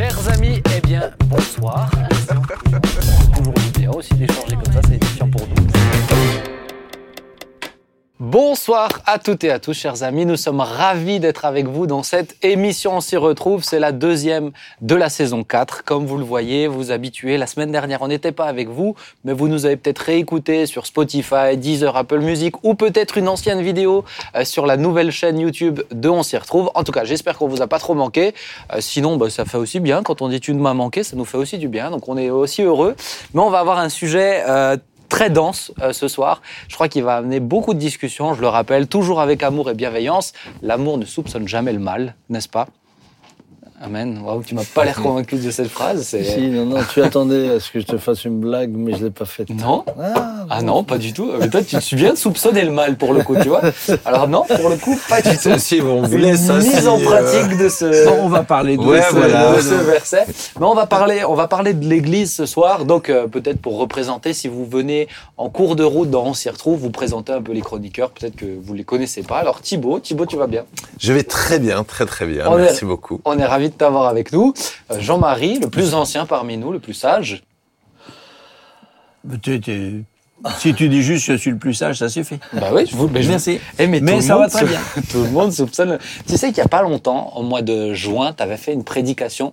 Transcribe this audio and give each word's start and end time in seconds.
Chers 0.00 0.28
amis, 0.30 0.62
eh 0.74 0.80
bien, 0.80 1.10
bonsoir. 1.26 1.90
Toujours 3.36 3.52
bien 3.76 3.90
aussi 3.90 4.14
d'échanger 4.14 4.39
comme 4.39 4.39
Bonsoir 8.30 8.90
à 9.06 9.18
toutes 9.18 9.42
et 9.42 9.50
à 9.50 9.58
tous, 9.58 9.72
chers 9.72 10.04
amis. 10.04 10.24
Nous 10.24 10.36
sommes 10.36 10.60
ravis 10.60 11.18
d'être 11.18 11.44
avec 11.44 11.66
vous 11.66 11.88
dans 11.88 12.04
cette 12.04 12.36
émission. 12.44 12.98
On 12.98 13.00
s'y 13.00 13.16
retrouve. 13.16 13.64
C'est 13.64 13.80
la 13.80 13.90
deuxième 13.90 14.52
de 14.82 14.94
la 14.94 15.08
saison 15.08 15.42
4. 15.42 15.82
Comme 15.82 16.06
vous 16.06 16.16
le 16.16 16.22
voyez, 16.22 16.68
vous 16.68 16.92
habituez. 16.92 17.38
La 17.38 17.48
semaine 17.48 17.72
dernière, 17.72 18.02
on 18.02 18.06
n'était 18.06 18.30
pas 18.30 18.44
avec 18.44 18.68
vous, 18.68 18.94
mais 19.24 19.32
vous 19.32 19.48
nous 19.48 19.66
avez 19.66 19.76
peut-être 19.76 19.98
réécouté 19.98 20.66
sur 20.66 20.86
Spotify, 20.86 21.56
Deezer, 21.56 21.96
Apple 21.96 22.20
Music 22.20 22.54
ou 22.62 22.74
peut-être 22.74 23.18
une 23.18 23.26
ancienne 23.26 23.62
vidéo 23.62 24.04
euh, 24.36 24.44
sur 24.44 24.64
la 24.64 24.76
nouvelle 24.76 25.10
chaîne 25.10 25.40
YouTube 25.40 25.80
de 25.90 26.08
On 26.08 26.22
s'y 26.22 26.36
retrouve. 26.36 26.70
En 26.76 26.84
tout 26.84 26.92
cas, 26.92 27.02
j'espère 27.02 27.36
qu'on 27.36 27.48
vous 27.48 27.62
a 27.62 27.66
pas 27.66 27.80
trop 27.80 27.94
manqué. 27.94 28.32
Euh, 28.72 28.76
sinon, 28.80 29.16
bah, 29.16 29.28
ça 29.28 29.44
fait 29.44 29.58
aussi 29.58 29.80
bien. 29.80 30.04
Quand 30.04 30.22
on 30.22 30.28
dit 30.28 30.38
tu 30.38 30.54
ne 30.54 30.60
m'as 30.60 30.74
manqué, 30.74 31.02
ça 31.02 31.16
nous 31.16 31.24
fait 31.24 31.38
aussi 31.38 31.58
du 31.58 31.66
bien. 31.66 31.90
Donc, 31.90 32.08
on 32.08 32.16
est 32.16 32.30
aussi 32.30 32.62
heureux. 32.62 32.94
Mais 33.34 33.40
on 33.40 33.50
va 33.50 33.58
avoir 33.58 33.80
un 33.80 33.88
sujet 33.88 34.44
euh, 34.46 34.76
très 35.10 35.28
dense 35.28 35.72
euh, 35.82 35.92
ce 35.92 36.08
soir. 36.08 36.40
Je 36.68 36.74
crois 36.74 36.88
qu'il 36.88 37.04
va 37.04 37.16
amener 37.16 37.40
beaucoup 37.40 37.74
de 37.74 37.78
discussions. 37.78 38.32
Je 38.32 38.40
le 38.40 38.48
rappelle, 38.48 38.86
toujours 38.86 39.20
avec 39.20 39.42
amour 39.42 39.68
et 39.68 39.74
bienveillance. 39.74 40.32
L'amour 40.62 40.96
ne 40.96 41.04
soupçonne 41.04 41.46
jamais 41.46 41.74
le 41.74 41.80
mal, 41.80 42.14
n'est-ce 42.30 42.48
pas? 42.48 42.68
Amen. 43.82 44.20
Waouh, 44.22 44.42
tu 44.42 44.54
m'as 44.54 44.62
pas 44.74 44.84
l'air 44.84 44.96
convaincu 45.00 45.36
de 45.36 45.50
cette 45.50 45.68
phrase. 45.68 46.02
Si, 46.04 46.48
non, 46.48 46.66
non, 46.66 46.80
tu 46.92 47.02
attendais 47.02 47.48
à 47.48 47.60
ce 47.60 47.70
que 47.70 47.80
je 47.80 47.86
te 47.86 47.96
fasse 47.96 48.26
une 48.26 48.38
blague, 48.38 48.70
mais 48.74 48.92
je 48.94 49.04
l'ai 49.04 49.10
pas 49.10 49.24
faite. 49.24 49.48
Non 49.48 49.84
Ah, 49.98 50.44
Ah 50.50 50.60
non, 50.62 50.84
pas 50.84 50.98
du 50.98 51.14
tout. 51.14 51.30
Mais 51.40 51.48
toi, 51.48 51.62
tu 51.62 51.78
tu 51.78 51.96
viens 51.96 52.12
de 52.12 52.18
soupçonner 52.18 52.62
le 52.62 52.72
mal 52.72 52.96
pour 52.98 53.14
le 53.14 53.22
coup, 53.22 53.36
tu 53.40 53.48
vois. 53.48 53.62
Alors 54.04 54.28
non, 54.28 54.42
pour 54.44 54.68
le 54.68 54.76
coup, 54.76 54.98
pas 55.08 55.22
du 55.22 55.34
tout. 55.38 55.58
Si 55.58 55.80
on 55.80 56.04
Une 56.04 56.10
voulait 56.10 56.36
ça, 56.36 56.58
mise 56.58 56.86
en 56.86 57.00
euh, 57.00 57.04
pratique 57.04 57.56
de 57.56 57.68
ce. 57.70 58.04
Bon, 58.06 58.16
on 58.24 58.28
va 58.28 58.42
parler 58.42 58.76
de 58.76 58.82
Ouais, 58.82 59.00
ce- 59.00 59.14
voilà. 59.14 59.56
de 59.56 59.60
ce 59.62 59.74
verset. 59.74 60.26
Mais 60.58 60.66
on 60.66 60.74
va 60.74 60.86
parler, 60.86 61.24
on 61.26 61.34
va 61.34 61.48
parler 61.48 61.72
de 61.72 61.86
l'Église 61.88 62.34
ce 62.34 62.44
soir. 62.44 62.84
Donc 62.84 63.08
euh, 63.08 63.28
peut-être 63.28 63.62
pour 63.62 63.78
représenter, 63.78 64.34
si 64.34 64.46
vous 64.48 64.66
venez 64.66 65.08
en 65.38 65.48
cours 65.48 65.74
de 65.74 65.84
route 65.84 66.10
dans 66.10 66.24
On 66.26 66.34
s'y 66.34 66.50
retrouve, 66.50 66.80
vous 66.80 66.90
présenter 66.90 67.32
un 67.32 67.40
peu 67.40 67.52
les 67.52 67.62
chroniqueurs. 67.62 68.10
Peut-être 68.10 68.36
que 68.36 68.44
vous 68.62 68.74
les 68.74 68.84
connaissez 68.84 69.22
pas. 69.22 69.38
Alors 69.38 69.62
Thibaut, 69.62 70.00
Thibaut, 70.00 70.26
tu 70.26 70.36
vas 70.36 70.46
bien. 70.48 70.64
Je 70.98 71.12
vais 71.14 71.22
très 71.22 71.58
bien, 71.58 71.82
très 71.82 72.04
très 72.04 72.26
bien. 72.26 72.44
On 72.46 72.58
est- 72.58 72.62
Merci 72.62 72.84
beaucoup. 72.84 73.20
On 73.24 73.38
est 73.38 73.46
ravis 73.70 73.72
de 73.72 73.76
t'avoir 73.76 74.06
avec 74.08 74.32
nous. 74.32 74.52
Euh, 74.90 75.00
Jean-Marie, 75.00 75.58
le 75.60 75.68
plus 75.68 75.94
ancien 75.94 76.26
parmi 76.26 76.56
nous, 76.56 76.72
le 76.72 76.78
plus 76.80 76.94
sage. 76.94 77.42
Si 80.58 80.74
tu 80.74 80.88
dis 80.88 81.02
juste 81.02 81.26
je 81.26 81.34
suis 81.36 81.50
le 81.50 81.58
plus 81.58 81.74
sage, 81.74 81.98
ça 81.98 82.08
suffit. 82.08 82.38
Bah 82.54 82.68
oui, 82.72 82.86
je 82.90 82.96
vous. 82.96 83.08
mais 83.08 83.22
je- 83.22 83.28
Merci. 83.28 83.60
Eh, 83.78 83.86
mais 83.86 84.00
Mais 84.00 84.22
ça 84.22 84.38
va 84.38 84.48
très 84.48 84.64
bien. 84.64 84.80
Tout 85.10 85.22
le 85.24 85.30
monde 85.30 85.52
soupçonne. 85.52 85.98
Tu 86.26 86.38
sais 86.38 86.48
qu'il 86.48 86.56
y 86.58 86.62
a 86.62 86.68
pas 86.68 86.80
longtemps, 86.80 87.34
au 87.36 87.42
mois 87.42 87.60
de 87.60 87.92
juin, 87.92 88.32
tu 88.34 88.42
avais 88.42 88.56
fait 88.56 88.72
une 88.72 88.82
prédication 88.84 89.52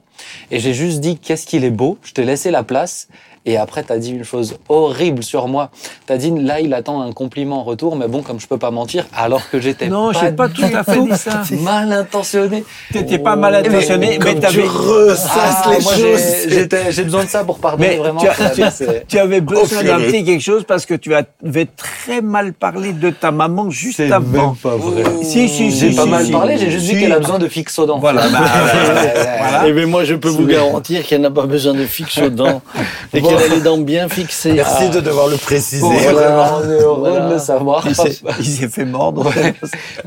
et 0.49 0.59
j'ai 0.59 0.73
juste 0.73 1.01
dit 1.01 1.17
qu'est-ce 1.17 1.45
qu'il 1.45 1.65
est 1.65 1.71
beau? 1.71 1.97
Je 2.03 2.13
t'ai 2.13 2.23
laissé 2.23 2.51
la 2.51 2.63
place 2.63 3.09
et 3.45 3.57
après 3.57 3.83
tu 3.83 3.91
as 3.91 3.97
dit 3.97 4.11
une 4.11 4.23
chose 4.23 4.55
horrible 4.69 5.23
sur 5.23 5.47
moi. 5.47 5.69
Tu 6.05 6.13
as 6.13 6.17
dit 6.17 6.31
là 6.31 6.59
il 6.59 6.73
attend 6.73 7.01
un 7.01 7.11
compliment 7.11 7.59
en 7.59 7.63
retour, 7.63 7.95
mais 7.95 8.07
bon 8.07 8.21
comme 8.21 8.39
je 8.39 8.47
peux 8.47 8.57
pas 8.57 8.71
mentir, 8.71 9.05
alors 9.15 9.49
que 9.49 9.59
j'étais 9.59 9.87
Non, 9.87 10.11
pas 10.11 10.19
j'ai 10.21 10.31
pas 10.31 10.49
tout 10.49 10.63
à 10.73 10.83
fait 10.83 10.99
dit 11.01 11.15
ça. 11.17 11.41
mal 11.61 11.91
intentionné. 11.91 12.63
T'étais 12.91 13.19
pas 13.19 13.35
mal 13.35 13.53
mais 13.61 13.67
intentionné, 13.69 14.19
mais 14.23 14.33
tu 14.35 14.39
t'avais. 14.41 14.63
ressasses 14.63 15.31
Ah, 15.65 15.71
les 15.77 15.83
moi 15.83 15.93
choses. 15.93 16.21
j'ai- 16.47 16.91
j'ai 16.91 17.03
besoin 17.03 17.23
de 17.23 17.29
ça 17.29 17.43
pour 17.43 17.59
pardonner 17.59 17.89
Mais 17.89 17.97
vraiment. 17.97 18.19
tu 18.19 18.27
as- 18.27 18.33
ça, 18.33 18.49
tu 18.49 18.63
as- 18.63 18.71
c'est- 18.71 19.05
Tu 19.07 19.17
avais 19.19 19.41
besoin 19.41 19.79
Oh, 19.81 19.83
d'un 19.85 19.99
petit 19.99 20.23
quelque 20.23 20.41
chose 20.43 20.63
parce 20.67 20.85
que 20.85 20.93
tu 20.93 21.13
avais 21.13 21.65
très 21.65 22.21
mal 22.21 22.53
parlé 22.53 22.93
de 22.93 23.09
ta 23.09 23.31
maman 23.31 23.69
juste 23.69 23.97
C'est 23.97 24.11
avant. 24.11 24.47
même 24.49 24.55
pas 24.55 24.75
vrai. 24.75 25.03
Si, 25.23 25.47
si, 25.49 25.71
J'ai 25.71 25.91
si, 25.91 25.95
pas 25.95 26.03
si, 26.03 26.09
mal 26.09 26.25
si. 26.25 26.31
parlé, 26.31 26.57
j'ai 26.57 26.69
juste 26.71 26.85
dit 26.85 26.99
qu'elle 26.99 27.11
a 27.11 27.19
besoin 27.19 27.39
de 27.39 27.47
fixodent. 27.47 27.99
Voilà, 27.99 28.27
bah, 28.29 28.39
Voilà. 28.97 29.63
Eh 29.67 29.71
bien, 29.73 29.85
moi, 29.87 30.03
je 30.03 30.15
peux 30.15 30.29
vous 30.29 30.45
garantir 30.45 31.05
qu'elle 31.05 31.21
n'a 31.21 31.31
pas 31.31 31.45
besoin 31.45 31.73
de 31.73 31.85
fixe 31.85 32.17
aux 32.19 32.29
dents 32.29 32.61
et. 33.13 33.21
Qu'elle 33.37 33.51
a 33.51 33.55
les 33.55 33.61
dents 33.61 33.77
bien 33.77 34.09
fixées. 34.09 34.53
Merci 34.53 34.89
de 34.89 34.99
devoir 34.99 35.27
le 35.27 35.37
préciser. 35.37 35.81
Bon, 35.81 35.91
Voilà. 35.91 36.11
voilà, 36.11 36.53
on 36.63 36.69
est 36.71 36.81
heureux 36.81 37.09
Voilà. 37.09 37.27
de 37.27 37.33
le 37.33 37.39
savoir. 37.39 37.83
Il 37.87 37.95
s'est- 37.95 38.21
il 38.39 38.45
s'est 38.45 38.67
fait 38.69 38.85
mordre. 38.85 39.25
Ouais. 39.27 39.53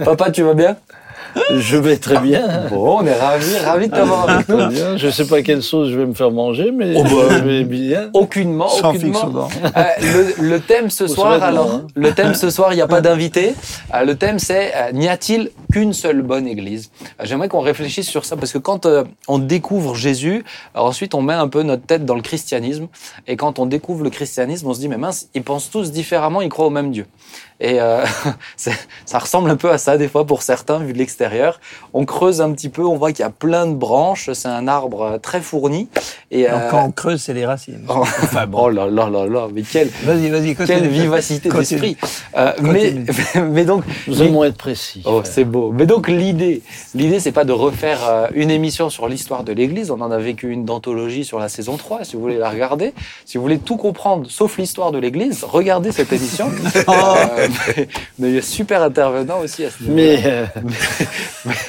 Papa, 0.04 0.30
tu 0.30 0.42
vas 0.42 0.54
bien? 0.54 0.76
Je 1.54 1.76
vais 1.76 1.96
très 1.96 2.18
bien. 2.18 2.66
Bon, 2.70 2.98
on 3.00 3.06
est 3.06 3.14
ravis, 3.18 3.56
ravis 3.58 3.88
de 3.88 3.94
t'avoir 3.94 4.28
avec 4.28 4.48
nous. 4.48 4.56
Très 4.56 4.68
bien. 4.68 4.96
Je 4.96 5.08
sais 5.10 5.26
pas 5.26 5.42
quelle 5.42 5.62
sauce 5.62 5.88
je 5.90 5.98
vais 5.98 6.06
me 6.06 6.14
faire 6.14 6.30
manger, 6.30 6.70
mais 6.72 6.94
Oh, 6.96 7.02
bah. 7.04 7.10
je 7.30 7.38
vais 7.44 7.64
bien. 7.64 8.10
Aucunement, 8.14 8.68
Sans 8.68 8.90
aucunement. 8.90 9.48
Euh, 9.76 9.82
le, 10.38 10.42
le 10.48 10.60
thème 10.60 10.90
ce 10.90 11.06
Faut 11.06 11.14
soir, 11.14 11.42
alors, 11.42 11.70
hein. 11.72 11.86
le 11.94 12.12
thème 12.12 12.34
ce 12.34 12.50
soir, 12.50 12.72
il 12.72 12.76
n'y 12.76 12.82
a 12.82 12.88
pas 12.88 13.00
d'invité. 13.00 13.54
Euh, 13.94 14.04
le 14.04 14.16
thème, 14.16 14.38
c'est 14.38 14.72
euh, 14.74 14.92
n'y 14.92 15.08
a-t-il 15.08 15.50
qu'une 15.72 15.92
seule 15.92 16.22
bonne 16.22 16.46
Église? 16.46 16.90
J'aimerais 17.22 17.48
qu'on 17.48 17.60
réfléchisse 17.60 18.08
sur 18.08 18.24
ça 18.24 18.36
parce 18.36 18.52
que 18.52 18.58
quand 18.58 18.86
euh, 18.86 19.04
on 19.28 19.38
découvre 19.38 19.94
Jésus, 19.94 20.44
ensuite 20.74 21.14
on 21.14 21.22
met 21.22 21.34
un 21.34 21.48
peu 21.48 21.62
notre 21.62 21.84
tête 21.84 22.04
dans 22.04 22.14
le 22.16 22.22
christianisme 22.22 22.88
et 23.26 23.36
quand 23.36 23.58
on 23.58 23.66
découvre 23.66 24.02
le 24.04 24.10
christianisme, 24.10 24.66
on 24.68 24.74
se 24.74 24.80
dit 24.80 24.88
mais 24.88 24.96
mince, 24.98 25.28
ils 25.34 25.42
pensent 25.42 25.70
tous 25.70 25.90
différemment, 25.92 26.40
ils 26.40 26.48
croient 26.48 26.66
au 26.66 26.70
même 26.70 26.90
Dieu. 26.90 27.06
Et 27.60 27.80
euh, 27.80 28.04
ça 28.56 29.18
ressemble 29.18 29.50
un 29.50 29.56
peu 29.56 29.70
à 29.70 29.78
ça 29.78 29.98
des 29.98 30.08
fois 30.08 30.26
pour 30.26 30.42
certains 30.42 30.78
vu 30.78 30.92
de 30.92 30.98
l'extérieur. 30.98 31.60
On 31.92 32.04
creuse 32.04 32.40
un 32.40 32.52
petit 32.52 32.70
peu, 32.70 32.84
on 32.84 32.96
voit 32.96 33.12
qu'il 33.12 33.22
y 33.22 33.28
a 33.28 33.30
plein 33.30 33.66
de 33.66 33.74
branches, 33.74 34.32
c'est 34.32 34.48
un 34.48 34.66
arbre 34.66 35.02
euh, 35.02 35.18
très 35.18 35.40
fourni. 35.40 35.88
Et 36.32 36.44
Donc, 36.44 36.52
euh, 36.52 36.68
Quand 36.70 36.84
on 36.84 36.92
creuse, 36.92 37.20
c'est 37.20 37.34
les 37.34 37.44
racines. 37.44 37.80
oh, 37.88 38.02
Enfin 38.22 38.46
bon. 38.46 38.58
oh 38.66 38.70
là 38.70 38.86
là 38.86 39.10
là 39.10 39.26
là, 39.26 39.48
mais 39.52 39.62
quel 39.62 39.88
Vas-y, 40.04 40.28
vas-y, 40.30 40.54
continue. 40.54 40.78
quelle 40.78 40.88
vivacité 40.88 41.48
d'esprit. 41.48 41.96
Euh, 42.36 42.52
mais, 42.62 42.94
mais 43.50 43.64
donc, 43.64 43.82
Nous 44.06 44.22
aimons 44.22 44.44
être 44.44 44.56
précis. 44.56 45.02
oh, 45.06 45.22
c'est 45.24 45.42
beau. 45.44 45.72
Mais 45.72 45.86
donc 45.86 46.06
l'idée, 46.06 46.62
l'idée, 46.94 47.18
c'est 47.18 47.32
pas 47.32 47.44
de 47.44 47.52
refaire 47.52 47.98
euh, 48.08 48.26
une 48.34 48.50
émission 48.52 48.90
sur 48.90 49.08
l'histoire 49.08 49.42
de 49.42 49.52
l'Église. 49.52 49.90
On 49.90 50.00
en 50.00 50.10
a 50.12 50.18
vécu 50.18 50.50
une 50.50 50.64
d'anthologie 50.64 51.24
sur 51.24 51.40
la 51.40 51.48
saison 51.48 51.76
3, 51.76 52.04
si 52.04 52.14
vous 52.14 52.22
voulez 52.22 52.38
la 52.38 52.48
regarder. 52.50 52.92
Si 53.24 53.36
vous 53.36 53.42
voulez 53.42 53.58
tout 53.58 53.76
comprendre, 53.76 54.30
sauf 54.30 54.56
l'histoire 54.56 54.92
de 54.92 54.98
l'Église, 54.98 55.42
regardez 55.42 55.90
cette 55.92 56.12
émission. 56.12 56.50
Euh, 56.90 57.48
mais, 57.76 57.88
mais 58.18 58.28
il 58.30 58.34
y 58.36 58.38
a 58.38 58.42
super 58.42 58.82
intervenant 58.82 59.40
aussi 59.40 59.64
à 59.64 59.70
ce 59.70 59.82
niveau. 59.82 59.94
Mais 59.94 60.22
euh, 60.24 60.44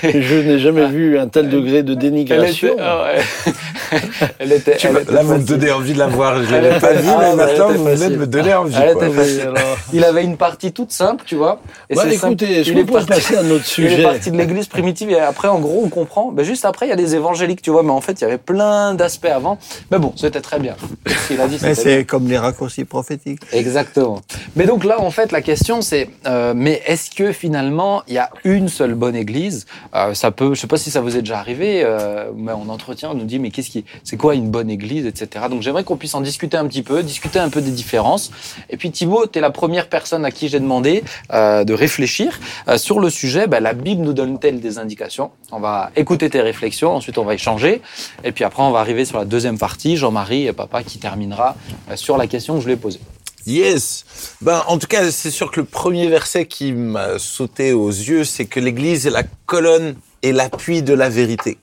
je 0.03 0.35
n'ai 0.35 0.59
jamais 0.59 0.87
vu 0.87 1.17
un 1.19 1.27
tel 1.27 1.49
degré 1.49 1.83
de 1.83 1.93
elle 1.93 1.97
dénigration. 1.99 2.69
était, 2.73 2.81
ah 2.81 3.03
ouais. 3.03 4.01
elle 4.39 4.50
était, 4.53 4.77
Tu 4.77 4.87
elle 4.87 4.93
m'as- 4.93 5.01
était 5.01 5.11
Là, 5.13 5.23
vous 5.23 5.33
me 5.35 5.39
donnez 5.43 5.71
envie 5.71 5.93
de 5.93 5.99
la 5.99 6.07
voir. 6.07 6.43
Je 6.43 6.53
Elle 6.55 6.63
l'avais 6.63 6.79
pas 6.79 6.93
vue, 6.93 7.07
ah, 7.09 7.17
mais 7.21 7.35
maintenant, 7.35 7.69
vous 7.71 7.83
venez 7.85 8.09
de 8.09 8.15
me 8.17 8.27
donner 8.27 8.53
envie. 8.53 8.75
Elle 8.81 8.93
quoi. 8.93 9.05
était 9.07 9.15
facile. 9.15 9.41
alors. 9.41 9.77
Il 9.93 10.03
avait 10.03 10.23
une 10.23 10.37
partie 10.37 10.71
toute 10.71 10.91
simple, 10.91 11.23
tu 11.25 11.35
vois. 11.35 11.59
Et 11.89 11.95
Bah, 11.95 12.03
c'est 12.05 12.15
simple. 12.17 12.33
écoutez, 12.33 12.59
est-ce 12.61 12.69
Il 12.69 12.85
peut 12.85 12.93
parti- 12.93 13.07
passer 13.07 13.35
à 13.37 13.43
notre 13.43 13.63
Il 13.77 13.85
est 13.85 13.89
sujet 13.89 14.03
parti 14.03 14.31
de 14.31 14.37
l'église 14.37 14.67
primitive 14.67 15.09
et 15.11 15.19
après, 15.19 15.47
en 15.47 15.59
gros, 15.59 15.81
on 15.85 15.89
comprend. 15.89 16.31
Ben, 16.31 16.43
juste 16.43 16.65
après, 16.65 16.85
il 16.87 16.89
y 16.89 16.93
a 16.93 16.95
des 16.95 17.15
évangéliques, 17.15 17.61
tu 17.61 17.69
vois, 17.71 17.83
mais 17.83 17.91
en 17.91 18.01
fait, 18.01 18.13
il 18.13 18.21
y 18.21 18.25
avait 18.27 18.37
plein 18.37 18.93
d'aspects 18.93 19.25
avant. 19.25 19.57
Mais 19.91 19.99
bon, 19.99 20.13
c'était 20.15 20.41
très 20.41 20.59
bien. 20.59 20.75
Ce 21.07 21.27
qu'il 21.27 21.41
a 21.41 21.47
dit, 21.47 21.57
Mais 21.61 21.75
c'est 21.75 22.05
comme 22.05 22.27
les 22.27 22.37
raccourcis 22.37 22.85
prophétiques. 22.85 23.41
Exactement. 23.53 24.21
Mais 24.55 24.65
donc 24.65 24.83
là, 24.83 24.99
en 25.01 25.11
fait, 25.11 25.31
la 25.31 25.41
question, 25.41 25.81
c'est, 25.81 26.09
euh, 26.25 26.53
mais 26.55 26.81
est-ce 26.85 27.11
que 27.11 27.31
finalement, 27.31 28.03
il 28.07 28.15
y 28.15 28.17
a 28.17 28.29
une 28.43 28.67
seule 28.69 28.93
bonne 28.95 29.15
église? 29.15 29.65
Euh, 29.95 30.13
Ça 30.13 30.31
peut, 30.31 30.53
je 30.53 30.61
sais 30.61 30.67
pas 30.67 30.77
si 30.77 30.91
ça 30.91 31.01
vous 31.01 31.15
est 31.17 31.21
déjà 31.21 31.39
arrivé, 31.39 31.81
euh, 31.83 32.25
mais 32.35 32.51
en 32.51 32.67
entretien, 32.69 33.09
on 33.11 33.15
nous 33.15 33.25
dit, 33.25 33.39
mais 33.39 33.49
qu'est-ce 33.49 33.69
qui, 33.69 33.85
c'est 34.03 34.17
quoi 34.17 34.35
une 34.35 34.40
bonne 34.49 34.69
église, 34.69 35.05
etc. 35.05 35.45
Donc 35.49 35.61
j'aimerais 35.61 35.83
qu'on 35.83 35.97
puisse 35.97 36.13
en 36.15 36.21
discuter 36.21 36.57
un 36.57 36.67
petit 36.67 36.83
peu, 36.83 37.03
discuter 37.03 37.39
un 37.39 37.49
peu 37.49 37.61
des 37.61 37.71
différences. 37.71 38.31
Et 38.69 38.77
puis 38.77 38.91
Thibaut, 38.91 39.27
tu 39.27 39.39
es 39.39 39.41
la 39.41 39.51
première 39.51 39.87
personne 39.87 40.25
à 40.25 40.31
qui 40.31 40.49
j'ai 40.49 40.59
demandé 40.59 41.03
euh, 41.33 41.63
de 41.63 41.73
réfléchir 41.73 42.39
euh, 42.67 42.77
sur 42.77 42.99
le 42.99 43.09
sujet. 43.09 43.47
Ben, 43.47 43.61
la 43.61 43.73
Bible 43.73 44.01
nous 44.01 44.13
donne-t-elle 44.13 44.59
des 44.59 44.77
indications? 44.77 45.31
On 45.51 45.59
va 45.59 45.91
écouter 45.95 46.29
tes 46.29 46.41
réflexions, 46.41 46.95
ensuite 46.95 47.17
on 47.17 47.25
va 47.25 47.33
échanger, 47.33 47.81
et 48.23 48.31
puis 48.31 48.43
après 48.43 48.63
on 48.63 48.71
va 48.71 48.79
arriver 48.79 49.05
sur 49.05 49.17
la 49.17 49.25
deuxième 49.25 49.57
partie. 49.57 49.97
Jean-Marie 49.97 50.47
et 50.47 50.53
Papa 50.53 50.83
qui 50.83 50.99
terminera 50.99 51.55
euh, 51.89 51.95
sur 51.95 52.17
la 52.17 52.27
question 52.27 52.55
que 52.55 52.61
je 52.61 52.65
lui 52.67 52.73
ai 52.73 52.77
posée. 52.77 52.99
Yes. 53.47 54.05
Ben, 54.41 54.63
en 54.67 54.77
tout 54.77 54.87
cas, 54.87 55.09
c'est 55.09 55.31
sûr 55.31 55.49
que 55.51 55.61
le 55.61 55.65
premier 55.65 56.07
verset 56.07 56.45
qui 56.45 56.73
m'a 56.73 57.17
sauté 57.17 57.73
aux 57.73 57.89
yeux, 57.89 58.23
c'est 58.23 58.45
que 58.45 58.59
l'Église 58.59 59.07
est 59.07 59.11
la 59.11 59.23
colonne 59.45 59.95
et 60.21 60.31
l'appui 60.31 60.83
de 60.83 60.93
la 60.93 61.09
vérité. 61.09 61.57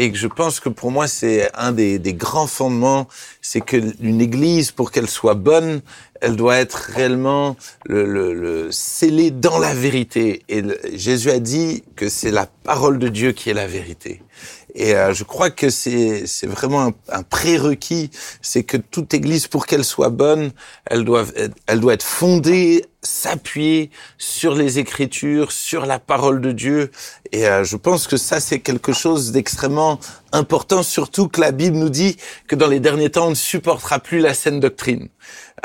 Et 0.00 0.14
je 0.14 0.28
pense 0.28 0.60
que 0.60 0.68
pour 0.68 0.92
moi, 0.92 1.08
c'est 1.08 1.50
un 1.54 1.72
des, 1.72 1.98
grands 2.14 2.46
fondements, 2.46 3.08
c'est 3.42 3.60
que 3.60 3.76
une 4.00 4.20
Église, 4.20 4.70
pour 4.70 4.92
qu'elle 4.92 5.08
soit 5.08 5.34
bonne, 5.34 5.82
elle 6.20 6.36
doit 6.36 6.56
être 6.56 6.76
réellement 6.76 7.56
le, 7.84 8.06
le, 8.06 8.32
le 8.32 8.70
scellée 8.70 9.32
dans 9.32 9.58
la 9.58 9.74
vérité. 9.74 10.44
Et 10.48 10.62
Jésus 10.94 11.32
a 11.32 11.40
dit 11.40 11.82
que 11.96 12.08
c'est 12.08 12.30
la 12.30 12.46
parole 12.46 13.00
de 13.00 13.08
Dieu 13.08 13.32
qui 13.32 13.50
est 13.50 13.54
la 13.54 13.66
vérité. 13.66 14.22
Et 14.74 14.94
euh, 14.94 15.14
je 15.14 15.24
crois 15.24 15.50
que 15.50 15.70
c'est 15.70 16.24
vraiment 16.46 16.82
un, 16.88 16.92
un 17.08 17.22
prérequis, 17.22 18.10
c'est 18.42 18.64
que 18.64 18.76
toute 18.76 19.14
Église, 19.14 19.46
pour 19.48 19.66
qu'elle 19.66 19.84
soit 19.84 20.10
bonne, 20.10 20.50
elle 20.86 21.04
doit 21.04 21.24
être- 21.36 21.56
elle 21.66 21.80
doit 21.80 21.94
être 21.94 22.02
fondée 22.02 22.84
s'appuyer 23.02 23.90
sur 24.18 24.54
les 24.54 24.78
Écritures, 24.78 25.52
sur 25.52 25.86
la 25.86 25.98
parole 25.98 26.40
de 26.40 26.52
Dieu. 26.52 26.90
Et 27.32 27.46
euh, 27.46 27.62
je 27.64 27.76
pense 27.76 28.06
que 28.06 28.16
ça, 28.16 28.40
c'est 28.40 28.58
quelque 28.58 28.92
chose 28.92 29.30
d'extrêmement 29.32 30.00
important, 30.32 30.82
surtout 30.82 31.28
que 31.28 31.40
la 31.40 31.52
Bible 31.52 31.76
nous 31.76 31.88
dit 31.90 32.16
que 32.48 32.56
dans 32.56 32.66
les 32.66 32.80
derniers 32.80 33.10
temps, 33.10 33.28
on 33.28 33.30
ne 33.30 33.34
supportera 33.34 34.00
plus 34.00 34.18
la 34.18 34.34
saine 34.34 34.60
doctrine. 34.60 35.08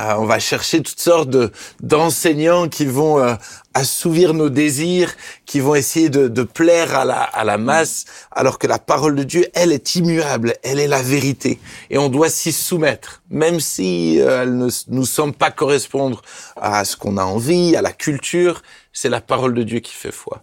Euh, 0.02 0.16
on 0.18 0.26
va 0.26 0.40
chercher 0.40 0.82
toutes 0.82 1.00
sortes 1.00 1.30
de 1.30 1.52
d'enseignants 1.82 2.68
qui 2.68 2.86
vont 2.86 3.20
euh, 3.20 3.36
assouvir 3.74 4.34
nos 4.34 4.50
désirs, 4.50 5.14
qui 5.46 5.60
vont 5.60 5.76
essayer 5.76 6.10
de, 6.10 6.44
plaire 6.44 6.96
à 6.96 7.06
la, 7.06 7.22
à 7.22 7.44
la 7.44 7.58
masse, 7.58 8.06
alors 8.32 8.60
que 8.60 8.68
la 8.68 8.80
parole 8.80 9.16
de 9.16 9.24
Dieu, 9.24 9.48
elle 9.54 9.72
est 9.72 9.96
immuable, 9.96 10.56
elle 10.64 10.80
est 10.80 10.88
la 10.88 11.02
vérité, 11.02 11.60
et 11.90 11.98
on 11.98 12.10
doit 12.10 12.30
s'y 12.30 12.52
soumettre, 12.52 13.22
même 13.30 13.60
si 13.60 14.20
euh, 14.22 14.44
elle 14.44 14.58
ne 14.58 14.70
nous 14.90 15.06
semble 15.06 15.34
pas 15.34 15.52
correspondre 15.52 16.22
à 16.56 16.86
ce 16.86 16.96
qu'on 16.96 17.18
a 17.18 17.24
envie, 17.24 17.76
à 17.76 17.82
la 17.82 17.92
culture, 17.92 18.62
c'est 18.92 19.10
la 19.10 19.22
parole 19.22 19.54
de 19.54 19.64
Dieu 19.64 19.80
qui 19.80 19.94
fait 19.94 20.12
foi. 20.12 20.42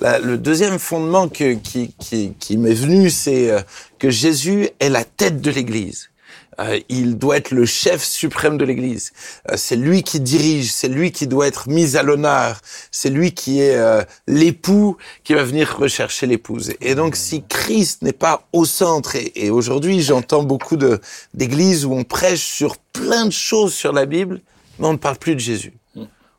Le 0.00 0.36
deuxième 0.36 0.80
fondement 0.80 1.28
qui, 1.28 1.60
m'est 2.58 2.74
venu, 2.74 3.10
c'est 3.10 3.64
que 4.00 4.10
Jésus 4.10 4.68
est 4.80 4.88
la 4.88 5.04
tête 5.04 5.40
de 5.40 5.52
l'Église. 5.52 6.10
Euh, 6.60 6.80
il 6.88 7.18
doit 7.18 7.36
être 7.36 7.50
le 7.50 7.66
chef 7.66 8.02
suprême 8.02 8.58
de 8.58 8.64
l'Église. 8.64 9.12
Euh, 9.50 9.54
c'est 9.56 9.76
lui 9.76 10.02
qui 10.02 10.20
dirige, 10.20 10.72
c'est 10.72 10.88
lui 10.88 11.12
qui 11.12 11.26
doit 11.26 11.46
être 11.46 11.68
mis 11.68 11.96
à 11.96 12.02
l'honneur, 12.02 12.60
c'est 12.90 13.10
lui 13.10 13.32
qui 13.32 13.60
est 13.60 13.76
euh, 13.76 14.02
l'époux 14.26 14.96
qui 15.24 15.34
va 15.34 15.42
venir 15.42 15.76
rechercher 15.76 16.26
l'épouse. 16.26 16.72
Et 16.80 16.94
donc, 16.94 17.16
si 17.16 17.44
Christ 17.48 18.02
n'est 18.02 18.12
pas 18.12 18.46
au 18.52 18.64
centre, 18.64 19.16
et, 19.16 19.32
et 19.34 19.50
aujourd'hui 19.50 20.02
j'entends 20.02 20.42
beaucoup 20.42 20.76
d'églises 21.34 21.84
où 21.84 21.92
on 21.92 22.04
prêche 22.04 22.44
sur 22.44 22.76
plein 22.76 23.26
de 23.26 23.32
choses 23.32 23.74
sur 23.74 23.92
la 23.92 24.06
Bible, 24.06 24.40
mais 24.78 24.86
on 24.86 24.92
ne 24.92 24.98
parle 24.98 25.16
plus 25.16 25.34
de 25.34 25.40
Jésus. 25.40 25.72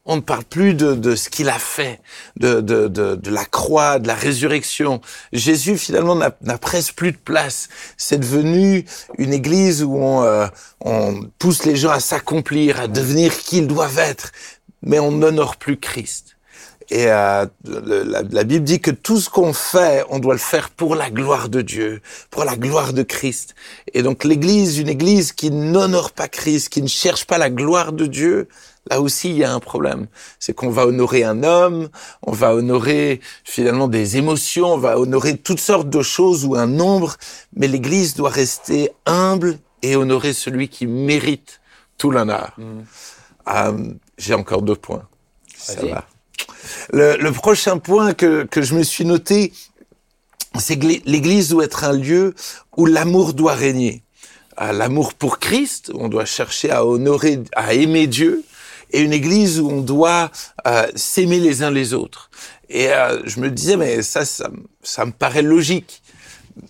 On 0.08 0.18
ne 0.18 0.22
parle 0.22 0.44
plus 0.44 0.76
de, 0.76 0.94
de 0.94 1.16
ce 1.16 1.30
qu'il 1.30 1.50
a 1.50 1.58
fait, 1.58 2.00
de, 2.38 2.62
de, 2.62 2.88
de, 2.88 3.32
la 3.32 3.44
croix, 3.46 3.98
de 3.98 4.08
la 4.08 4.14
résurrection. 4.14 5.02
Jésus, 5.34 5.78
finalement, 5.78 6.16
n'a 6.16 6.58
presque 6.60 6.94
plus 6.94 7.12
de 7.12 7.18
place. 7.18 7.70
C'est 7.98 8.20
devenu 8.20 8.86
une 9.18 9.34
église 9.34 9.84
où 9.84 9.98
on, 9.98 10.24
euh, 10.24 10.46
on 10.82 11.28
pousse 11.40 11.66
les 11.66 11.76
gens 11.76 11.90
à 11.90 12.00
s'accomplir, 12.00 12.80
à 12.80 12.88
devenir 12.88 13.36
qui 13.36 13.58
ils 13.58 13.68
doivent 13.68 13.98
être, 13.98 14.32
mais 14.84 15.00
on 15.00 15.12
n'honore 15.12 15.58
plus 15.58 15.78
Christ. 15.78 16.36
Et 16.92 17.08
euh, 17.08 17.48
la, 17.64 18.22
la 18.22 18.44
Bible 18.44 18.64
dit 18.64 18.80
que 18.80 18.92
tout 18.92 19.20
ce 19.20 19.30
qu'on 19.30 19.54
fait, 19.54 20.06
on 20.10 20.20
doit 20.20 20.36
le 20.36 20.40
faire 20.40 20.70
pour 20.70 20.96
la 20.96 21.10
gloire 21.10 21.50
de 21.50 21.62
Dieu, 21.62 22.02
pour 22.30 22.46
la 22.46 22.56
gloire 22.56 22.94
de 22.94 23.02
Christ. 23.02 23.56
Et 23.94 24.04
donc 24.04 24.24
l'Église, 24.24 24.78
une 24.78 24.90
Église 24.90 25.32
qui 25.32 25.50
n'honore 25.50 26.12
pas 26.12 26.28
Christ, 26.28 26.70
qui 26.70 26.84
ne 26.84 26.88
cherche 26.88 27.26
pas 27.26 27.40
la 27.40 27.50
gloire 27.50 27.92
de 27.92 28.06
Dieu, 28.06 28.48
là 28.90 29.02
aussi 29.02 29.30
il 29.30 29.38
y 29.38 29.44
a 29.44 29.54
un 29.54 29.60
problème. 29.60 30.08
C'est 30.40 30.54
qu'on 30.54 30.70
va 30.70 30.86
honorer 30.86 31.24
un 31.24 31.44
homme, 31.44 31.90
on 32.22 32.32
va 32.32 32.54
honorer 32.54 33.20
finalement 33.44 33.88
des 33.88 34.18
émotions, 34.18 34.74
on 34.74 34.78
va 34.78 35.00
honorer 35.00 35.38
toutes 35.38 35.60
sortes 35.60 35.90
de 35.90 36.02
choses 36.02 36.46
ou 36.46 36.56
un 36.56 36.68
nombre, 36.68 37.16
mais 37.56 37.68
l'Église 37.68 38.16
doit 38.16 38.30
rester 38.30 38.92
humble 39.06 39.58
et 39.82 39.96
honorer 39.96 40.34
celui 40.34 40.70
qui 40.70 40.88
mérite 40.88 41.62
tout 41.98 42.12
l'honneur. 42.12 42.56
Euh, 43.48 43.78
J'ai 44.18 44.34
encore 44.34 44.62
deux 44.62 44.76
points. 44.76 45.08
Ça 45.58 45.86
va. 45.86 46.08
Le, 46.92 47.18
le 47.18 47.32
prochain 47.32 47.78
point 47.78 48.14
que, 48.14 48.44
que 48.44 48.62
je 48.62 48.74
me 48.76 48.84
suis 48.84 49.06
noté, 49.06 49.54
c'est 50.58 50.78
que 50.80 50.86
l'É- 50.88 51.02
l'Église 51.06 51.50
doit 51.50 51.66
être 51.66 51.84
un 51.84 51.94
lieu 51.94 52.34
où 52.78 52.86
l'amour 52.86 53.34
doit 53.34 53.54
régner. 53.54 54.04
Euh, 54.62 54.72
L'amour 54.72 55.14
pour 55.14 55.40
Christ, 55.40 55.92
on 55.94 56.08
doit 56.08 56.26
chercher 56.26 56.72
à 56.72 56.86
honorer, 56.86 57.44
à 57.56 57.74
aimer 57.74 58.08
Dieu, 58.08 58.44
et 58.92 59.02
une 59.02 59.14
Église 59.14 59.60
où 59.60 59.70
on 59.70 59.82
doit 59.82 60.32
euh, 60.68 60.88
s'aimer 60.96 61.40
les 61.40 61.64
uns 61.64 61.72
les 61.72 61.94
autres. 61.94 62.30
Et 62.70 62.90
euh, 62.92 63.22
je 63.26 63.40
me 63.40 63.50
disais, 63.52 63.78
mais 63.78 64.02
ça, 64.02 64.26
ça, 64.26 64.50
me- 64.50 64.64
ça 64.84 65.06
me 65.06 65.12
paraît 65.12 65.42
logique. 65.42 66.02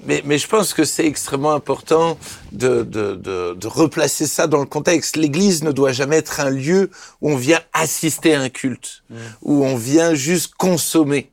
Mais, 0.04 0.24
mais 0.26 0.40
je 0.40 0.48
pense 0.48 0.74
que 0.74 0.84
c'est 0.84 1.06
extrêmement 1.06 1.54
important 1.54 2.18
de, 2.52 2.82
de, 2.82 3.14
de, 3.16 3.54
de 3.54 3.68
replacer 3.68 4.26
ça 4.26 4.48
dans 4.48 4.60
le 4.60 4.66
contexte. 4.66 5.16
L'Église 5.16 5.64
ne 5.64 5.72
doit 5.72 5.92
jamais 5.92 6.18
être 6.18 6.40
un 6.40 6.50
lieu 6.50 6.90
où 7.22 7.30
on 7.32 7.36
vient 7.36 7.62
assister 7.72 8.34
à 8.34 8.42
un 8.42 8.50
culte, 8.50 9.04
où 9.44 9.64
on 9.64 9.76
vient 9.76 10.16
juste 10.16 10.56
consommer. 10.58 11.30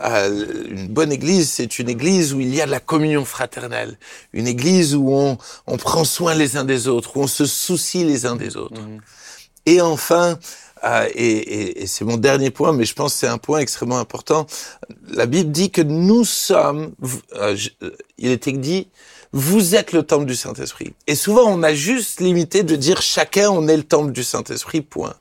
Euh, 0.00 0.44
une 0.68 0.88
bonne 0.88 1.12
église, 1.12 1.48
c'est 1.48 1.78
une 1.78 1.88
église 1.88 2.34
où 2.34 2.40
il 2.40 2.54
y 2.54 2.60
a 2.60 2.66
de 2.66 2.70
la 2.72 2.80
communion 2.80 3.24
fraternelle, 3.24 3.96
une 4.32 4.48
église 4.48 4.94
où 4.94 5.08
on, 5.10 5.38
on 5.66 5.76
prend 5.78 6.04
soin 6.04 6.34
les 6.34 6.56
uns 6.58 6.64
des 6.64 6.88
autres, 6.88 7.16
où 7.16 7.20
on 7.22 7.26
se 7.28 7.46
soucie 7.46 8.04
les 8.04 8.26
uns 8.26 8.36
des 8.36 8.56
autres. 8.56 8.82
Et 9.66 9.80
enfin, 9.80 10.38
euh, 10.84 11.08
et, 11.14 11.26
et- 11.36 11.82
et 11.82 11.86
c'est 11.86 12.04
mon 12.04 12.16
dernier 12.16 12.50
point, 12.50 12.72
mais 12.72 12.84
je 12.84 12.94
pense 12.94 13.14
que 13.14 13.18
c'est 13.20 13.26
un 13.28 13.38
point 13.38 13.58
extrêmement 13.60 13.98
important. 13.98 14.46
La 15.08 15.26
Bible 15.26 15.50
dit 15.50 15.70
que 15.70 15.80
nous 15.82 16.24
sommes, 16.24 16.92
euh, 17.34 17.56
je- 17.56 17.70
euh, 17.82 17.90
il 18.18 18.30
était 18.30 18.52
dit, 18.52 18.88
vous 19.32 19.74
êtes 19.74 19.92
le 19.92 20.02
temple 20.02 20.26
du 20.26 20.36
Saint-Esprit. 20.36 20.94
Et 21.06 21.14
souvent, 21.16 21.44
on 21.48 21.62
a 21.62 21.74
juste 21.74 22.20
limité 22.20 22.62
de 22.62 22.76
dire 22.76 23.02
chacun, 23.02 23.50
on 23.50 23.66
est 23.68 23.76
le 23.76 23.82
temple 23.82 24.12
du 24.12 24.22
Saint-Esprit, 24.22 24.80
point. 24.82 25.14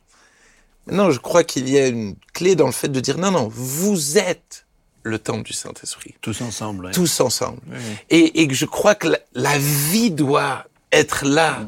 Non, 0.92 1.12
je 1.12 1.20
crois 1.20 1.44
qu'il 1.46 1.70
y 1.70 1.78
a 1.80 1.88
une 1.88 2.16
clé 2.34 2.56
dans 2.56 2.66
le 2.66 2.74
fait 2.74 2.90
de 2.90 3.00
dire 3.00 3.18
non, 3.18 3.32
non, 3.32 3.48
vous 3.50 4.18
êtes 4.18 4.66
le 5.04 5.18
temple 5.18 5.44
du 5.44 5.54
Saint-Esprit 5.54 6.14
Tous 6.22 6.42
ensemble. 6.42 6.86
ouais. 6.86 6.92
tous 6.92 7.20
ensemble. 7.22 7.60
Oui. 7.72 7.78
Et, 8.10 8.42
et 8.42 8.48
que 8.48 8.54
je 8.54 8.66
crois 8.66 8.94
que 8.96 9.08
la, 9.08 9.20
la 9.34 9.58
vie 9.58 10.12
doit 10.12 10.66
être 10.94 11.26
là. 11.26 11.68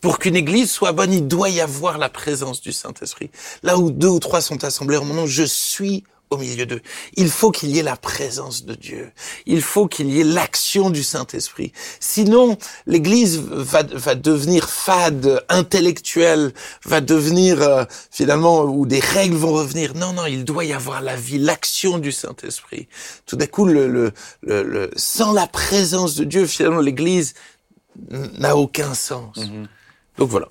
Pour 0.00 0.18
qu'une 0.20 0.36
église 0.36 0.70
soit 0.70 0.92
bonne, 0.92 1.12
il 1.12 1.26
doit 1.26 1.48
y 1.48 1.60
avoir 1.60 1.98
la 1.98 2.08
présence 2.08 2.60
du 2.60 2.72
Saint-Esprit. 2.72 3.30
Là 3.62 3.76
où 3.78 3.90
deux 3.90 4.08
ou 4.08 4.20
trois 4.20 4.40
sont 4.40 4.62
assemblés 4.62 4.98
en 4.98 5.04
mon 5.04 5.14
nom, 5.14 5.26
je 5.26 5.42
suis 5.42 6.04
au 6.30 6.38
milieu 6.38 6.66
d'eux. 6.66 6.80
Il 7.14 7.30
faut 7.30 7.52
qu'il 7.52 7.70
y 7.70 7.78
ait 7.78 7.84
la 7.84 7.94
présence 7.96 8.64
de 8.64 8.74
Dieu. 8.74 9.12
Il 9.46 9.62
faut 9.62 9.86
qu'il 9.86 10.10
y 10.10 10.20
ait 10.20 10.24
l'action 10.24 10.90
du 10.90 11.04
Saint-Esprit. 11.04 11.72
Sinon, 12.00 12.58
l'église 12.86 13.38
va, 13.38 13.84
va 13.84 14.16
devenir 14.16 14.68
fade, 14.68 15.44
intellectuelle, 15.48 16.52
va 16.84 17.00
devenir 17.00 17.62
euh, 17.62 17.84
finalement 18.10 18.64
où 18.64 18.86
des 18.86 18.98
règles 18.98 19.36
vont 19.36 19.52
revenir. 19.52 19.94
Non, 19.94 20.12
non, 20.14 20.26
il 20.26 20.44
doit 20.44 20.64
y 20.64 20.72
avoir 20.72 21.00
la 21.00 21.14
vie, 21.14 21.38
l'action 21.38 21.98
du 21.98 22.10
Saint-Esprit. 22.10 22.88
Tout 23.24 23.36
d'un 23.36 23.46
coup, 23.46 23.64
le, 23.64 23.86
le, 23.86 24.12
le, 24.42 24.64
le- 24.64 24.90
sans 24.96 25.32
la 25.32 25.46
présence 25.46 26.16
de 26.16 26.24
Dieu, 26.24 26.44
finalement, 26.46 26.80
l'église 26.80 27.34
n'a 28.38 28.56
aucun 28.56 28.94
sens. 28.94 29.36
Donc 30.18 30.28
voilà. 30.28 30.48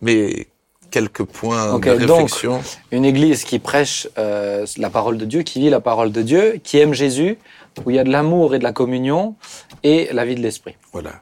Mais 0.00 0.48
quelques 0.90 1.24
points 1.24 1.66
de 1.66 1.72
donc, 1.72 1.84
réflexion. 1.86 2.60
Une 2.92 3.04
église 3.04 3.44
qui 3.44 3.58
prêche 3.58 4.08
euh, 4.18 4.66
la 4.76 4.90
parole 4.90 5.18
de 5.18 5.24
Dieu, 5.24 5.42
qui 5.42 5.60
vit 5.60 5.70
la 5.70 5.80
parole 5.80 6.12
de 6.12 6.22
Dieu, 6.22 6.60
qui 6.62 6.78
aime 6.78 6.92
Jésus, 6.92 7.38
où 7.84 7.90
il 7.90 7.96
y 7.96 7.98
a 7.98 8.04
de 8.04 8.10
l'amour 8.10 8.54
et 8.54 8.58
de 8.58 8.64
la 8.64 8.72
communion 8.72 9.34
et 9.82 10.08
la 10.12 10.24
vie 10.24 10.34
de 10.34 10.40
l'esprit. 10.40 10.76
Voilà. 10.92 11.12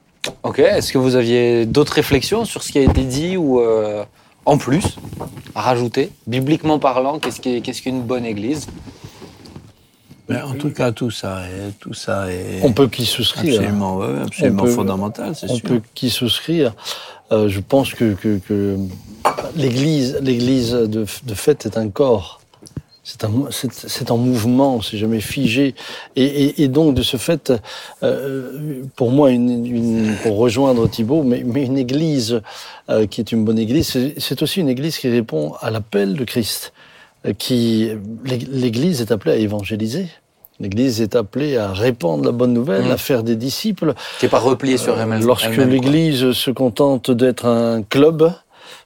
Ok, 0.42 0.58
est-ce 0.58 0.92
que 0.92 0.98
vous 0.98 1.16
aviez 1.16 1.64
d'autres 1.64 1.94
réflexions 1.94 2.44
sur 2.44 2.62
ce 2.62 2.72
qui 2.72 2.78
a 2.78 2.82
été 2.82 3.04
dit 3.04 3.36
ou 3.38 3.60
euh, 3.60 4.04
en 4.44 4.58
plus 4.58 4.98
à 5.54 5.62
rajouter 5.62 6.10
Bibliquement 6.26 6.78
parlant, 6.78 7.18
qu'est-ce 7.18 7.82
qu'une 7.82 8.02
bonne 8.02 8.26
église? 8.26 8.66
Mais 10.30 10.40
en 10.42 10.54
tout 10.54 10.70
cas, 10.70 10.92
tout 10.92 11.10
ça, 11.10 11.42
est, 11.42 11.72
tout 11.78 11.94
ça 11.94 12.30
est 12.32 12.60
On 12.62 12.72
peut 12.72 12.88
qu'y 12.88 13.04
souscrire. 13.06 13.60
absolument, 13.60 13.96
ouais, 13.98 14.06
ouais, 14.06 14.20
absolument 14.22 14.62
peut- 14.64 14.70
fondamental, 14.70 15.34
c'est 15.34 15.50
On 15.50 15.58
peut 15.58 15.80
qu'y 15.94 16.10
souscrire. 16.10 16.72
Euh, 17.32 17.48
je 17.48 17.60
pense 17.60 17.94
que, 17.94 18.14
que, 18.14 18.38
que 18.38 18.76
l'Église, 19.56 20.18
l'Église 20.22 20.72
de, 20.72 21.04
de 21.24 21.34
fait 21.34 21.66
est 21.66 21.76
un 21.76 21.88
corps. 21.88 22.40
C'est 23.02 24.10
en 24.12 24.18
mouvement, 24.18 24.80
c'est 24.82 24.98
jamais 24.98 25.20
figé. 25.20 25.74
Et, 26.16 26.24
et, 26.24 26.62
et 26.62 26.68
donc, 26.68 26.94
de 26.94 27.02
ce 27.02 27.16
fait, 27.16 27.52
euh, 28.04 28.82
pour 28.94 29.10
moi, 29.10 29.30
une, 29.30 29.66
une, 29.66 30.14
pour 30.22 30.36
rejoindre 30.36 30.86
Thibault, 30.88 31.22
mais, 31.24 31.42
mais 31.44 31.64
une 31.64 31.78
église 31.78 32.40
euh, 32.88 33.06
qui 33.06 33.20
est 33.20 33.32
une 33.32 33.44
bonne 33.44 33.58
église, 33.58 33.96
c'est, 34.18 34.42
aussi 34.42 34.60
une 34.60 34.68
église 34.68 34.98
qui 34.98 35.08
répond 35.08 35.54
à 35.60 35.70
l'appel 35.70 36.14
de 36.14 36.24
Christ. 36.24 36.72
Qui, 37.36 37.90
l'église 38.24 39.02
est 39.02 39.12
appelée 39.12 39.32
à 39.32 39.36
évangéliser. 39.36 40.06
L'église 40.60 41.00
est 41.00 41.16
appelée 41.16 41.56
à 41.56 41.72
répandre 41.72 42.24
la 42.24 42.32
bonne 42.32 42.52
nouvelle, 42.52 42.84
Mhm. 42.84 42.90
à 42.90 42.96
faire 42.98 43.22
des 43.22 43.36
disciples. 43.36 43.94
Qui 44.18 44.26
n'est 44.26 44.30
pas 44.30 44.38
repliée 44.38 44.76
sur 44.76 44.94
Euh, 44.96 45.02
elle-même 45.02 45.24
Lorsque 45.26 45.46
elle-même, 45.46 45.68
quoi. 45.68 45.90
l'Église 45.90 46.32
se 46.32 46.50
contente 46.50 47.10
d'être 47.10 47.46
un 47.46 47.82
club 47.82 48.22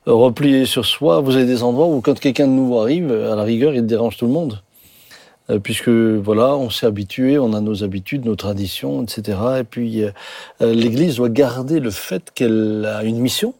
euh, 0.06 0.12
replié 0.12 0.66
sur 0.66 0.84
soi, 0.86 1.20
vous 1.20 1.34
avez 1.36 1.46
des 1.46 1.62
endroits 1.62 1.86
où 1.86 2.00
quand 2.00 2.18
quelqu'un 2.18 2.46
de 2.46 2.52
nouveau 2.52 2.80
arrive, 2.80 3.10
à 3.10 3.34
la 3.34 3.42
rigueur, 3.42 3.74
il 3.74 3.84
dérange 3.86 4.16
tout 4.16 4.26
le 4.26 4.32
monde. 4.32 4.60
Euh, 5.50 5.58
Puisque 5.58 5.88
voilà, 5.90 6.56
on 6.56 6.70
s'est 6.70 6.86
habitué, 6.86 7.38
on 7.38 7.52
a 7.52 7.60
nos 7.60 7.82
habitudes, 7.84 8.24
nos 8.24 8.36
traditions, 8.36 9.02
etc. 9.02 9.38
Et 9.60 9.64
puis 9.64 10.02
euh, 10.04 10.10
euh, 10.62 10.72
l'Église 10.72 11.16
doit 11.16 11.28
garder 11.28 11.80
le 11.80 11.90
fait 11.90 12.30
qu'elle 12.34 12.86
a 12.90 13.02
une 13.04 13.18
mission. 13.18 13.52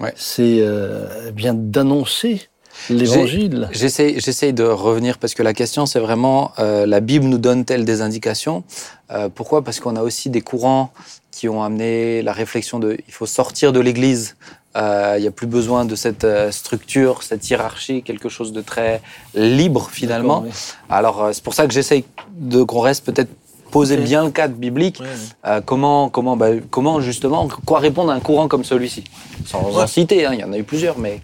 Ouais. 0.00 0.12
C'est 0.16 0.58
euh, 0.60 1.30
bien 1.32 1.54
d'annoncer 1.54 2.48
l'Évangile. 2.90 3.68
J'essaye, 3.72 4.52
de 4.52 4.64
revenir 4.64 5.18
parce 5.18 5.34
que 5.34 5.42
la 5.42 5.54
question 5.54 5.86
c'est 5.86 6.00
vraiment 6.00 6.52
euh, 6.58 6.86
la 6.86 7.00
Bible 7.00 7.26
nous 7.26 7.38
donne-t-elle 7.38 7.84
des 7.84 8.00
indications? 8.00 8.64
Euh, 9.10 9.28
Pourquoi? 9.34 9.62
Parce 9.62 9.80
qu'on 9.80 9.96
a 9.96 10.02
aussi 10.02 10.30
des 10.30 10.40
courants 10.40 10.92
qui 11.30 11.48
ont 11.48 11.62
amené 11.62 12.22
la 12.22 12.32
réflexion 12.32 12.78
de 12.78 12.96
il 13.06 13.14
faut 13.14 13.26
sortir 13.26 13.72
de 13.72 13.80
l'Église 13.80 14.36
Euh, 14.76 15.14
il 15.18 15.22
n'y 15.22 15.28
a 15.28 15.30
plus 15.30 15.46
besoin 15.46 15.84
de 15.84 15.94
cette 15.94 16.26
structure, 16.50 17.22
cette 17.22 17.48
hiérarchie, 17.48 18.02
quelque 18.02 18.28
chose 18.28 18.52
de 18.52 18.60
très 18.60 19.00
libre 19.36 19.88
finalement. 19.92 20.44
Alors 20.88 21.30
c'est 21.32 21.44
pour 21.44 21.54
ça 21.54 21.68
que 21.68 21.72
j'essaye 21.72 22.04
de 22.32 22.64
qu'on 22.64 22.80
reste 22.80 23.04
peut-être 23.04 23.30
poser 23.74 23.96
bien 23.96 24.22
le 24.24 24.30
cadre 24.30 24.54
biblique. 24.54 25.00
Ouais, 25.00 25.06
ouais. 25.06 25.50
Euh, 25.50 25.60
comment, 25.60 26.08
comment, 26.08 26.36
bah, 26.36 26.50
comment 26.70 27.00
justement, 27.00 27.48
quoi 27.66 27.80
répondre 27.80 28.12
à 28.12 28.14
un 28.14 28.20
courant 28.20 28.46
comme 28.46 28.62
celui-ci? 28.62 29.02
Sans 29.44 29.76
en 29.76 29.86
citer, 29.88 30.24
hein, 30.24 30.30
il 30.32 30.38
y 30.40 30.44
en 30.44 30.52
a 30.52 30.58
eu 30.58 30.62
plusieurs, 30.62 30.96
mais 30.96 31.20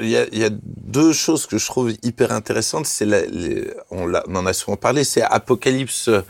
il 0.00 0.08
y 0.08 0.16
a, 0.16 0.24
il 0.32 0.38
y 0.38 0.44
a 0.44 0.50
deux 0.50 1.12
choses 1.12 1.44
que 1.46 1.58
je 1.58 1.66
trouve 1.66 1.92
hyper 2.02 2.32
intéressantes. 2.32 2.86
C'est 2.86 3.04
la- 3.04 3.26
les- 3.26 3.68
on, 3.90 4.06
l'a- 4.06 4.24
on 4.26 4.36
en 4.36 4.46
a 4.46 4.54
souvent 4.54 4.78
parlé. 4.78 5.04
C'est 5.04 5.20
Apocalypse 5.22 6.08
euh, 6.08 6.22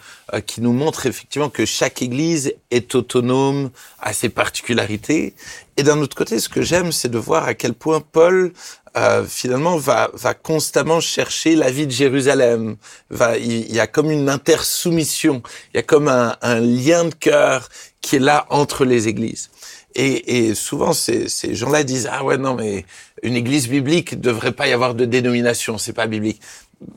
qui 0.45 0.61
nous 0.61 0.73
montre 0.73 1.07
effectivement 1.07 1.49
que 1.49 1.65
chaque 1.65 2.03
Église 2.03 2.55
est 2.73 2.95
autonome 2.97 3.71
à 4.01 4.13
ses 4.13 4.31
particularités. 4.31 5.35
Et 5.77 5.85
d'un 5.85 5.99
autre 6.01 6.17
côté, 6.17 6.39
ce 6.41 6.49
que 6.49 6.61
j'aime, 6.63 6.91
c'est 6.93 7.09
de 7.09 7.19
voir 7.19 7.45
à 7.45 7.55
quel 7.55 7.73
point 7.75 8.01
Paul 8.01 8.53
euh, 8.97 9.25
finalement 9.25 9.77
va, 9.77 10.11
va 10.15 10.35
constamment 10.35 11.01
chercher 11.01 11.57
la 11.57 11.71
vie 11.71 11.87
de 11.87 11.93
Jérusalem. 11.93 12.77
Va, 13.11 13.39
il, 13.39 13.73
y 13.73 13.81
a 13.81 13.87
comme 13.87 14.11
une 14.11 14.29
intersoumission. 14.29 15.43
Il 15.73 15.79
y 15.79 15.81
a 15.81 15.83
comme 15.83 16.09
un, 16.09 16.37
un 16.43 16.61
lien 16.61 17.07
de 17.07 17.15
cœur 17.15 17.69
qui 18.01 18.17
est 18.17 18.21
là 18.21 18.47
entre 18.51 18.85
les 18.85 19.09
églises. 19.09 19.51
Et, 19.95 20.47
et 20.47 20.55
souvent, 20.55 20.93
ces, 20.93 21.29
ces 21.29 21.55
gens-là 21.55 21.85
disent 21.85 22.09
ah 22.11 22.25
ouais 22.25 22.39
non 22.39 22.55
mais 22.55 22.87
une 23.23 23.37
église 23.37 23.69
biblique 23.69 24.21
devrait 24.21 24.53
pas 24.53 24.67
y 24.67 24.73
avoir 24.73 24.95
de 24.95 25.05
dénomination, 25.05 25.79
c'est 25.79 25.93
pas 25.93 26.07
biblique. 26.07 26.41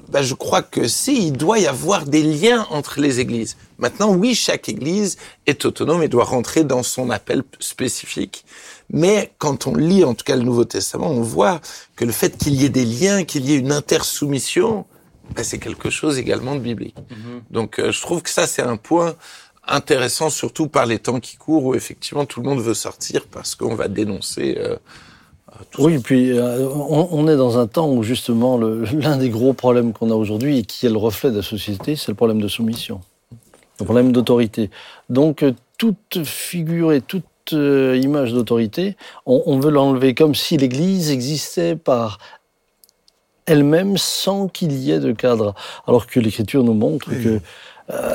Ben, 0.10 0.24
je 0.24 0.34
crois 0.34 0.64
que 0.64 0.88
si, 0.88 1.28
il 1.28 1.34
doit 1.34 1.60
y 1.60 1.68
avoir 1.68 2.06
des 2.06 2.24
liens 2.24 2.66
entre 2.72 3.00
les 3.00 3.20
églises. 3.20 3.56
Maintenant, 3.78 4.14
oui, 4.14 4.34
chaque 4.34 4.68
église 4.70 5.18
est 5.46 5.66
autonome 5.66 6.02
et 6.02 6.08
doit 6.08 6.24
rentrer 6.24 6.64
dans 6.64 6.82
son 6.82 7.10
appel 7.10 7.44
spécifique. 7.60 8.46
Mais 8.92 9.32
quand 9.40 9.68
on 9.68 9.76
lit, 9.76 10.04
en 10.04 10.14
tout 10.14 10.24
cas, 10.24 10.36
le 10.36 10.44
Nouveau 10.44 10.66
Testament, 10.66 11.10
on 11.10 11.22
voit 11.22 11.60
que 11.96 12.06
le 12.06 12.12
fait 12.12 12.38
qu'il 12.38 12.54
y 12.56 12.66
ait 12.66 12.70
des 12.70 12.86
liens, 12.86 13.24
qu'il 13.24 13.46
y 13.50 13.54
ait 13.54 13.58
une 13.58 13.72
intersoumission, 13.72 14.86
ben, 15.36 15.44
c'est 15.44 15.60
quelque 15.60 15.90
chose 15.90 16.20
également 16.20 16.56
de 16.56 16.60
biblique. 16.60 16.96
Donc, 17.52 17.80
euh, 17.80 17.92
je 17.92 18.02
trouve 18.02 18.22
que 18.22 18.30
ça, 18.30 18.48
c'est 18.48 18.62
un 18.62 18.78
point 18.78 19.16
intéressant, 19.68 20.30
surtout 20.30 20.68
par 20.68 20.86
les 20.86 21.00
temps 21.00 21.20
qui 21.20 21.38
courent, 21.38 21.66
où 21.66 21.76
effectivement 21.76 22.26
tout 22.26 22.42
le 22.42 22.48
monde 22.50 22.60
veut 22.62 22.76
sortir 22.76 23.26
parce 23.32 23.56
qu'on 23.56 23.74
va 23.76 23.88
dénoncer. 23.88 24.56
euh, 24.60 24.78
Oui, 25.80 26.00
puis 26.00 26.32
euh, 26.38 26.68
on, 26.70 27.10
on 27.12 27.28
est 27.28 27.38
dans 27.38 27.58
un 27.58 27.68
temps 27.68 27.90
où 27.92 28.04
justement 28.04 28.58
l'un 28.60 29.18
des 29.18 29.30
gros 29.30 29.54
problèmes 29.54 29.94
qu'on 29.94 30.12
a 30.12 30.16
aujourd'hui 30.16 30.60
et 30.60 30.64
qui 30.64 30.86
est 30.86 30.90
le 30.90 30.98
reflet 30.98 31.32
de 31.32 31.38
la 31.38 31.44
société, 31.44 31.96
c'est 31.96 32.10
le 32.10 32.16
problème 32.16 32.42
de 32.42 32.48
soumission, 32.48 33.02
le 33.80 33.86
problème 33.86 34.12
d'autorité. 34.12 34.70
Donc 35.10 35.44
euh, 35.44 35.54
toute 35.78 36.24
figure 36.24 36.94
et 36.94 37.02
toute 37.02 37.26
euh, 37.54 37.98
image 37.98 38.34
d'autorité, 38.34 38.96
on, 39.26 39.44
on 39.46 39.60
veut 39.60 39.72
l'enlever 39.72 40.14
comme 40.14 40.36
si 40.36 40.58
l'Église 40.58 41.12
existait 41.12 41.76
par 41.76 42.18
elle-même 43.46 43.98
sans 43.98 44.48
qu'il 44.48 44.72
y 44.74 44.92
ait 44.92 45.00
de 45.00 45.12
cadre. 45.12 45.54
Alors 45.88 46.08
que 46.08 46.20
l'Écriture 46.20 46.64
nous 46.64 46.74
montre 46.74 47.12
que 47.12 47.40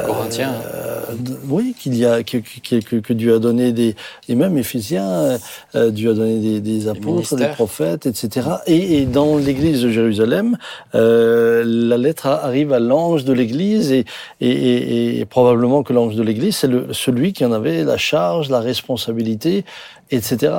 Corinthiens. 0.06 0.52
euh, 0.74 1.02
oui, 1.48 1.74
qu'il 1.78 1.96
y 1.96 2.04
a 2.04 2.22
que, 2.24 2.38
que, 2.38 2.80
que- 2.80 2.96
que 2.96 3.12
Dieu 3.12 3.34
a 3.36 3.38
donné 3.38 3.72
des 3.72 3.94
et 4.28 4.34
même 4.34 4.58
Éphésiens, 4.58 5.38
euh, 5.76 5.90
Dieu 5.90 6.10
a 6.10 6.14
donné 6.14 6.38
des, 6.40 6.60
des 6.60 6.88
apôtres, 6.88 7.36
des 7.36 7.44
prophètes, 7.54 8.06
etc. 8.06 8.48
Et, 8.66 8.98
et 8.98 9.06
dans 9.06 9.36
l'Église 9.36 9.82
de 9.82 9.90
Jérusalem, 9.90 10.56
euh, 10.96 11.62
la 11.64 11.96
lettre 11.98 12.26
arrive 12.26 12.72
à 12.72 12.80
l'ange 12.80 13.24
de 13.24 13.32
l'Église 13.32 13.92
et, 13.92 14.04
et, 14.40 14.50
et- 14.50 15.20
et 15.20 15.24
probablement 15.24 15.82
que 15.84 15.92
l'ange 15.92 16.16
de 16.16 16.22
l'Église 16.22 16.56
c'est 16.56 16.66
le, 16.68 16.92
celui 16.92 17.32
qui 17.32 17.44
en 17.44 17.52
avait 17.52 17.84
la 17.84 17.96
charge, 17.96 18.50
la 18.50 18.60
responsabilité, 18.60 19.64
etc. 20.10 20.52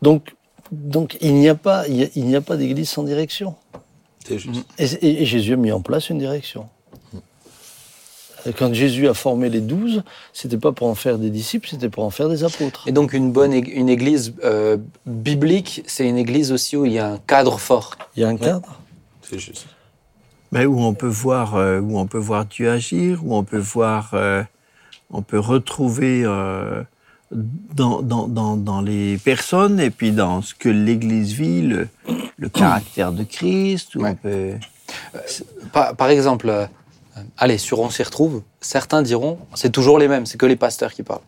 Donc 0.00 0.34
donc 0.72 1.18
il 1.20 1.34
n'y 1.34 1.48
a 1.48 1.54
pas 1.54 1.86
il 1.88 2.02
a- 2.04 2.08
n'y 2.16 2.34
a 2.36 2.40
pas 2.40 2.56
d'Église 2.56 2.88
sans 2.88 3.02
direction. 3.02 3.54
c'est 4.26 4.38
juste. 4.38 4.64
Et, 4.78 4.84
et- 5.06 5.22
et 5.22 5.26
Jésus 5.26 5.52
a 5.52 5.56
mis 5.56 5.70
en 5.72 5.82
place 5.82 6.08
une 6.08 6.18
direction. 6.18 6.66
Et 8.46 8.52
Quand 8.52 8.72
Jésus 8.74 9.08
a 9.08 9.14
formé 9.14 9.48
les 9.48 9.60
douze, 9.60 10.02
c'était 10.32 10.58
pas 10.58 10.72
pour 10.72 10.86
en 10.88 10.94
faire 10.94 11.18
des 11.18 11.30
disciples, 11.30 11.68
c'était 11.68 11.88
pour 11.88 12.04
en 12.04 12.10
faire 12.10 12.28
des 12.28 12.44
apôtres. 12.44 12.84
Et 12.86 12.92
donc 12.92 13.12
une 13.12 13.32
bonne 13.32 13.52
ég- 13.52 13.70
une 13.72 13.88
église 13.88 14.34
euh, 14.44 14.76
biblique, 15.06 15.82
c'est 15.86 16.06
une 16.08 16.18
église 16.18 16.52
aussi 16.52 16.76
où 16.76 16.84
il 16.84 16.92
y 16.92 16.98
a 16.98 17.08
un 17.12 17.18
cadre 17.18 17.58
fort. 17.58 17.96
Il 18.16 18.20
y 18.22 18.24
a 18.24 18.28
un 18.28 18.36
cadre. 18.36 18.80
C'est 19.22 19.38
juste. 19.38 19.66
Mais 20.52 20.66
où 20.66 20.78
on 20.80 20.94
peut 20.94 21.06
voir, 21.08 21.56
euh, 21.56 21.80
où 21.80 21.98
on 21.98 22.06
peut 22.06 22.18
voir 22.18 22.44
Dieu 22.44 22.70
agir, 22.70 23.20
où 23.24 23.34
on 23.34 23.44
peut 23.44 23.58
voir, 23.58 24.10
euh, 24.14 24.42
on 25.10 25.22
peut 25.22 25.38
retrouver 25.40 26.22
euh, 26.24 26.82
dans, 27.32 28.02
dans, 28.02 28.28
dans, 28.28 28.56
dans 28.56 28.80
les 28.82 29.16
personnes 29.18 29.80
et 29.80 29.90
puis 29.90 30.12
dans 30.12 30.42
ce 30.42 30.54
que 30.54 30.68
l'Église 30.68 31.32
vit, 31.32 31.62
le, 31.62 31.88
le 32.36 32.48
caractère 32.48 33.10
de 33.12 33.24
Christ. 33.24 33.96
Où 33.96 34.02
Ouais. 34.02 34.10
on 34.10 34.14
peut... 34.16 34.50
Par, 35.72 35.96
par 35.96 36.08
exemple, 36.10 36.48
euh, 36.48 36.66
allez, 37.38 37.58
sur 37.58 37.80
On 37.80 37.90
s'y 37.90 38.02
retrouve, 38.02 38.42
certains 38.60 39.02
diront 39.02 39.38
c'est 39.54 39.70
toujours 39.70 39.98
les 39.98 40.08
mêmes, 40.08 40.26
c'est 40.26 40.38
que 40.38 40.46
les 40.46 40.56
pasteurs 40.56 40.92
qui 40.92 41.02
parlent. 41.02 41.20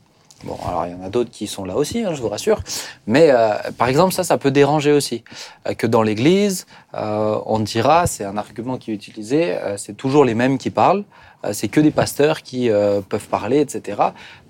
Bon, 0.45 0.59
alors 0.69 0.85
il 0.87 0.93
y 0.93 0.95
en 0.95 1.03
a 1.03 1.09
d'autres 1.09 1.31
qui 1.31 1.47
sont 1.47 1.65
là 1.65 1.77
aussi, 1.77 2.01
hein, 2.05 2.13
je 2.15 2.21
vous 2.21 2.29
rassure. 2.29 2.61
Mais 3.07 3.31
euh, 3.31 3.55
par 3.79 3.89
exemple, 3.89 4.13
ça, 4.13 4.23
ça 4.23 4.37
peut 4.37 4.51
déranger 4.51 4.93
aussi. 4.93 5.25
Euh, 5.67 5.73
que 5.73 5.87
dans 5.87 6.03
l'Église, 6.03 6.67
euh, 6.95 7.39
on 7.47 7.59
dira, 7.61 8.07
c'est 8.07 8.25
un 8.25 8.37
argument 8.37 8.77
qui 8.77 8.91
est 8.91 8.95
utilisé, 8.95 9.55
euh, 9.57 9.79
c'est 9.79 9.97
toujours 9.97 10.25
les 10.27 10.35
mêmes 10.35 10.59
qui 10.59 10.69
parlent. 10.71 11.05
euh, 11.45 11.53
c'est 11.55 11.69
que 11.69 11.81
des 11.81 11.91
pasteurs 11.91 12.43
qui 12.43 12.69
euh, 12.69 13.01
peuvent 13.01 13.29
parler, 13.29 13.61
etc. 13.61 13.81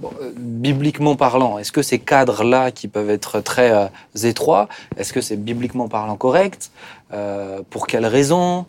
Bon, 0.00 0.10
euh, 0.20 0.32
bibliquement 0.36 1.14
parlant, 1.14 1.56
est-ce 1.58 1.70
que 1.70 1.82
ces 1.82 2.00
cadres-là, 2.00 2.72
qui 2.72 2.88
peuvent 2.88 3.10
être 3.10 3.40
très 3.40 3.70
euh, 3.70 3.86
étroits, 4.24 4.68
est-ce 4.96 5.12
que 5.12 5.20
c'est 5.20 5.36
bibliquement 5.36 5.88
parlant 5.88 6.16
correct? 6.16 6.70
Euh, 7.12 7.60
Pour 7.70 7.86
quelles 7.86 8.06
raisons 8.06 8.66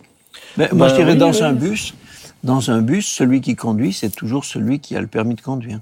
Mais 0.57 0.69
moi, 0.71 0.87
je 0.89 0.95
dirais 0.95 1.15
dans 1.15 1.31
oui. 1.31 1.41
un 1.41 1.53
bus, 1.53 1.95
dans 2.47 2.71
un 2.71 2.81
bus, 2.81 3.05
celui 3.05 3.41
qui 3.41 3.55
conduit, 3.55 3.93
c'est 3.93 4.09
toujours 4.09 4.45
celui 4.45 4.79
qui 4.79 4.95
a 4.95 5.01
le 5.01 5.07
permis 5.07 5.35
de 5.35 5.41
conduire. 5.41 5.79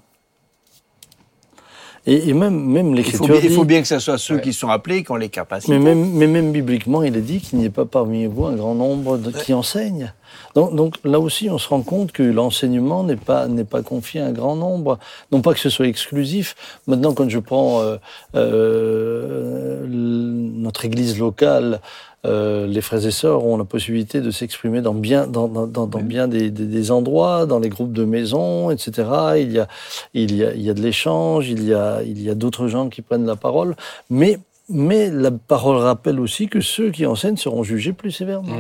Et, 2.08 2.30
et 2.30 2.34
même, 2.34 2.60
même 2.66 2.90
Il 2.90 2.98
l'Écriture 2.98 3.36
il 3.36 3.50
dit, 3.50 3.56
faut 3.56 3.66
bien 3.66 3.82
que 3.82 3.88
ce 3.88 3.98
soit 3.98 4.20
ceux 4.20 4.36
Ouais. 4.36 4.42
qui 4.42 4.54
sont 4.54 4.70
appelés, 4.70 5.04
qui 5.04 5.12
ont 5.12 5.16
les 5.16 5.30
capacités. 5.30 5.72
mais 5.74 5.80
même, 5.80 6.12
mais 6.14 6.28
même 6.28 6.52
bibliquement, 6.52 7.02
il 7.02 7.16
est 7.18 7.22
dit 7.22 7.40
qu'il 7.40 7.58
n'y 7.58 7.66
ait 7.66 7.72
pas 7.72 7.86
parmi 7.86 8.28
vous 8.28 8.46
un 8.46 8.56
grand 8.56 8.76
nombre 8.76 9.18
de, 9.18 9.32
qui 9.32 9.54
enseignent. 9.56 10.14
Donc, 10.54 10.76
donc 10.76 10.96
là 11.04 11.20
aussi, 11.20 11.50
on 11.50 11.58
se 11.58 11.68
rend 11.68 11.82
compte 11.82 12.12
que 12.12 12.22
l'enseignement 12.22 13.04
n'est 13.04 13.16
pas 13.16 13.48
n'est 13.48 13.64
pas 13.64 13.82
confié 13.82 14.22
à 14.22 14.28
un 14.28 14.32
grand 14.34 14.56
nombre. 14.56 15.00
Non 15.32 15.42
pas 15.42 15.54
que 15.54 15.60
ce 15.60 15.70
soit 15.70 15.88
exclusif. 15.88 16.56
Maintenant, 16.86 17.14
quand 17.14 17.28
je 17.30 17.40
prends 17.40 17.82
euh, 17.82 17.98
euh, 18.36 19.86
notre 19.88 20.86
Église 20.86 21.18
locale, 21.18 21.80
euh, 22.26 22.68
les 22.68 22.82
frères 22.82 23.06
et 23.06 23.12
sœurs 23.12 23.46
ont 23.46 23.58
la 23.58 23.64
possibilité 23.64 24.22
de 24.22 24.32
s'exprimer 24.32 24.82
dans 24.82 24.94
bien 24.94 25.28
dans, 25.28 25.48
dans, 25.48 25.68
dans, 25.68 25.88
dans 25.88 26.02
bien 26.02 26.28
des, 26.28 26.50
des, 26.50 26.66
des 26.66 26.92
endroits, 26.92 27.46
dans 27.46 27.60
les 27.60 27.70
groupes 27.70 27.94
de 27.94 28.06
maisons, 28.06 28.72
etc. 28.72 29.08
Il 29.38 29.52
y 29.52 29.60
a 29.60 29.68
il 30.14 30.36
y 30.36 30.44
a 30.44 30.54
il 30.54 30.62
y 30.62 30.70
a 30.70 30.74
de 30.74 30.82
l'échange, 30.82 31.50
il 31.50 31.64
y 31.64 31.74
a 31.74 32.02
il 32.04 32.22
y 32.22 32.30
a 32.30 32.36
d'autres 32.36 32.68
gens 32.68 32.90
qui 32.90 33.02
prennent 33.02 33.26
la 33.26 33.36
parole, 33.36 33.76
mais 34.10 34.40
mais 34.68 35.12
la 35.12 35.30
parole 35.30 35.78
rappelle 35.78 36.20
aussi 36.20 36.48
que 36.48 36.60
ceux 36.60 36.90
qui 36.90 37.06
enseignent 37.06 37.38
seront 37.38 37.64
jugés 37.64 37.94
plus 37.94 38.12
sévèrement. 38.12 38.58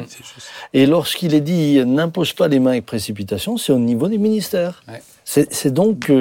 Et 0.73 0.85
lorsqu'il 0.85 1.33
est 1.33 1.41
dit 1.41 1.83
n'impose 1.83 2.33
pas 2.33 2.47
les 2.47 2.59
mains 2.59 2.71
avec 2.71 2.85
précipitation, 2.85 3.57
c'est 3.57 3.73
au 3.73 3.79
niveau 3.79 4.07
des 4.07 4.19
ministères. 4.19 4.83
Ouais. 4.87 5.01
C'est 5.23 5.73
donc 5.73 6.11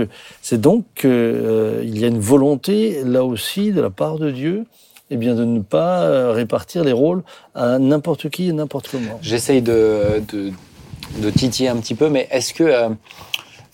c'est 0.40 0.60
donc 0.60 1.04
euh, 1.04 1.82
il 1.84 1.98
y 1.98 2.04
a 2.04 2.08
une 2.08 2.20
volonté 2.20 3.04
là 3.04 3.22
aussi 3.22 3.70
de 3.72 3.82
la 3.82 3.90
part 3.90 4.18
de 4.18 4.30
Dieu, 4.30 4.64
eh 5.10 5.16
bien 5.16 5.34
de 5.34 5.44
ne 5.44 5.60
pas 5.60 6.02
euh, 6.02 6.32
répartir 6.32 6.84
les 6.84 6.92
rôles 6.92 7.22
à 7.54 7.78
n'importe 7.78 8.28
qui 8.30 8.48
et 8.48 8.52
n'importe 8.52 8.88
comment. 8.90 9.18
J'essaye 9.22 9.62
de, 9.62 10.22
de, 10.32 10.52
de 11.18 11.30
titiller 11.30 11.68
un 11.68 11.76
petit 11.76 11.94
peu, 11.94 12.08
mais 12.08 12.26
est-ce 12.30 12.54
que 12.54 12.64
euh, 12.64 12.88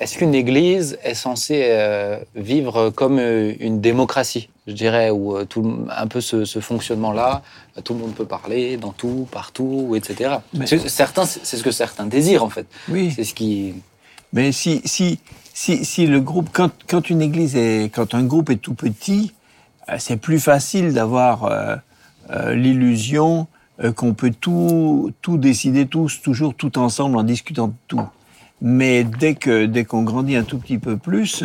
est-ce 0.01 0.17
qu'une 0.17 0.35
église 0.35 0.99
est 1.05 1.15
censée 1.15 1.63
euh, 1.69 2.19
vivre 2.35 2.89
comme 2.91 3.19
une 3.19 3.81
démocratie, 3.83 4.49
je 4.67 4.73
dirais, 4.73 5.11
où 5.11 5.45
tout, 5.45 5.63
le- 5.63 5.87
un 5.95 6.07
peu 6.07 6.23
ce, 6.23 6.47
ce 6.47 6.59
fonctionnement-là, 6.59 7.43
tout 7.85 7.93
le 7.93 8.01
monde 8.01 8.15
peut 8.15 8.25
parler 8.25 8.79
dans 8.79 8.93
tout, 8.93 9.29
partout, 9.31 9.95
etc. 9.97 10.37
Mais- 10.55 10.67
C'est- 10.67 10.89
Certains, 10.89 11.27
c'est 11.27 11.57
ce 11.59 11.63
que 11.63 11.71
certains 11.71 12.07
désirent 12.07 12.45
en 12.45 12.49
fait. 12.51 12.67
Oui. 12.89 13.13
C'est 13.15 13.25
ce 13.25 13.35
qui. 13.35 13.75
Mais 14.33 14.53
si, 14.53 14.81
si, 14.87 15.19
si, 15.53 15.85
si 15.85 16.07
le 16.07 16.21
groupe, 16.21 16.49
quand, 16.53 16.71
quand 16.89 17.11
une 17.11 17.21
église 17.21 17.55
est, 17.57 17.93
quand 17.95 18.15
un 18.15 18.23
groupe 18.23 18.49
est 18.51 18.57
tout 18.57 18.75
petit, 18.75 19.33
euh, 19.33 19.40
c'est 19.99 20.17
plus 20.17 20.41
facile 20.41 20.93
d'avoir 20.93 21.45
euh, 21.45 21.77
euh, 22.31 22.55
l'illusion 22.55 23.47
euh, 23.83 23.93
qu'on 23.93 24.15
peut 24.15 24.33
tout, 24.39 25.13
tout 25.23 25.39
décider 25.39 25.87
tous, 25.87 26.21
toujours 26.23 26.55
tout 26.55 26.79
ensemble 26.79 27.17
en 27.17 27.23
discutant 27.23 27.69
de 27.69 27.75
tout. 27.89 28.03
Mais 28.61 29.05
dès 29.05 29.35
que, 29.35 29.67
dès 29.67 29.85
qu'on 29.85 30.03
grandit 30.03 30.37
un 30.37 30.45
tout 30.45 30.59
petit 30.59 30.79
peu 30.79 30.97
plus, 30.97 31.45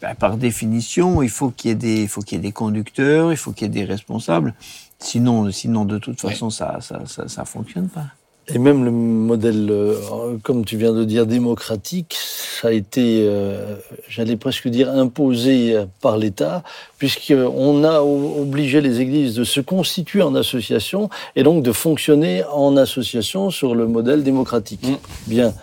ben, 0.00 0.14
par 0.14 0.36
définition, 0.36 1.22
il 1.22 1.30
faut 1.30 1.50
qu'il 1.50 1.70
y 1.70 1.72
ait 1.72 1.76
des, 1.76 2.02
il 2.02 2.08
faut 2.08 2.20
qu'il 2.20 2.36
y 2.36 2.38
ait 2.38 2.42
des 2.42 2.52
conducteurs, 2.52 3.32
il 3.32 3.36
faut 3.36 3.52
qu'il 3.52 3.66
y 3.66 3.70
ait 3.70 3.84
des 3.84 3.84
responsables. 3.84 4.54
Sinon, 4.98 5.50
sinon 5.50 5.84
de 5.84 5.98
toute 5.98 6.20
façon, 6.20 6.50
ça, 6.50 6.78
ça, 6.80 7.02
ça, 7.06 7.26
ça 7.26 7.44
fonctionne 7.44 7.88
pas. 7.88 8.06
Et 8.48 8.58
même 8.58 8.84
le 8.84 8.90
modèle, 8.90 9.68
euh, 9.70 10.36
comme 10.42 10.64
tu 10.64 10.76
viens 10.76 10.92
de 10.92 11.04
dire, 11.04 11.26
démocratique, 11.26 12.16
ça 12.18 12.68
a 12.68 12.72
été, 12.72 13.24
euh, 13.26 13.76
j'allais 14.08 14.36
presque 14.36 14.66
dire, 14.68 14.90
imposé 14.90 15.76
par 16.00 16.16
l'État, 16.16 16.64
puisqu'on 16.98 17.84
a 17.84 18.00
obligé 18.00 18.80
les 18.80 19.00
églises 19.00 19.34
de 19.34 19.44
se 19.44 19.60
constituer 19.60 20.22
en 20.22 20.34
association 20.34 21.08
et 21.36 21.44
donc 21.44 21.62
de 21.62 21.72
fonctionner 21.72 22.44
en 22.44 22.76
association 22.76 23.50
sur 23.50 23.74
le 23.74 23.86
modèle 23.86 24.24
démocratique. 24.24 24.86
Mm. 24.86 24.96
Bien. 25.28 25.54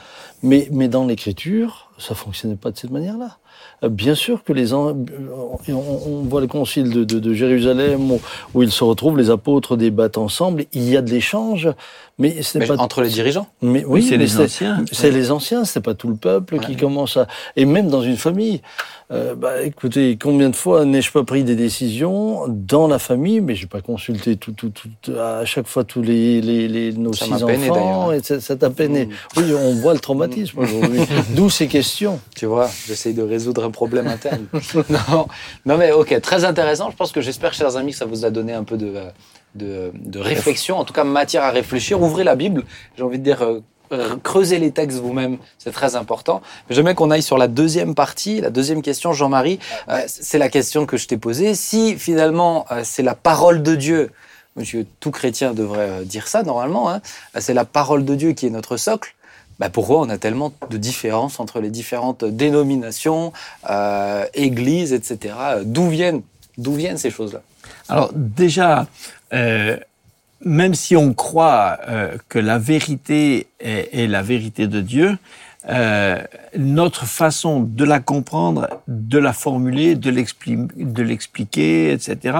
Mais, 0.41 0.69
mais 0.71 0.87
dans 0.87 1.05
l'écriture, 1.05 1.91
ça 1.97 2.15
fonctionnait 2.15 2.55
pas 2.55 2.71
de 2.71 2.77
cette 2.77 2.91
manière-là. 2.91 3.37
Euh, 3.83 3.89
Bien 3.89 4.15
sûr 4.15 4.43
que 4.43 4.53
les 4.53 4.73
en- 4.73 4.95
on, 5.69 6.23
voit 6.23 6.41
le 6.41 6.47
concile 6.47 6.89
de, 6.89 7.03
de, 7.03 7.19
de 7.19 7.33
Jérusalem 7.33 8.11
où, 8.11 8.21
où 8.53 8.63
ils 8.63 8.71
se 8.71 8.83
retrouvent, 8.83 9.17
les 9.17 9.29
apôtres 9.29 9.77
débattent 9.77 10.17
ensemble. 10.17 10.65
Il 10.73 10.89
y 10.89 10.97
a 10.97 11.01
de 11.01 11.09
l'échange, 11.09 11.69
mais 12.17 12.41
ce 12.41 12.57
n'est 12.57 12.65
Mais 12.67 12.75
pas 12.75 12.81
entre 12.83 13.01
les 13.01 13.09
dirigeants. 13.09 13.47
mais 13.61 13.83
Oui, 13.85 14.01
oui, 14.01 14.03
c'est 14.03 14.17
les 14.17 14.39
anciens. 14.39 14.83
C'est 14.91 15.11
les 15.11 15.31
anciens, 15.31 15.65
c'est 15.65 15.79
pas 15.81 15.93
tout 15.93 16.07
le 16.09 16.15
peuple 16.15 16.59
qui 16.59 16.75
commence 16.75 17.17
à. 17.17 17.27
Et 17.55 17.65
même 17.65 17.87
dans 17.89 18.01
une 18.01 18.17
famille, 18.17 18.61
euh, 19.11 19.33
bah, 19.35 19.61
écoutez, 19.63 20.17
combien 20.21 20.49
de 20.49 20.55
fois 20.55 20.85
n'ai-je 20.85 21.11
pas 21.11 21.23
pris 21.23 21.43
des 21.43 21.55
décisions 21.55 22.43
dans 22.47 22.87
la 22.87 22.99
famille, 22.99 23.41
mais 23.41 23.55
j'ai 23.55 23.65
pas 23.65 23.81
consulté 23.81 24.35
tout, 24.35 24.51
tout, 24.51 24.71
tout, 25.01 25.11
à 25.13 25.45
chaque 25.45 25.67
fois 25.67 25.83
tous 25.83 26.01
les, 26.01 26.41
les, 26.41 26.67
les 26.67 26.91
nos 26.93 27.13
Ça 27.13 27.25
six 27.25 27.43
peiné, 27.45 27.69
enfants, 27.71 28.07
d'ailleurs. 28.09 28.13
et 28.13 28.39
ça 28.41 28.55
t'a 28.55 28.69
peiné. 28.69 29.05
Mm. 29.05 29.09
Oui, 29.37 29.43
on 29.59 29.73
voit 29.75 29.93
le 29.93 29.99
traumatisme 29.99 30.59
aujourd'hui. 30.59 30.99
D'où 31.35 31.49
ces 31.49 31.67
questions. 31.67 32.19
Tu 32.35 32.45
vois, 32.45 32.69
j'essaye 32.87 33.13
de 33.13 33.23
résoudre 33.23 33.48
un 33.57 33.71
problème 33.71 34.07
interne. 34.07 34.45
non, 34.89 35.27
non, 35.65 35.77
mais 35.77 35.91
ok, 35.91 36.19
très 36.21 36.45
intéressant. 36.45 36.89
Je 36.91 36.95
pense 36.95 37.11
que 37.11 37.21
j'espère, 37.21 37.53
chers 37.53 37.75
amis, 37.75 37.91
que 37.91 37.97
ça 37.97 38.05
vous 38.05 38.25
a 38.25 38.29
donné 38.29 38.53
un 38.53 38.63
peu 38.63 38.77
de, 38.77 39.11
de, 39.55 40.19
réflexion, 40.19 40.77
en 40.77 40.85
tout 40.85 40.93
cas 40.93 41.03
matière 41.03 41.43
à 41.43 41.51
réfléchir. 41.51 42.01
Ouvrez 42.01 42.23
la 42.23 42.35
Bible, 42.35 42.63
j'ai 42.97 43.03
envie 43.03 43.19
de 43.19 43.23
dire, 43.23 43.41
euh, 43.43 43.61
creusez 44.23 44.59
les 44.59 44.71
textes 44.71 44.99
vous-même, 44.99 45.37
c'est 45.57 45.71
très 45.71 45.95
important. 45.95 46.41
J'aimerais 46.69 46.95
qu'on 46.95 47.11
aille 47.11 47.23
sur 47.23 47.37
la 47.37 47.47
deuxième 47.47 47.95
partie, 47.95 48.41
la 48.41 48.49
deuxième 48.49 48.81
question, 48.81 49.13
Jean-Marie. 49.13 49.59
Euh, 49.89 50.01
c'est 50.07 50.37
la 50.37 50.49
question 50.49 50.85
que 50.85 50.97
je 50.97 51.07
t'ai 51.07 51.17
posée. 51.17 51.55
Si 51.55 51.97
finalement 51.97 52.65
euh, 52.71 52.81
c'est 52.83 53.03
la 53.03 53.15
parole 53.15 53.63
de 53.63 53.75
Dieu, 53.75 54.11
monsieur, 54.55 54.85
tout 54.99 55.11
chrétien 55.11 55.53
devrait 55.53 55.89
euh, 55.89 56.03
dire 56.03 56.27
ça 56.27 56.43
normalement, 56.43 56.91
hein, 56.91 57.01
c'est 57.39 57.53
la 57.53 57.65
parole 57.65 58.05
de 58.05 58.15
Dieu 58.15 58.33
qui 58.33 58.45
est 58.45 58.51
notre 58.51 58.77
socle. 58.77 59.15
Bah 59.59 59.69
pourquoi 59.69 59.99
on 59.99 60.09
a 60.09 60.17
tellement 60.17 60.53
de 60.69 60.77
différences 60.77 61.39
entre 61.39 61.59
les 61.59 61.69
différentes 61.69 62.23
dénominations, 62.23 63.33
euh, 63.69 64.25
églises, 64.33 64.93
etc. 64.93 65.35
D'où 65.65 65.89
viennent, 65.89 66.21
d'où 66.57 66.73
viennent 66.73 66.97
ces 66.97 67.11
choses-là? 67.11 67.41
Alors 67.89 68.11
déjà, 68.13 68.87
euh, 69.33 69.77
même 70.45 70.73
si 70.75 70.95
on 70.95 71.13
croit 71.13 71.77
euh, 71.89 72.15
que 72.29 72.39
la 72.39 72.57
vérité 72.57 73.47
est, 73.59 73.89
est 73.93 74.07
la 74.07 74.21
vérité 74.21 74.67
de 74.67 74.79
Dieu, 74.79 75.17
euh, 75.69 76.21
notre 76.57 77.05
façon 77.05 77.59
de 77.59 77.83
la 77.83 77.99
comprendre, 77.99 78.69
de 78.87 79.17
la 79.19 79.33
formuler, 79.33 79.95
de 79.95 80.09
l'expli- 80.09 80.67
de 80.77 81.03
l'expliquer, 81.03 81.91
etc., 81.91 82.37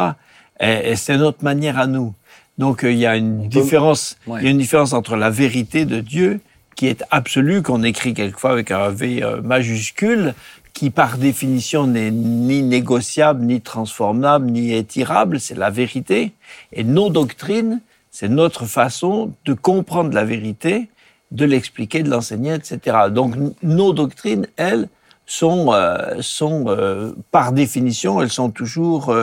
est- 0.62 0.92
est- 0.92 0.96
c'est 0.96 1.18
notre 1.18 1.44
manière 1.44 1.78
à 1.78 1.86
nous. 1.86 2.14
Donc 2.58 2.86
euh, 2.86 2.92
il 2.94 2.98
y 3.00 3.06
a 3.06 3.18
une 3.18 3.50
différence, 3.50 4.16
Ouais. 4.26 4.40
il 4.42 4.46
y 4.46 4.48
a 4.48 4.52
une 4.52 4.58
différence 4.58 4.94
entre 4.94 5.18
la 5.18 5.30
vérité 5.30 5.84
de 5.86 6.00
Dieu 6.00 6.40
qui 6.80 6.88
est 6.88 7.04
absolue, 7.12 7.62
qu'on 7.62 7.84
écrit 7.84 8.14
quelquefois 8.14 8.52
avec 8.52 8.72
un 8.72 8.88
V 8.88 9.22
euh, 9.22 9.42
majuscule, 9.42 10.34
qui 10.72 10.92
par 10.92 11.18
définition 11.18 11.88
n'est 11.88 12.10
ni 12.10 12.64
négociable, 12.64 13.44
ni 13.44 13.60
transformable, 13.60 14.46
ni 14.46 14.74
étirable, 14.74 15.42
c'est 15.42 15.58
la 15.58 15.72
vérité. 15.72 16.32
Et 16.72 16.86
nos 16.86 17.10
doctrines, 17.10 17.82
c'est 18.12 18.30
notre 18.30 18.64
façon 18.64 19.34
de 19.44 19.54
comprendre 19.54 20.14
la 20.14 20.24
vérité, 20.24 20.88
de 21.32 21.44
l'expliquer, 21.44 22.02
de 22.02 22.10
l'enseigner, 22.10 22.54
etc. 22.54 23.10
Donc 23.12 23.36
nos 23.62 23.92
doctrines, 23.92 24.48
elles, 24.56 24.88
sont, 25.26 25.74
euh, 25.74 26.22
euh, 26.42 27.12
par 27.30 27.52
définition, 27.52 28.22
elles 28.22 28.30
sont 28.30 28.52
toujours 28.52 29.14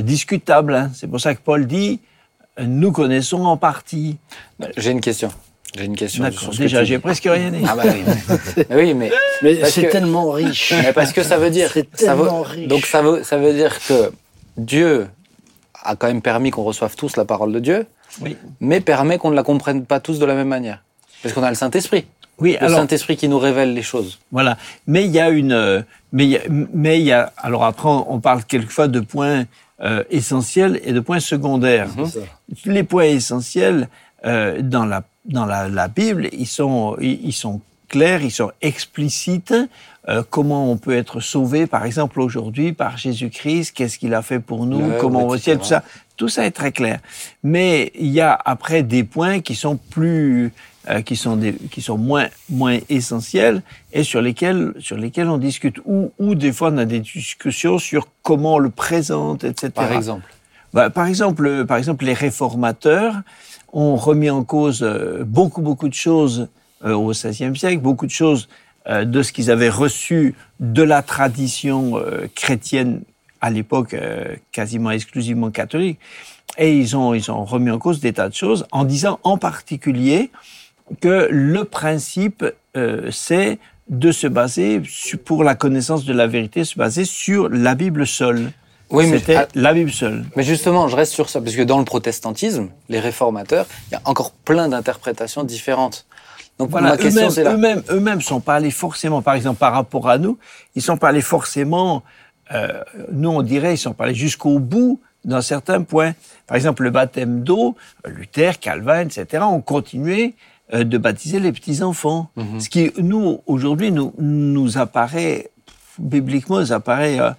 discutables. 0.00 0.74
hein. 0.74 0.90
C'est 0.92 1.06
pour 1.06 1.18
ça 1.18 1.34
que 1.34 1.40
Paul 1.40 1.66
dit, 1.66 2.00
nous 2.60 2.92
connaissons 2.92 3.46
en 3.46 3.56
partie. 3.56 4.18
J'ai 4.76 4.90
une 4.90 5.00
question. 5.00 5.30
J'ai 5.76 5.84
une 5.84 5.96
question. 5.96 6.30
Sur 6.32 6.52
ce 6.52 6.58
que 6.58 6.62
Déjà, 6.64 6.84
j'ai 6.84 6.96
dis. 6.96 7.00
presque 7.02 7.24
rien 7.24 7.50
dit. 7.50 7.64
Ah 7.66 7.74
bah 7.76 7.82
oui, 7.86 8.02
mais, 8.06 8.64
mais 8.70 8.76
oui, 8.76 8.94
mais, 8.94 9.10
Mais 9.42 9.54
Parce 9.56 9.72
c'est 9.72 9.86
que- 9.86 9.92
tellement 9.92 10.30
riche. 10.30 10.72
mais 10.82 10.92
parce 10.92 11.12
que 11.12 11.22
ça 11.22 11.38
veut 11.38 11.50
dire, 11.50 11.70
C'est 11.72 11.88
ça 11.96 12.14
veut- 12.14 12.24
tellement 12.24 12.42
riche. 12.42 12.68
donc 12.68 12.84
ça 12.86 13.00
veut, 13.02 13.22
ça 13.22 13.38
veut 13.38 13.54
dire 13.54 13.78
que 13.86 14.12
Dieu 14.56 15.06
a 15.82 15.96
quand 15.96 16.06
même 16.08 16.20
permis 16.22 16.50
qu'on 16.50 16.62
reçoive 16.62 16.94
tous 16.94 17.16
la 17.16 17.24
parole 17.24 17.52
de 17.52 17.58
Dieu, 17.58 17.86
Oui. 18.20 18.36
mais 18.60 18.80
permet 18.80 19.16
qu'on 19.18 19.30
ne 19.30 19.34
la 19.36 19.42
comprenne 19.42 19.84
pas 19.86 19.98
tous 19.98 20.18
de 20.18 20.26
la 20.26 20.34
même 20.34 20.48
manière, 20.48 20.82
parce 21.22 21.34
qu'on 21.34 21.42
a 21.42 21.48
le 21.48 21.56
Saint 21.56 21.70
Esprit, 21.70 22.04
Oui, 22.38 22.52
le 22.60 22.66
alors, 22.66 22.80
Saint 22.80 22.86
Esprit 22.88 23.16
qui 23.16 23.28
nous 23.28 23.38
révèle 23.38 23.72
les 23.72 23.82
choses. 23.82 24.18
Voilà. 24.30 24.58
Mais 24.86 25.04
il 25.06 25.10
y 25.10 25.18
a 25.20 25.30
une, 25.30 25.52
euh, 25.52 25.80
mais 26.12 26.24
il 26.24 26.30
y 26.30 26.36
a, 26.36 26.40
mais 26.50 27.00
il 27.00 27.06
y 27.06 27.12
a, 27.12 27.32
alors 27.38 27.64
après, 27.64 27.88
on 27.88 28.20
parle 28.20 28.44
quelquefois 28.44 28.88
de 28.88 29.00
points 29.00 29.44
euh, 29.82 30.04
essentiels 30.10 30.80
et 30.84 30.92
de 30.92 31.00
points 31.00 31.18
secondaires. 31.20 31.88
Ça. 32.06 32.20
Les 32.66 32.82
points 32.84 33.04
essentiels 33.04 33.88
euh, 34.24 34.60
dans 34.62 34.84
la 34.84 35.02
dans 35.24 35.46
la, 35.46 35.68
la 35.68 35.88
Bible, 35.88 36.28
ils 36.32 36.46
sont 36.46 36.96
ils, 37.00 37.32
sont 37.32 37.60
clairs, 37.88 38.22
ils 38.22 38.30
sont 38.30 38.52
explicites. 38.60 39.54
Euh, 40.08 40.22
comment 40.28 40.70
on 40.70 40.76
peut 40.76 40.96
être 40.96 41.20
sauvé, 41.20 41.66
par 41.66 41.84
exemple 41.84 42.20
aujourd'hui 42.20 42.72
par 42.72 42.96
Jésus-Christ, 42.96 43.72
qu'est-ce 43.72 43.98
qu'il 43.98 44.14
a 44.14 44.22
fait 44.22 44.40
pour 44.40 44.66
nous, 44.66 44.92
comment 45.00 45.24
on 45.24 45.28
va 45.28 45.34
au 45.34 45.38
ciel, 45.38 45.58
tout 45.58 45.64
ça, 45.64 45.84
tout 46.16 46.28
ça 46.28 46.44
est 46.44 46.50
très 46.50 46.72
clair. 46.72 46.98
Mais 47.44 47.92
il 47.94 48.08
y 48.08 48.20
a 48.20 48.36
après 48.44 48.82
des 48.82 49.04
points 49.04 49.40
qui 49.40 49.54
sont 49.54 49.76
plus 49.76 50.52
euh, 50.90 51.02
qui 51.02 51.14
sont 51.14 51.36
des, 51.36 51.54
qui 51.70 51.80
sont 51.80 51.96
moins 51.96 52.26
moins 52.50 52.78
essentiels 52.88 53.62
et 53.92 54.02
sur 54.02 54.20
lesquels 54.20 54.72
sur 54.80 54.96
lesquels 54.96 55.28
on 55.28 55.38
discute 55.38 55.76
ou 55.84 56.10
ou 56.18 56.34
des 56.34 56.52
fois 56.52 56.70
on 56.72 56.78
a 56.78 56.84
des 56.84 56.98
discussions 56.98 57.78
sur 57.78 58.08
comment 58.22 58.54
on 58.54 58.58
le 58.58 58.70
présente, 58.70 59.44
etc. 59.44 59.70
Par 59.72 59.92
exemple. 59.92 60.26
Bah, 60.72 60.90
par 60.90 61.06
exemple, 61.06 61.66
par 61.66 61.76
exemple, 61.76 62.04
les 62.04 62.14
réformateurs 62.14 63.14
ont 63.72 63.96
remis 63.96 64.30
en 64.30 64.44
cause 64.44 64.82
euh, 64.82 65.24
beaucoup, 65.24 65.62
beaucoup 65.62 65.88
de 65.88 65.94
choses 65.94 66.48
euh, 66.84 66.94
au 66.94 67.10
XVIe 67.10 67.56
siècle, 67.56 67.80
beaucoup 67.80 68.06
de 68.06 68.10
choses 68.10 68.48
euh, 68.86 69.04
de 69.04 69.22
ce 69.22 69.32
qu'ils 69.32 69.50
avaient 69.50 69.70
reçu 69.70 70.34
de 70.60 70.82
la 70.82 71.02
tradition 71.02 71.94
chrétienne 72.34 73.02
à 73.40 73.50
l'époque 73.50 73.96
quasiment 74.52 74.90
exclusivement 74.90 75.50
catholique. 75.50 75.98
Et 76.58 76.76
ils 76.76 76.96
ont, 76.96 77.14
ils 77.14 77.30
ont 77.30 77.44
remis 77.44 77.70
en 77.70 77.78
cause 77.78 78.00
des 78.00 78.12
tas 78.12 78.28
de 78.28 78.34
choses 78.34 78.66
en 78.70 78.84
disant 78.84 79.18
en 79.24 79.38
particulier 79.38 80.30
que 81.00 81.26
le 81.30 81.64
principe, 81.64 82.44
c'est 83.10 83.58
de 83.88 84.12
se 84.12 84.26
baser, 84.28 84.80
pour 85.24 85.42
la 85.42 85.54
connaissance 85.56 86.04
de 86.04 86.12
la 86.12 86.28
vérité, 86.28 86.64
se 86.64 86.78
baser 86.78 87.04
sur 87.04 87.48
la 87.48 87.74
Bible 87.74 88.06
seule. 88.06 88.52
Oui, 88.92 89.06
mais- 89.06 89.18
C'était 89.18 89.46
la 89.54 89.72
Bible 89.74 89.90
seule. 89.90 90.24
Mais 90.36 90.42
justement, 90.42 90.86
je 90.88 90.96
reste 90.96 91.12
sur 91.12 91.28
ça, 91.30 91.40
parce 91.40 91.56
que 91.56 91.62
dans 91.62 91.78
le 91.78 91.84
protestantisme, 91.84 92.68
les 92.88 93.00
réformateurs, 93.00 93.66
il 93.90 93.94
y 93.94 93.96
a 93.96 94.02
encore 94.04 94.32
plein 94.32 94.68
d'interprétations 94.68 95.44
différentes. 95.44 96.06
Donc 96.58 96.70
Voilà, 96.70 96.90
ma 96.90 96.96
question, 96.98 97.22
eux-mêmes, 97.22 97.30
c'est 97.30 97.44
là. 97.44 97.54
eux-mêmes, 97.54 97.82
eux-mêmes 97.90 98.20
sont 98.20 98.40
pas 98.40 98.56
allés 98.56 98.70
forcément, 98.70 99.22
par 99.22 99.34
exemple, 99.34 99.58
par 99.58 99.72
rapport 99.72 100.08
à 100.08 100.18
nous, 100.18 100.38
ils 100.74 100.82
sont 100.82 100.96
pas 100.98 101.08
allés 101.08 101.22
forcément, 101.22 102.02
euh, 102.52 102.82
nous 103.10 103.30
on 103.30 103.42
dirait, 103.42 103.74
ils 103.74 103.78
sont 103.78 103.94
pas 103.94 104.04
allés 104.04 104.14
jusqu'au 104.14 104.58
bout 104.58 105.00
dans 105.24 105.40
certains 105.40 105.82
points. 105.82 106.12
Par 106.46 106.56
exemple, 106.56 106.82
le 106.82 106.90
baptême 106.90 107.42
d'eau, 107.42 107.74
Luther, 108.06 108.58
Calvin, 108.60 109.00
etc., 109.00 109.42
ont 109.44 109.60
continué 109.62 110.34
euh, 110.74 110.84
de 110.84 110.98
baptiser 110.98 111.40
les 111.40 111.52
petits 111.52 111.82
enfants. 111.82 112.28
Mhm. 112.36 112.60
Ce 112.60 112.68
qui, 112.68 112.92
nous, 112.98 113.40
aujourd'hui, 113.46 113.90
nous, 113.90 114.12
nous 114.18 114.76
apparaît, 114.78 115.50
bibliquement, 115.98 116.60
nous 116.60 116.72
apparaît 116.72 117.18
euh, 117.18 117.30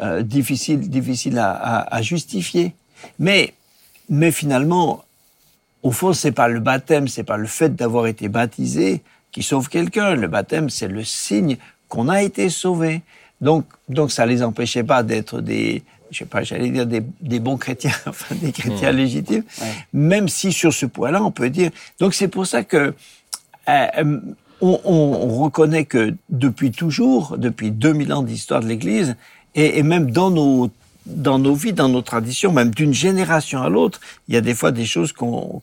euh, 0.00 0.22
difficile, 0.22 0.88
difficile 0.88 1.38
à, 1.38 1.50
à- 1.52 1.96
à 1.96 2.02
justifier. 2.02 2.74
Mais, 3.18 3.54
mais 4.08 4.30
finalement, 4.32 5.04
au 5.82 5.90
fond, 5.92 6.12
c'est 6.12 6.32
pas 6.32 6.48
le 6.48 6.60
baptême, 6.60 7.08
c'est 7.08 7.22
pas 7.24 7.36
le 7.36 7.46
fait 7.46 7.74
d'avoir 7.76 8.06
été 8.06 8.28
baptisé 8.28 9.02
qui 9.32 9.42
sauve 9.42 9.68
quelqu'un. 9.68 10.14
Le 10.14 10.28
baptême, 10.28 10.70
c'est 10.70 10.88
le 10.88 11.04
signe 11.04 11.56
qu'on 11.88 12.08
a 12.08 12.22
été 12.22 12.48
sauvé. 12.50 13.02
Donc, 13.40 13.64
donc 13.88 14.10
ça 14.10 14.26
les 14.26 14.42
empêchait 14.42 14.82
pas 14.84 15.02
d'être 15.02 15.40
des, 15.40 15.82
je 16.10 16.18
sais 16.18 16.24
pas, 16.24 16.42
j'allais 16.42 16.70
dire 16.70 16.86
des, 16.86 17.02
des 17.20 17.38
bons 17.38 17.56
chrétiens, 17.58 17.92
enfin 18.06 18.34
des 18.34 18.50
chrétiens 18.52 18.92
légitimes. 18.92 19.44
Ouais. 19.60 19.66
Même 19.92 20.28
si 20.28 20.52
sur 20.52 20.72
ce 20.72 20.86
point-là, 20.86 21.22
on 21.22 21.30
peut 21.30 21.50
dire. 21.50 21.70
Donc 22.00 22.14
c'est 22.14 22.28
pour 22.28 22.46
ça 22.46 22.64
que 22.64 22.94
euh, 23.68 23.86
euh, 23.98 24.20
on, 24.62 24.80
on- 24.84 25.18
on 25.22 25.42
reconnaît 25.44 25.84
que 25.84 26.14
depuis 26.30 26.70
toujours, 26.70 27.36
depuis 27.36 27.70
2000 27.70 28.12
ans 28.14 28.22
d'histoire 28.22 28.60
de 28.60 28.66
l'Église, 28.66 29.16
et, 29.56 29.78
et 29.78 29.82
même 29.82 30.10
dans 30.12 30.30
nos 30.30 30.70
dans 31.06 31.38
nos 31.38 31.54
vies, 31.54 31.72
dans 31.72 31.88
nos 31.88 32.02
traditions, 32.02 32.52
même 32.52 32.70
d'une 32.70 32.92
génération 32.92 33.62
à 33.62 33.68
l'autre, 33.68 34.00
il 34.26 34.34
y 34.34 34.36
a 34.36 34.40
des 34.40 34.54
fois 34.56 34.72
des 34.72 34.84
choses 34.84 35.12
qu'on 35.12 35.62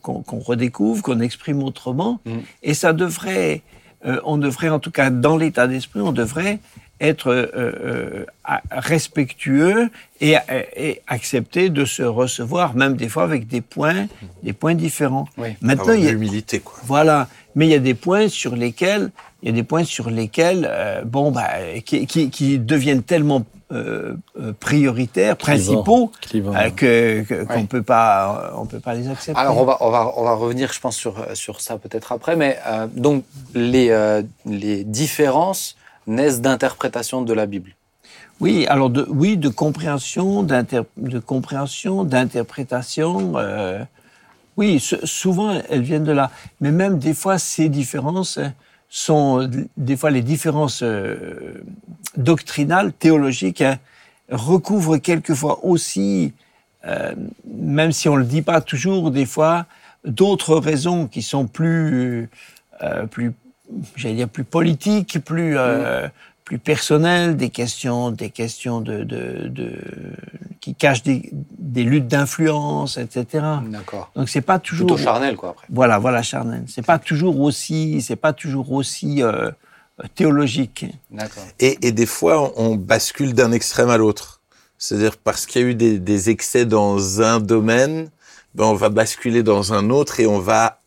redécouvre, 0.50 1.02
qu'on 1.02 1.20
exprime 1.20 1.62
autrement, 1.62 2.18
Mm. 2.24 2.30
et 2.62 2.72
ça 2.72 2.94
devrait, 2.94 3.60
euh, 4.06 4.20
on 4.24 4.38
devrait 4.38 4.70
en 4.70 4.78
tout 4.78 4.90
cas 4.90 5.10
dans 5.10 5.36
l'état 5.36 5.66
d'esprit, 5.66 6.00
on 6.00 6.12
devrait 6.12 6.60
être 6.98 7.28
euh, 7.28 7.46
euh, 7.54 8.24
respectueux 8.70 9.90
et, 10.20 10.36
et 10.76 11.02
accepter 11.06 11.68
de 11.68 11.84
se 11.84 12.02
recevoir, 12.02 12.74
même 12.74 12.96
des 12.96 13.08
fois 13.08 13.24
avec 13.24 13.46
des 13.46 13.60
points, 13.60 14.06
des 14.42 14.52
points 14.54 14.74
différents. 14.74 15.28
Oui. 15.36 15.48
Maintenant, 15.60 15.92
il 15.92 16.04
y 16.04 16.08
a, 16.08 16.12
l'humilité, 16.12 16.60
quoi. 16.60 16.78
voilà. 16.86 17.28
Mais 17.54 17.66
il 17.66 17.70
y 17.70 17.74
a 17.74 17.80
des 17.80 17.94
points 17.94 18.28
sur 18.28 18.56
lesquels, 18.56 19.10
il 19.44 19.50
y 19.50 19.52
a 19.52 19.54
des 19.54 19.62
points 19.62 19.84
sur 19.84 20.08
lesquels, 20.08 20.66
euh, 20.68 21.02
bon, 21.04 21.30
bah, 21.30 21.48
qui, 21.84 22.06
qui, 22.06 22.30
qui 22.30 22.58
deviennent 22.58 23.02
tellement 23.02 23.44
euh, 23.72 24.14
euh, 24.40 24.52
prioritaires, 24.58 25.36
principaux, 25.36 26.10
Clivant. 26.22 26.54
euh, 26.54 26.70
que 26.70 27.22
que- 27.28 27.44
qu'on 27.44 27.54
Ouais. 27.60 27.64
peut 27.64 27.82
pas, 27.82 28.52
on 28.56 28.64
peut 28.66 28.80
pas 28.80 28.94
les 28.94 29.08
accepter. 29.08 29.38
Alors 29.40 29.58
on 29.58 29.64
va, 29.66 29.76
on 29.80 29.90
va, 29.90 30.12
on 30.16 30.24
va 30.24 30.34
revenir, 30.34 30.72
je 30.72 30.80
pense, 30.80 30.96
sur, 30.96 31.14
sur 31.34 31.60
ça 31.60 31.76
peut-être 31.76 32.12
après, 32.12 32.36
mais 32.36 32.58
euh, 32.66 32.86
donc 32.94 33.24
les, 33.54 33.90
euh, 33.90 34.22
les 34.46 34.82
différences 34.84 35.76
naissent 36.06 36.40
d'interprétation 36.40 37.22
de 37.22 37.32
la 37.34 37.44
Bible. 37.46 37.74
Oui, 38.40 38.66
alors 38.68 38.90
de, 38.90 39.06
oui, 39.10 39.36
de 39.36 39.48
compréhension, 39.48 40.42
d'inter, 40.42 40.80
de 40.96 41.18
compréhension, 41.18 42.04
d'interprétation. 42.04 43.34
euh, 43.36 43.82
oui, 44.56 44.78
souvent 45.04 45.60
elles 45.68 45.82
viennent 45.82 46.04
de 46.04 46.12
là. 46.12 46.30
Mais 46.60 46.70
même 46.70 46.98
des 46.98 47.14
fois, 47.14 47.38
ces 47.38 47.68
différences 47.68 48.38
sont 48.88 49.50
des 49.76 49.96
fois 49.96 50.10
les 50.10 50.22
différences 50.22 50.82
euh, 50.82 51.64
doctrinales, 52.16 52.92
théologiques, 52.92 53.62
hein, 53.62 53.78
recouvrent 54.30 54.98
quelquefois 54.98 55.64
aussi, 55.64 56.32
euh, 56.86 57.14
même 57.46 57.92
si 57.92 58.08
on 58.08 58.16
le 58.16 58.24
dit 58.24 58.42
pas 58.42 58.60
toujours, 58.60 59.10
des 59.10 59.26
fois 59.26 59.66
d'autres 60.04 60.56
raisons 60.56 61.06
qui 61.06 61.22
sont 61.22 61.46
plus, 61.46 62.28
euh, 62.82 63.06
plus, 63.06 63.32
j'allais 63.96 64.14
dire 64.14 64.28
plus 64.28 64.44
politiques, 64.44 65.18
plus 65.24 65.56
euh, 65.56 66.08
plus 66.54 66.58
personnelles, 66.60 67.36
des 67.36 67.50
questions, 67.50 68.12
des 68.12 68.30
questions 68.30 68.80
de, 68.80 69.02
de, 69.02 69.48
de 69.48 69.76
qui 70.60 70.74
cachent 70.74 71.02
des, 71.02 71.30
des 71.58 71.82
luttes 71.82 72.06
d'influence, 72.06 72.96
etc. 72.96 73.44
D'accord. 73.66 74.10
Donc 74.14 74.28
c'est 74.28 74.40
pas 74.40 74.60
toujours 74.60 74.86
Plutôt 74.86 75.02
charnel, 75.02 75.36
quoi, 75.36 75.50
après. 75.50 75.66
voilà, 75.68 75.98
voilà, 75.98 76.22
charnel. 76.22 76.64
C'est 76.68 76.86
pas 76.86 76.98
toujours 76.98 77.40
aussi, 77.40 78.00
c'est 78.02 78.16
pas 78.16 78.32
toujours 78.32 78.70
aussi 78.72 79.22
euh, 79.22 79.50
théologique. 80.14 80.86
D'accord. 81.10 81.42
Et, 81.58 81.76
et 81.86 81.90
des 81.90 82.06
fois, 82.06 82.52
on 82.56 82.76
bascule 82.76 83.34
d'un 83.34 83.50
extrême 83.50 83.90
à 83.90 83.96
l'autre. 83.96 84.40
C'est-à-dire 84.78 85.16
parce 85.16 85.46
qu'il 85.46 85.60
y 85.60 85.64
a 85.64 85.68
eu 85.68 85.74
des, 85.74 85.98
des 85.98 86.30
excès 86.30 86.66
dans 86.66 87.20
un 87.20 87.40
domaine, 87.40 88.10
ben 88.54 88.64
on 88.64 88.74
va 88.74 88.90
basculer 88.90 89.42
dans 89.42 89.72
un 89.72 89.90
autre 89.90 90.20
et 90.20 90.26
on 90.26 90.38
va, 90.38 90.80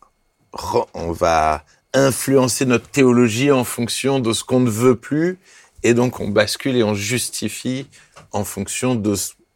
on 0.94 1.12
va 1.12 1.62
influencer 1.94 2.64
notre 2.64 2.88
théologie 2.88 3.50
en 3.50 3.64
fonction 3.64 4.18
de 4.18 4.32
ce 4.32 4.44
qu'on 4.44 4.60
ne 4.60 4.70
veut 4.70 4.96
plus. 4.96 5.38
Et 5.82 5.94
donc, 5.94 6.20
on 6.20 6.28
bascule 6.28 6.76
et 6.76 6.82
on 6.82 6.94
justifie 6.94 7.86
en 8.32 8.44
fonction 8.44 8.94
de 8.94 9.14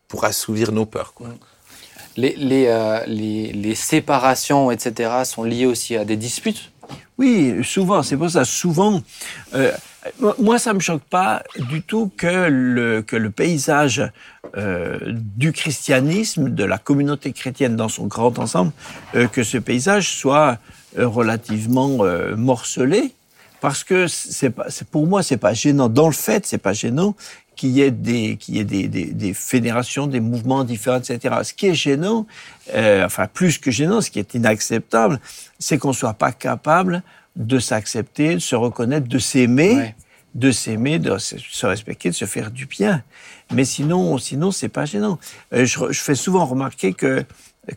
pour 0.08 0.24
assouvir 0.24 0.72
nos 0.72 0.86
peurs. 0.86 1.14
Quoi. 1.14 1.28
Les, 2.16 2.34
les, 2.36 2.66
euh, 2.66 3.00
les, 3.06 3.52
les 3.52 3.74
séparations, 3.74 4.70
etc., 4.70 5.10
sont 5.24 5.44
liées 5.44 5.66
aussi 5.66 5.96
à 5.96 6.04
des 6.04 6.16
disputes? 6.16 6.70
Oui, 7.18 7.64
souvent, 7.64 8.02
c'est 8.02 8.16
pour 8.16 8.30
ça, 8.30 8.44
souvent. 8.44 9.02
euh, 9.54 9.72
moi- 10.38 10.58
ça 10.58 10.74
me 10.74 10.80
choque 10.80 11.02
pas 11.04 11.42
du 11.70 11.80
tout 11.82 12.10
que 12.16 12.48
le, 12.50 13.02
que 13.02 13.16
le 13.16 13.30
paysage 13.30 14.02
euh, 14.56 14.98
du 15.06 15.52
christianisme, 15.52 16.50
de 16.50 16.64
la 16.64 16.76
communauté 16.78 17.32
chrétienne 17.32 17.76
dans 17.76 17.88
son 17.88 18.06
grand 18.06 18.38
ensemble, 18.38 18.72
euh, 19.14 19.28
que 19.28 19.42
ce 19.44 19.56
paysage 19.58 20.10
soit 20.14 20.58
relativement 20.98 21.98
euh, 22.04 22.36
morcelé, 22.36 23.12
parce 23.62 23.84
que 23.84 24.08
c'est 24.08 24.50
pas, 24.50 24.66
pour 24.90 25.06
moi, 25.06 25.22
c'est 25.22 25.36
pas 25.38 25.54
gênant. 25.54 25.88
Dans 25.88 26.08
le 26.08 26.12
fait, 26.12 26.44
c'est 26.44 26.58
pas 26.58 26.72
gênant 26.74 27.14
qu'il 27.56 27.70
y 27.70 27.80
ait 27.82 27.90
des, 27.92 28.36
qu'il 28.36 28.56
y 28.56 28.58
ait 28.58 28.64
des, 28.64 28.88
des, 28.88 29.06
des 29.06 29.34
fédérations, 29.34 30.06
des 30.08 30.20
mouvements 30.20 30.64
différents, 30.64 30.98
etc. 30.98 31.36
Ce 31.44 31.54
qui 31.54 31.68
est 31.68 31.74
gênant, 31.74 32.26
euh, 32.74 33.06
enfin 33.06 33.28
plus 33.32 33.58
que 33.58 33.70
gênant, 33.70 34.00
ce 34.00 34.10
qui 34.10 34.18
est 34.18 34.34
inacceptable, 34.34 35.20
c'est 35.60 35.78
qu'on 35.78 35.92
soit 35.92 36.14
pas 36.14 36.32
capable 36.32 37.02
de 37.36 37.58
s'accepter, 37.60 38.34
de 38.34 38.40
se 38.40 38.56
reconnaître, 38.56 39.06
de 39.08 39.18
s'aimer, 39.18 39.76
Ouais. 39.76 39.94
de 40.34 40.50
s'aimer, 40.50 40.98
de 40.98 41.16
se 41.18 41.66
respecter, 41.66 42.10
de 42.10 42.14
se 42.14 42.24
faire 42.24 42.50
du 42.50 42.66
bien. 42.66 43.02
Mais 43.54 43.64
sinon, 43.64 44.18
sinon 44.18 44.50
c'est 44.50 44.68
pas 44.70 44.86
gênant. 44.86 45.18
Euh, 45.54 45.64
je, 45.66 45.78
je 45.90 46.00
fais 46.00 46.14
souvent 46.16 46.46
remarquer 46.46 46.94
que 46.94 47.24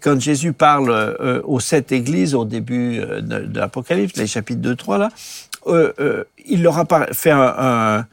quand 0.01 0.19
Jésus 0.19 0.51
parle 0.51 0.89
euh, 0.89 1.41
aux 1.43 1.59
sept 1.59 1.91
églises 1.91 2.33
au 2.33 2.43
début 2.43 2.99
euh, 2.99 3.21
de, 3.21 3.45
de 3.45 3.59
l'Apocalypse, 3.59 4.17
les 4.17 4.25
chapitres 4.25 4.61
2, 4.61 4.75
3 4.75 4.97
là, 4.97 5.09
euh, 5.67 5.93
euh, 5.99 6.23
il 6.47 6.61
leur 6.63 6.77
a 6.77 6.85
fait 7.13 7.31
un, 7.31 7.39
un, 7.57 7.97
un, 7.99 8.05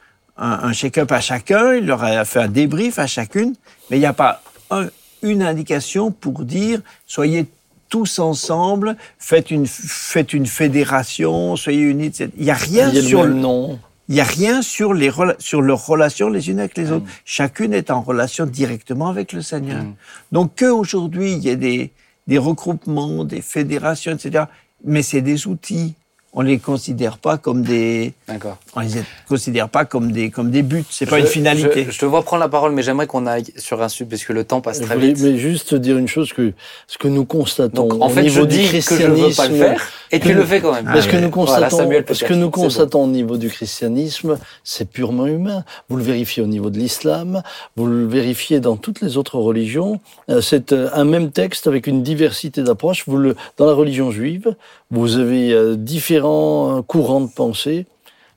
un 0.69 0.73
check-up 0.73 1.11
à 1.13 1.21
chacun, 1.21 1.75
il 1.75 1.87
leur 1.87 2.03
a 2.05 2.25
fait 2.25 2.41
un 2.41 2.49
débrief 2.49 2.99
à 2.99 3.07
chacune, 3.07 3.55
mais 3.91 3.97
il 3.99 4.01
n'y 4.01 4.07
a 4.07 4.13
pas 4.13 4.43
un- 4.71 4.89
une 5.23 5.43
indication 5.43 6.11
pour 6.11 6.45
dire 6.45 6.81
soyez 7.07 7.47
tous 7.89 8.19
ensemble, 8.19 8.97
faites 9.19 9.51
une, 9.51 9.67
faites 9.67 10.33
une 10.33 10.47
fédération, 10.47 11.57
soyez 11.57 11.81
unis. 11.83 12.07
etc. 12.07 12.31
Il 12.39 12.45
n'y 12.45 12.51
a 12.51 12.55
rien 12.55 12.89
Il 12.89 12.95
y 12.95 12.99
a 12.99 13.03
le 13.03 13.07
sur 13.09 13.25
même 13.25 13.39
nom. 13.39 13.79
il 14.09 14.15
n'y 14.15 14.21
a 14.21 14.25
rien 14.25 14.63
sur, 14.63 14.95
les 14.95 15.11
sur 15.39 15.61
leurs 15.61 15.87
relations 15.87 16.29
les 16.31 16.49
unes 16.49 16.59
avec 16.59 16.77
les 16.79 16.91
autres. 16.91 17.05
Chacune 17.27 17.75
est 17.75 17.91
en 17.91 18.01
relation 18.01 18.47
directement 18.47 19.09
avec 19.09 19.33
le 19.35 19.43
Seigneur. 19.43 19.83
Mm. 19.83 19.95
Donc 20.33 20.53
qu'aujourd'hui, 20.59 21.33
il 21.35 21.39
y 21.41 21.51
ait 21.51 21.57
des, 21.57 21.93
des 22.27 22.39
regroupements, 22.39 23.25
des 23.25 23.43
fédérations, 23.43 24.13
etc., 24.13 24.45
mais 24.85 25.03
c'est 25.03 25.21
des 25.21 25.47
outils. 25.47 25.95
On 26.35 26.41
les 26.41 26.59
considère 26.59 27.19
pas 27.19 27.37
comme 27.37 27.63
des, 27.63 28.15
D'accord. 28.27 28.57
on 28.75 28.81
les 28.81 28.89
considère 29.29 29.69
pas 29.69 29.85
comme 29.85 30.13
des, 30.13 30.31
comme 30.31 30.51
des 30.51 30.63
buts. 30.63 30.83
C'est 30.89 31.05
pas 31.05 31.19
une 31.19 31.27
finalité. 31.27 31.85
Je, 31.85 31.91
je 31.91 31.99
te 31.99 32.07
vois 32.07 32.23
prendre 32.23 32.41
la 32.41 32.49
parole, 32.49 32.73
mais 32.73 32.83
j'aimerais 32.83 33.07
qu'on 33.07 33.27
aille 33.27 33.45
sur 33.59 33.83
un 33.83 33.89
sujet, 33.91 34.07
parce 34.09 34.25
que 34.25 34.33
le 34.33 34.45
temps 34.45 34.63
passe 34.63 34.79
Je 34.81 34.85
très 34.87 34.95
voulais 34.95 35.09
vite. 35.09 35.21
mais 35.23 35.37
juste 35.37 35.75
dire 35.75 35.99
une 35.99 36.09
chose 36.09 36.33
que 36.33 36.55
ce 36.87 36.97
que 36.97 37.07
nous 37.09 37.27
constatons 37.27 37.87
Donc, 37.87 38.03
en 38.03 38.07
au 38.07 38.09
fait, 38.09 38.23
niveau 38.23 38.41
je 38.43 38.47
du 38.47 38.57
dis 38.57 38.81
que 38.81 38.97
je 38.97 39.07
ne 39.07 39.09
veux 39.09 39.15
pas 39.15 39.19
le 39.19 39.25
christianisme, 39.27 39.59
faire, 39.59 39.83
et 40.11 40.21
tu 40.21 40.29
que- 40.29 40.33
le 40.33 40.45
fais 40.47 40.61
quand 40.63 40.73
même. 40.73 40.91
Mais 40.95 41.03
ce 41.03 41.09
que 41.09 41.17
nous 41.19 41.31
Voilà, 41.31 41.67
constatons, 41.69 41.77
Samuel 41.77 42.05
ce 42.11 42.25
que 42.25 42.33
nous 42.35 42.49
constatons 42.51 43.05
au 43.05 43.09
niveau 43.09 43.37
du 43.37 43.51
christianisme, 43.51 44.39
c'est 44.65 44.89
purement 44.91 45.27
humain. 45.27 45.65
Vous 45.91 45.97
le 45.99 46.03
vérifiez 46.03 46.43
au 46.43 46.47
niveau 46.47 46.71
de 46.71 46.79
l'islam, 46.79 47.43
vous 47.77 47.85
le 47.87 48.07
vérifiez 48.07 48.59
dans 48.61 48.77
toutes 48.77 49.03
les 49.03 49.19
autres 49.19 49.37
religions. 49.39 50.01
Euh, 50.31 50.41
C'est 50.41 50.73
euh, 50.73 50.89
un 50.95 51.05
même 51.05 51.31
texte 51.31 51.67
avec 51.67 51.87
une 51.87 52.03
diversité 52.03 52.63
d'approches. 52.63 53.05
Vous 53.07 53.19
le, 53.19 53.37
dans 53.59 53.67
la 53.67 53.75
religion 53.75 54.11
juive, 54.11 54.55
vous 54.91 55.19
avez 55.19 55.53
euh, 55.53 55.75
différents 56.23 56.79
euh, 56.79 56.83
courants 56.83 57.21
de 57.21 57.31
pensée. 57.31 57.87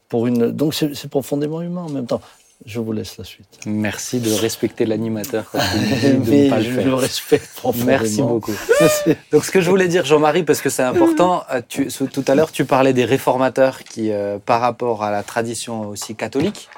Pour 0.10 0.28
une, 0.28 0.52
donc 0.52 0.74
c'est 0.76 1.10
profondément 1.10 1.62
humain 1.62 1.82
en 1.82 1.90
même 1.90 2.06
temps. 2.06 2.22
Je 2.66 2.80
vous 2.80 2.94
laisse 2.94 3.18
la 3.18 3.24
suite. 3.26 3.60
Merci 3.66 4.20
de 4.20 4.32
respecter 4.34 4.86
l'animateur 4.86 5.46
de 5.54 6.62
je 6.62 6.82
le 6.82 6.94
respecte 6.94 7.50
profondément. 7.56 7.88
Merci 7.88 8.22
beaucoup. 8.22 8.54
Donc, 9.32 9.44
ce 9.44 9.52
que 9.52 9.60
je 9.62 9.70
voulais 9.70 9.88
dire, 9.90 10.06
Jean-Marie, 10.06 10.44
parce 10.44 10.62
que 10.62 10.70
c'est 10.70 10.84
important, 10.84 11.44
euh, 11.52 11.62
tu, 11.68 11.88
tout 11.88 12.24
à 12.28 12.34
l'heure, 12.36 12.52
tu 12.52 12.64
parlais 12.66 12.94
des 12.94 13.04
réformateurs 13.04 13.84
qui, 13.84 14.12
euh, 14.12 14.38
par 14.44 14.62
rapport 14.62 15.04
à 15.04 15.12
la 15.12 15.22
tradition 15.24 15.90
aussi 15.90 16.16
catholique, 16.16 16.70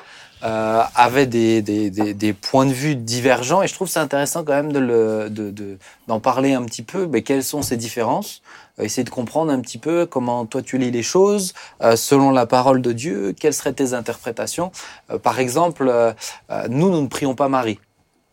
euh, 0.43 0.82
avaient 0.96 1.28
des, 1.28 1.62
des, 1.62 1.89
des, 1.91 2.13
des 2.13 2.34
points 2.34 2.65
de 2.65 2.74
vue 2.74 2.96
divergents. 2.96 3.62
Et 3.62 3.67
je 3.67 3.74
trouve 3.76 3.88
c'est 3.88 4.00
intéressant 4.00 4.43
quand 4.43 4.54
même 4.54 4.72
de 4.74 4.80
le, 4.80 5.30
de, 5.30 5.52
de- 5.52 5.78
d'en 6.08 6.20
parler 6.20 6.54
un 6.54 6.63
petit 6.63 6.82
peu. 6.84 7.08
Mais 7.08 7.22
quelles 7.22 7.43
sont 7.43 7.62
ces 7.62 7.78
différences 7.78 8.41
Essayer 8.80 9.04
de 9.04 9.10
comprendre 9.10 9.52
un 9.52 9.60
petit 9.60 9.80
peu 9.80 10.06
comment 10.06 10.46
toi 10.46 10.62
tu 10.62 10.78
lis 10.78 10.92
les 10.92 11.04
choses, 11.04 11.54
euh, 11.82 11.96
selon 11.96 12.32
la 12.32 12.46
parole 12.46 12.82
de 12.82 12.92
Dieu, 12.92 13.34
quelles 13.40 13.54
seraient 13.54 13.74
tes 13.74 13.94
interprétations. 13.94 14.72
Euh, 15.10 15.18
par 15.18 15.40
exemple, 15.40 15.88
euh, 15.90 16.13
euh, 16.52 16.68
nous, 16.70 16.92
nous 16.92 17.02
ne 17.02 17.08
prions 17.08 17.34
pas 17.34 17.50
Marie. 17.50 17.80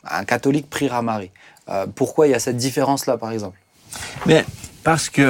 Un 0.05 0.25
catholique 0.25 0.69
priera 0.69 1.01
Marie. 1.01 1.31
Euh, 1.69 1.87
pourquoi 1.95 2.27
il 2.27 2.31
y 2.31 2.35
a 2.35 2.39
cette 2.39 2.57
différence-là, 2.57 3.17
par 3.17 3.33
exemple? 3.33 3.59
Mais 4.27 4.45
parce 4.83 5.09
que 5.09 5.23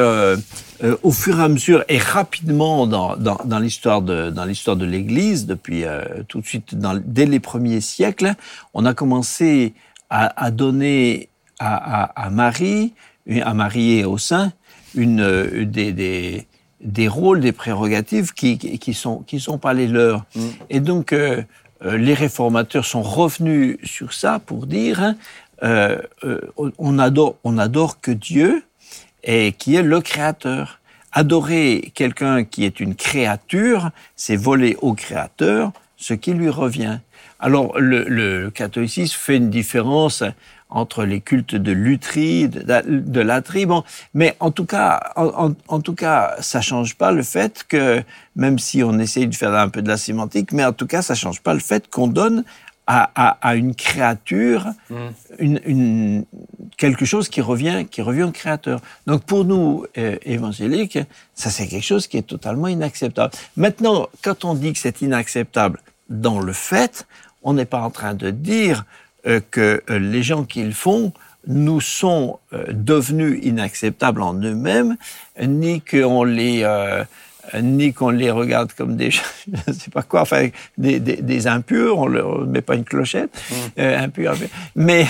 euh, 0.82 0.96
au 1.02 1.12
fur 1.12 1.38
et 1.38 1.42
à 1.42 1.48
mesure 1.48 1.84
et 1.88 1.98
rapidement 1.98 2.86
dans, 2.86 3.16
dans, 3.16 3.58
l'histoire 3.58 4.02
de 4.02 4.30
dans 4.30 4.44
de 4.44 4.84
l'Église 4.84 5.46
depuis 5.46 5.84
euh, 5.84 6.02
tout 6.26 6.40
de 6.40 6.46
suite 6.46 6.74
dès 6.74 7.26
les 7.26 7.40
premiers 7.40 7.80
siècles, 7.80 8.34
on 8.72 8.84
a 8.84 8.94
commencé 8.94 9.74
à, 10.10 10.50
donner 10.52 11.28
à, 11.58 12.28
Marie, 12.30 12.94
à 13.42 13.52
Marie 13.52 13.98
et 13.98 14.04
au 14.04 14.16
Saint, 14.16 14.52
une 14.94 15.20
euh, 15.20 15.64
des, 15.64 15.92
des 15.92 16.46
des 16.80 17.08
rôles, 17.08 17.40
des 17.40 17.52
prérogatives 17.52 18.32
qui 18.32 18.58
qui 18.58 18.94
sont 18.94 19.18
qui 19.20 19.40
sont 19.40 19.58
pas 19.58 19.74
les 19.74 19.88
leurs. 19.88 20.24
Mm. 20.34 20.40
Et 20.70 20.80
donc 20.80 21.12
euh, 21.12 21.42
euh, 21.84 21.96
les 21.96 22.14
réformateurs 22.14 22.84
sont 22.84 23.02
revenus 23.02 23.78
sur 23.82 24.12
ça 24.12 24.38
pour 24.38 24.66
dire 24.66 25.02
hein, 25.02 25.16
euh, 25.62 25.98
euh, 26.24 26.40
on 26.78 26.98
adore 26.98 27.36
on 27.44 27.58
adore 27.58 28.00
que 28.00 28.10
Dieu 28.10 28.62
et 29.22 29.52
qui 29.52 29.74
est 29.74 29.82
le 29.82 30.00
créateur. 30.00 30.80
Adorer 31.12 31.92
quelqu'un 31.94 32.42
qui 32.42 32.64
est 32.64 32.80
une 32.80 32.96
créature, 32.96 33.90
c'est 34.16 34.36
voler 34.36 34.76
au 34.82 34.94
créateur 34.94 35.72
ce 35.96 36.12
qui 36.12 36.32
lui 36.32 36.48
revient. 36.48 36.98
Alors 37.38 37.78
le, 37.78 38.04
le 38.04 38.50
catholicisme 38.50 39.16
fait 39.16 39.36
une 39.36 39.50
différence 39.50 40.24
entre 40.74 41.04
les 41.04 41.20
cultes 41.20 41.54
de 41.54 41.72
lutherie, 41.72 42.48
de, 42.48 42.82
de 42.84 43.20
latrie. 43.20 43.64
Bon, 43.64 43.84
mais 44.12 44.36
en 44.40 44.50
tout 44.50 44.66
cas, 44.66 45.12
en, 45.16 45.52
en, 45.68 45.80
tout 45.80 45.94
cas, 45.94 46.34
ça 46.40 46.60
change 46.60 46.96
pas 46.96 47.12
le 47.12 47.22
fait 47.22 47.64
que, 47.68 48.02
même 48.36 48.58
si 48.58 48.82
on 48.82 48.98
essaye 48.98 49.28
de 49.28 49.34
faire 49.34 49.54
un 49.54 49.68
peu 49.68 49.80
de 49.80 49.88
la 49.88 49.96
sémantique, 49.96 50.52
mais 50.52 50.64
en 50.64 50.72
tout 50.72 50.86
cas, 50.86 51.00
ça 51.00 51.14
change 51.14 51.40
pas 51.40 51.54
le 51.54 51.60
fait 51.60 51.88
qu'on 51.88 52.08
donne 52.08 52.44
à, 52.86 53.10
à, 53.14 53.48
à, 53.48 53.54
une 53.54 53.74
créature 53.74 54.66
mm. 54.90 54.94
une, 55.38 55.60
une, 55.64 56.24
quelque 56.76 57.04
chose 57.04 57.28
qui 57.28 57.40
revient, 57.40 57.86
qui 57.90 58.02
revient 58.02 58.24
au 58.24 58.32
créateur. 58.32 58.80
Donc 59.06 59.22
pour 59.22 59.44
nous 59.44 59.86
euh, 59.96 60.16
évangéliques, 60.24 60.98
ça 61.34 61.50
c'est 61.50 61.66
quelque 61.68 61.84
chose 61.84 62.08
qui 62.08 62.18
est 62.18 62.22
totalement 62.22 62.68
inacceptable. 62.68 63.32
Maintenant, 63.56 64.08
quand 64.22 64.44
on 64.44 64.54
dit 64.54 64.72
que 64.72 64.78
c'est 64.78 65.00
inacceptable 65.02 65.80
dans 66.10 66.40
le 66.40 66.52
fait, 66.52 67.06
on 67.42 67.54
n'est 67.54 67.64
pas 67.64 67.80
en 67.80 67.90
train 67.90 68.14
de 68.14 68.30
dire 68.30 68.84
que 69.50 69.82
euh, 69.90 69.98
les 69.98 70.22
gens 70.22 70.44
qui 70.44 70.62
le 70.62 70.72
font 70.72 71.12
nous 71.46 71.80
sont 71.80 72.38
euh, 72.52 72.64
devenus 72.70 73.38
inacceptables 73.42 74.22
en 74.22 74.34
eux-mêmes, 74.34 74.96
ni 75.42 75.80
qu'on 75.80 76.24
les 76.24 76.66
ni 77.60 77.92
qu'on 77.92 78.08
les 78.08 78.30
regarde 78.30 78.72
comme 78.72 78.96
des, 78.96 79.10
je 79.10 79.20
ne 79.68 79.72
sais 79.74 79.90
pas 79.90 80.02
quoi, 80.02 80.22
enfin 80.22 80.48
des, 80.78 80.98
des, 80.98 81.16
des 81.16 81.46
impurs, 81.46 81.98
on 81.98 82.08
ne 82.08 82.46
met 82.46 82.62
pas 82.62 82.74
une 82.74 82.84
clochette, 82.84 83.30
mmh. 83.76 83.80
impur, 83.80 84.34
mais 84.74 85.06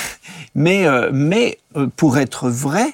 mais 0.57 0.89
mais 1.13 1.59
pour 1.95 2.19
être 2.19 2.51
vrai, 2.51 2.87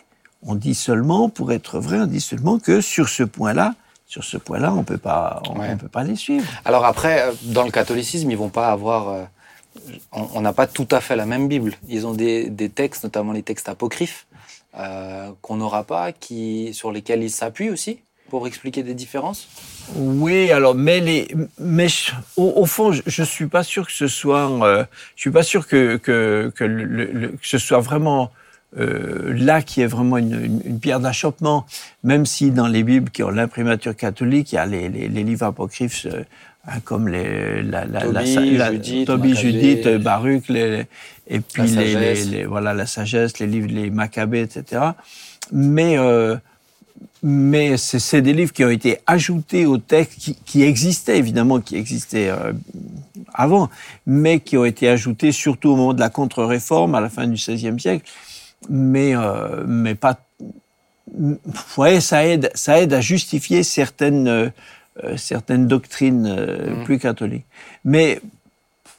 on 0.43 0.55
dit 0.55 0.75
seulement 0.75 1.31
pour 1.31 1.53
être 1.53 1.79
vrai, 1.79 2.01
on 2.01 2.07
dit 2.07 2.21
seulement 2.21 2.59
que 2.59 2.83
sur 2.83 3.09
ce 3.09 3.23
point-là, 3.23 3.75
sur 4.07 4.25
ce 4.25 4.37
point-là, 4.37 4.75
on 4.75 4.83
peut 4.83 4.99
pas, 4.99 5.43
on, 5.49 5.77
peut 5.77 5.89
pas 5.89 6.03
les 6.03 6.17
suivre. 6.17 6.47
Alors 6.67 6.85
après, 6.85 7.25
dans 7.45 7.65
le 7.65 7.71
catholicisme, 7.71 8.31
ils 8.31 8.37
vont 8.37 8.51
pas 8.51 8.69
avoir 8.69 9.27
on 10.13 10.41
n'a 10.41 10.53
pas 10.53 10.67
tout 10.67 10.89
à 10.91 11.01
fait 11.01 11.17
la 11.17 11.27
même 11.27 11.49
Bible. 11.49 11.75
Ils 11.89 12.07
ont 12.07 12.13
des, 12.13 12.71
textes, 12.75 13.05
notamment 13.05 13.33
les 13.33 13.43
textes 13.43 13.69
apocryphes, 13.69 14.27
euh, 14.79 15.31
qu'on 15.43 15.57
n'aura 15.57 15.85
pas, 15.85 16.13
qui, 16.13 16.73
sur 16.75 16.93
lesquels 16.93 17.23
ils 17.23 17.31
s'appuient 17.31 17.71
aussi 17.71 18.01
pour 18.29 18.47
expliquer 18.47 18.85
des 18.85 18.95
différences 18.95 19.49
Oui, 19.97 20.53
alors, 20.53 20.75
mais, 20.75 21.01
les, 21.01 21.29
mais 21.59 21.89
au, 22.37 22.65
fond, 22.67 22.93
je 22.93 23.23
ne 23.23 23.27
suis 23.27 23.47
pas 23.47 23.65
sûr 23.65 23.87
que 23.87 23.93
ce 23.93 24.07
soit, 24.07 24.49
euh, 24.65 24.85
je 25.17 25.23
suis 25.23 25.33
pas 25.33 25.43
sûr 25.43 25.67
que, 25.67 25.97
que, 25.97 26.53
que, 26.55 27.33
ce 27.43 27.59
soit 27.59 27.81
vraiment 27.81 28.31
euh, 28.79 29.33
là 29.35 29.63
qui 29.63 29.81
est 29.81 29.89
vraiment 29.89 30.17
une, 30.17 30.79
pierre 30.79 31.01
d'achoppement, 31.01 31.67
même 32.05 32.25
si 32.25 32.53
dans 32.53 32.69
les 32.69 32.85
Bibles 32.85 33.11
qui 33.11 33.25
ont 33.25 33.31
l'imprimature 33.31 33.97
catholique, 33.97 34.53
il 34.53 34.55
y 34.55 34.59
a 34.59 34.67
les, 34.67 34.89
les 34.89 35.25
livres 35.25 35.47
apocryphes 35.47 36.07
Hein, 36.67 36.81
comme 36.85 37.09
les, 37.09 37.63
la, 37.63 37.87
la, 37.87 38.01
Toby, 38.03 38.57
la, 38.57 38.73
Judith, 38.73 39.07
Toby, 39.07 39.35
Judith, 39.35 39.89
Baruch, 39.97 40.49
les, 40.49 40.85
et 41.27 41.41
puis 41.41 41.63
les, 41.63 42.25
les, 42.25 42.45
voilà 42.45 42.75
la 42.75 42.85
sagesse, 42.87 43.39
les 43.39 43.47
livres, 43.47 43.69
les 43.71 43.89
Maccabées, 43.89 44.43
etc. 44.43 44.83
Mais 45.53 45.97
euh, 45.97 46.37
mais 47.23 47.77
c'est 47.77 48.21
des 48.21 48.35
livres 48.35 48.53
qui 48.53 48.65
ont 48.65 48.71
été 48.71 48.99
ajoutés 49.07 49.65
au 49.65 49.79
texte, 49.79 50.19
qui, 50.19 50.35
qui 50.35 50.63
existaient 50.63 51.19
évidemment, 51.19 51.61
qui 51.61 51.77
existaient 51.77 52.29
euh, 52.29 52.53
avant, 53.33 53.71
mais 54.07 54.41
qui 54.41 54.57
ont 54.57 54.65
été 54.65 54.89
ajoutés 54.89 55.33
surtout 55.33 55.71
au 55.71 55.77
moment 55.77 55.95
de 55.95 56.01
la 56.01 56.11
contre-réforme 56.11 56.95
à 56.95 57.01
la 57.01 57.09
fin 57.09 57.27
du 57.27 57.35
XVIe 57.35 57.79
siècle, 57.79 58.11
mais 58.69 59.15
euh, 59.17 59.65
mais 59.67 59.95
pas. 59.95 60.19
Ouais, 61.77 62.01
ça 62.01 62.25
aide, 62.25 62.51
ça 62.55 62.81
aide 62.81 62.93
à 62.93 63.01
justifier 63.01 63.65
certaines 63.65 64.29
euh, 64.29 64.45
euh, 64.45 64.51
certaines 65.17 65.67
doctrines 65.67 66.27
euh, 66.27 66.75
mmh. 66.75 66.85
plus 66.85 66.99
catholiques. 66.99 67.47
Mais 67.85 68.21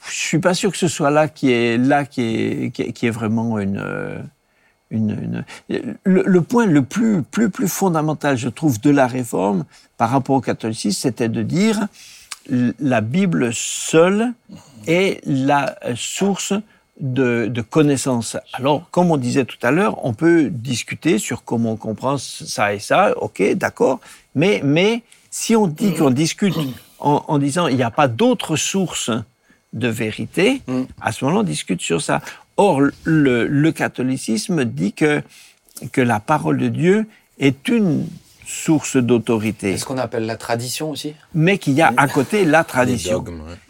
je 0.10 0.16
suis 0.16 0.40
pas 0.40 0.54
sûr 0.54 0.72
que 0.72 0.78
ce 0.78 0.88
soit 0.88 1.12
là 1.12 1.28
qui 1.28 1.52
est 1.52 1.78
là 1.78 2.06
qui 2.06 2.22
est 2.22 2.72
qui 2.72 3.06
est, 3.06 3.12
vraiment 3.12 3.60
une, 3.60 3.78
euh, 3.78 4.20
une, 4.90 5.44
le, 6.04 6.42
point 6.42 6.66
le 6.66 6.82
plus 6.82 7.22
plus 7.22 7.50
plus 7.50 7.68
fondamental 7.68 8.36
je 8.36 8.50
trouve 8.50 8.82
de 8.82 8.90
la 8.90 9.06
réforme 9.06 9.66
par 9.98 10.10
rapport 10.10 10.36
au 10.36 10.42
catholicisme 10.42 11.00
c'était 11.00 11.30
de 11.30 11.44
dire 11.44 11.88
la 12.50 13.02
Bible 13.02 13.54
seule 13.54 14.34
est 14.88 15.22
la 15.26 15.78
source 15.96 16.54
de, 17.00 17.48
de 17.48 17.62
connaissances. 17.62 18.38
Alors, 18.54 18.90
comme 18.92 19.12
on 19.12 19.18
disait 19.18 19.46
tout 19.46 19.58
à 19.62 19.72
l'heure, 19.72 20.04
on 20.06 20.14
peut 20.14 20.50
discuter 20.50 21.18
sur 21.18 21.44
comment 21.44 21.74
on 21.74 21.76
comprend 21.78 22.18
ça 22.18 22.74
et 22.74 22.80
ça, 22.80 23.18
ok, 23.18 23.54
d'accord, 23.54 24.00
mais, 24.36 24.62
mais 24.64 25.04
si 25.32 25.56
on 25.56 25.66
dit 25.66 25.96
qu'on 25.96 26.12
discute 26.12 26.54
en, 27.00 27.40
disant 27.40 27.68
il 27.68 27.78
n'y 27.78 27.84
a 27.84 27.90
pas 27.90 28.08
d'autres 28.08 28.58
sources 28.58 29.10
de 29.74 29.88
vérité, 29.88 30.62
à 31.00 31.12
ce 31.12 31.24
moment-là, 31.24 31.42
on 31.42 31.44
discute 31.44 31.82
sur 31.82 32.02
ça. 32.02 32.22
Or, 32.58 32.82
le, 33.06 33.72
catholicisme 33.72 34.66
dit 34.66 34.94
que, 34.94 35.24
que 35.94 36.02
la 36.02 36.20
parole 36.20 36.58
de 36.58 36.68
Dieu 36.68 37.08
est 37.40 37.70
une 37.70 38.06
source 38.46 38.98
d'autorité. 38.98 39.72
C'est 39.72 39.78
ce 39.78 39.86
qu'on 39.86 39.98
appelle 39.98 40.26
la 40.26 40.36
tradition 40.36 40.92
aussi? 40.92 41.16
Mais 41.34 41.58
qu'il 41.58 41.74
y 41.74 41.82
a 41.82 41.94
à 41.96 42.10
côté 42.10 42.44
la 42.44 42.66
tradition. 42.66 43.24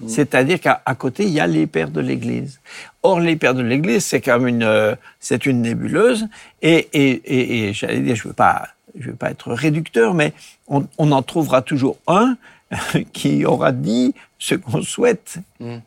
C'est-à-dire 0.07 0.59
qu'à 0.59 0.81
côté, 0.97 1.23
il 1.23 1.29
y 1.29 1.39
a 1.39 1.45
les 1.45 1.67
pères 1.67 1.91
de 1.91 2.01
l'Église. 2.01 2.59
Or, 3.03 3.19
les 3.19 3.35
pères 3.35 3.53
de 3.53 3.61
l'Église, 3.61 4.03
c'est 4.03 4.21
comme 4.21 4.47
une, 4.47 4.97
c'est 5.19 5.45
une 5.45 5.61
nébuleuse. 5.61 6.27
Et, 6.63 6.87
et, 6.93 7.67
et, 7.67 7.73
j'allais 7.73 7.99
dire, 7.99 8.15
je 8.15 8.27
veux 8.27 8.33
pas, 8.33 8.69
je 8.97 9.09
veux 9.09 9.15
pas 9.15 9.31
être 9.31 9.53
réducteur, 9.53 10.13
mais 10.13 10.33
on, 10.67 10.87
on 10.97 11.11
en 11.11 11.21
trouvera 11.21 11.61
toujours 11.61 11.97
un 12.07 12.37
qui 13.13 13.45
aura 13.45 13.71
dit 13.71 14.13
ce 14.39 14.55
qu'on 14.55 14.81
souhaite. 14.81 15.37
Mm. 15.59 15.77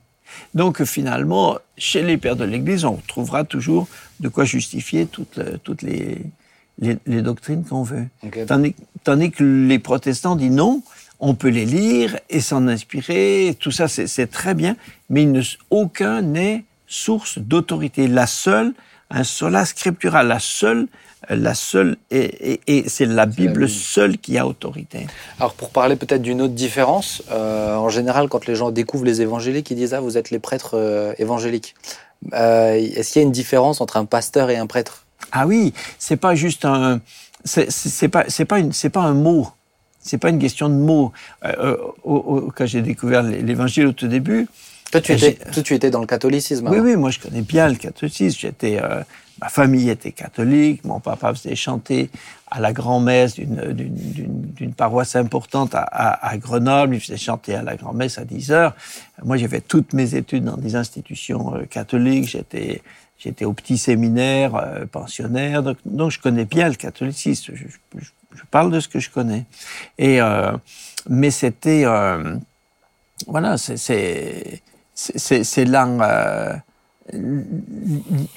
Donc 0.55 0.83
finalement, 0.85 1.59
chez 1.79 2.03
les 2.03 2.17
pères 2.17 2.37
de 2.37 2.45
l'Église, 2.45 2.85
on 2.85 2.97
trouvera 3.07 3.45
toujours 3.45 3.88
de 4.21 4.29
quoi 4.29 4.45
justifier 4.45 5.07
toutes, 5.07 5.40
toutes 5.62 5.83
les, 5.83 6.23
les, 6.79 6.99
les 7.07 7.23
doctrines 7.23 7.64
qu'on 7.64 7.83
veut. 7.83 8.07
Tandis, 8.47 8.75
tandis, 9.05 9.31
que 9.31 9.45
les 9.45 9.79
protestants 9.79 10.37
disent 10.37 10.51
non, 10.51 10.83
on 11.21 11.35
peut 11.35 11.49
les 11.49 11.67
lire 11.67 12.19
et 12.31 12.40
s'en 12.40 12.67
inspirer, 12.69 13.57
tout 13.59 13.71
ça 13.71 13.88
c'est 13.88 14.27
très 14.27 14.55
bien, 14.55 14.77
mais 15.09 15.23
il 15.23 15.33
ne, 15.33 15.43
aucun 15.71 16.23
n'est 16.23 16.64
source 16.87 17.38
d'autorité. 17.38 18.09
La 18.09 18.27
seule, 18.27 18.75
un 19.11 19.25
sola 19.25 19.64
scriptura, 19.64 20.23
la 20.23 20.38
seule 20.38 20.88
la 21.28 21.54
seule, 21.54 21.96
et, 22.10 22.84
c'est 22.88 23.06
la 23.06 23.26
Bible 23.26 23.68
seule 23.68 24.18
qui 24.18 24.38
a 24.38 24.46
autorité. 24.46 25.06
Alors 25.38 25.54
pour 25.54 25.70
parler 25.70 25.96
peut-être 25.96 26.22
d'une 26.22 26.42
autre 26.42 26.54
différence, 26.54 27.22
euh, 27.30 27.76
en 27.76 27.88
général 27.88 28.28
quand 28.28 28.46
les 28.46 28.54
gens 28.54 28.70
découvrent 28.70 29.04
les 29.04 29.22
évangéliques, 29.22 29.70
ils 29.70 29.76
disent 29.76 29.94
ah 29.94 30.00
vous 30.00 30.18
êtes 30.18 30.30
les 30.30 30.38
prêtres 30.38 30.74
euh, 30.74 31.14
évangéliques. 31.18 31.74
Euh, 32.32 32.74
est-ce 32.74 33.12
qu'il 33.12 33.22
y 33.22 33.24
a 33.24 33.26
une 33.26 33.32
différence 33.32 33.80
entre 33.80 33.96
un 33.96 34.04
pasteur 34.04 34.50
et 34.50 34.56
un 34.56 34.66
prêtre? 34.66 35.06
Ah 35.32 35.46
oui, 35.46 35.72
c'est 35.98 36.16
pas 36.16 36.34
juste 36.34 36.64
un, 36.64 37.00
c'est 37.44 38.08
pas 38.08 38.24
c'est 38.28 38.44
pas 38.44 38.58
c'est 38.72 38.90
pas 38.90 39.02
un 39.02 39.14
mot. 39.14 39.48
C'est 40.00 40.18
pas 40.18 40.28
une 40.28 40.38
question 40.38 40.68
de 40.68 40.74
mots. 40.74 41.12
quand 41.42 42.66
j'ai 42.66 42.82
découvert 42.82 43.22
l'évangile 43.22 43.87
au 43.87 43.92
tout 43.92 44.06
début, 44.06 44.48
toi, 45.00 45.00
tu 45.00 45.12
étais, 45.12 45.62
tu 45.62 45.74
étais 45.74 45.90
dans 45.90 46.00
le 46.00 46.07
catholicisme. 46.07 46.68
Oui, 46.68 46.78
oui, 46.78 46.96
moi 46.96 47.11
je 47.11 47.18
connais 47.18 47.42
bien 47.42 47.68
le 47.68 47.74
catholicisme. 47.74 48.38
J'étais, 48.40 48.80
ma 49.40 49.48
famille 49.48 49.90
était 49.90 50.12
catholique, 50.12 50.85
mon 50.85 51.00
papa 51.00 51.35
faisait 51.35 51.57
chanter 51.57 52.11
à 52.50 52.61
la 52.61 52.72
grand-messe 52.72 53.35
d'une 53.35 54.74
paroisse 54.76 55.16
importante 55.16 55.74
à, 55.74 55.83
à, 55.83 56.37
Grenoble, 56.38 56.94
il 56.94 57.00
faisait 57.00 57.16
chanter 57.16 57.54
à 57.54 57.62
la 57.62 57.74
grand-messe 57.74 58.18
à 58.18 58.24
10 58.24 58.52
heures. 58.52 58.76
Moi, 59.24 59.37
j'ai 59.37 59.48
fait 59.48 59.61
toutes 59.61 59.92
mes 59.92 60.14
études 60.14 60.44
dans 60.44 60.57
des 60.57 60.76
institutions 60.76 61.57
euh, 61.57 61.64
catholiques, 61.64 62.28
j'étais 62.28 62.83
j'étais 63.18 63.44
au 63.44 63.52
petit 63.52 63.78
séminaire, 63.78 64.54
euh, 64.54 64.87
pensionnaire, 64.87 65.62
donc, 65.62 65.78
donc, 65.85 66.11
je 66.11 66.20
connais 66.20 66.44
bien 66.44 66.68
le 66.68 66.74
catholicisme, 66.74 67.54
je, 67.54 67.64
je, 67.98 68.04
je, 68.35 68.42
parle 68.50 68.70
de 68.70 68.80
ce 68.80 68.88
que 68.88 69.00
je 69.00 69.11
connais. 69.11 69.44
Et, 69.98 70.20
euh, 70.20 70.52
mais 71.09 71.30
c'était, 71.30 71.85
euh, 71.85 72.37
voilà, 73.26 73.57
c'est 73.57 74.62
là... 75.64 75.87
Euh, 75.87 76.57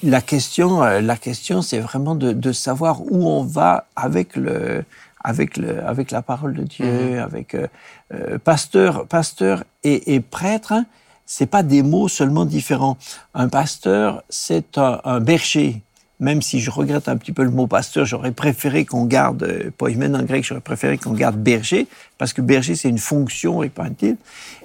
la 0.02 0.20
question, 0.20 0.82
euh, 0.82 1.00
la 1.00 1.16
question, 1.16 1.62
c'est 1.62 1.80
vraiment 1.80 2.14
de, 2.14 2.32
de, 2.32 2.52
savoir 2.52 3.00
où 3.00 3.26
on 3.26 3.42
va 3.42 3.86
avec 3.96 4.36
le, 4.36 4.84
avec 5.24 5.56
le, 5.56 5.84
avec 5.84 6.10
la 6.10 6.22
parole 6.22 6.54
de 6.54 6.62
Dieu, 6.62 6.86
mhm. 6.86 7.18
avec 7.18 7.54
euh, 7.54 7.66
euh, 8.14 8.38
pasteur, 8.38 9.06
pasteur 9.06 9.64
et, 9.84 10.14
et 10.14 10.20
prêtre. 10.20 10.72
Hein, 10.72 10.86
c'est 11.26 11.46
pas 11.46 11.62
des 11.62 11.82
mots 11.82 12.08
seulement 12.08 12.44
différents. 12.44 12.96
Un 13.34 13.48
pasteur, 13.48 14.22
c'est 14.28 14.78
un, 14.78 15.00
un, 15.04 15.20
berger. 15.20 15.82
Même 16.20 16.42
si 16.42 16.58
je 16.58 16.70
regrette 16.70 17.08
un 17.08 17.16
petit 17.16 17.32
peu 17.32 17.44
le 17.44 17.50
mot 17.50 17.66
pasteur, 17.66 18.04
j'aurais 18.04 18.32
préféré 18.32 18.84
qu'on 18.84 19.04
garde, 19.04 19.42
euh, 19.44 19.70
poimen 19.76 20.16
en 20.16 20.22
grec, 20.22 20.44
j'aurais 20.44 20.60
préféré 20.60 20.98
qu'on 20.98 21.12
garde 21.12 21.36
berger, 21.36 21.86
parce 22.16 22.32
que 22.32 22.40
berger 22.40 22.74
c'est 22.74 22.88
une 22.88 22.98
fonction 22.98 23.62
et 23.62 23.68
pas 23.68 23.84
un 23.84 23.92
titre. 23.92 24.20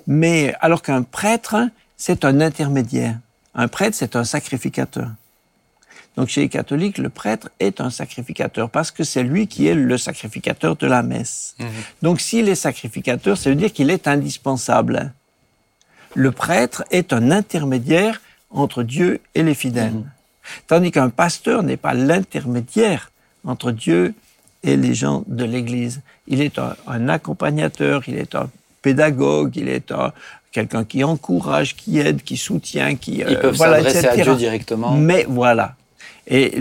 Mais 0.08 0.56
alors 0.62 0.82
qu'un 0.82 1.03
prêtre, 1.03 1.56
hein, 1.56 1.69
c'est 2.06 2.26
un 2.26 2.42
intermédiaire. 2.42 3.18
Un 3.56 3.70
prêtre, 3.70 3.96
c'est 3.98 4.18
un 4.18 4.26
sacrificateur. 4.26 5.08
Donc 6.18 6.28
chez 6.28 6.42
les 6.42 6.50
catholiques, 6.50 6.98
le 6.98 7.08
prêtre 7.08 7.50
est 7.62 7.80
un 7.80 7.89
sacrificateur 7.89 8.70
parce 8.70 8.92
que 8.92 9.06
c'est 9.06 9.24
lui 9.24 9.48
qui 9.48 9.68
est 9.68 9.74
le 9.74 9.98
sacrificateur 9.98 10.76
de 10.76 10.86
la 10.86 11.02
messe. 11.02 11.56
Mhm. 11.60 11.68
Donc 12.02 12.20
s'il 12.20 12.50
est 12.50 12.56
sacrificateur, 12.56 13.38
ça 13.38 13.50
veut 13.50 13.56
dire 13.56 13.72
qu'il 13.72 13.89
est 13.89 14.06
indispensable. 14.10 15.13
Le 16.13 16.32
prêtre 16.32 16.84
est 16.92 17.13
un 17.13 17.32
intermédiaire 17.32 18.20
entre 18.50 18.84
Dieu 18.84 19.22
et 19.34 19.42
les 19.42 19.56
fidèles. 19.56 19.94
Mhm. 19.94 20.12
Tandis 20.68 20.92
qu'un 20.92 21.10
pasteur 21.10 21.63
n'est 21.63 21.78
pas 21.78 21.94
l'intermédiaire 21.94 23.12
entre 23.46 23.72
Dieu 23.72 24.13
et 24.63 24.76
les 24.76 24.94
gens 24.94 25.24
de 25.28 25.46
l'Église. 25.46 26.02
Il 26.28 26.42
est 26.42 26.60
un, 26.60 27.08
accompagnateur, 27.08 28.04
il 28.08 28.18
est 28.18 28.36
un 28.36 28.50
pédagogue, 28.82 29.56
il 29.56 29.70
est 29.70 29.94
un, 29.94 30.12
quelqu'un 30.54 30.86
qui 30.86 31.04
encourage, 31.04 31.76
qui 31.76 32.00
aide, 32.00 32.24
qui 32.24 32.38
soutient, 32.38 32.96
qui... 32.96 33.24
Ils 33.28 33.39
peuvent 33.39 33.58
s'adresser 33.58 34.08
à 34.08 34.16
Dieu 34.16 34.36
directement. 34.36 34.96
Mais 34.96 35.26
voilà, 35.28 35.76
et 36.28 36.58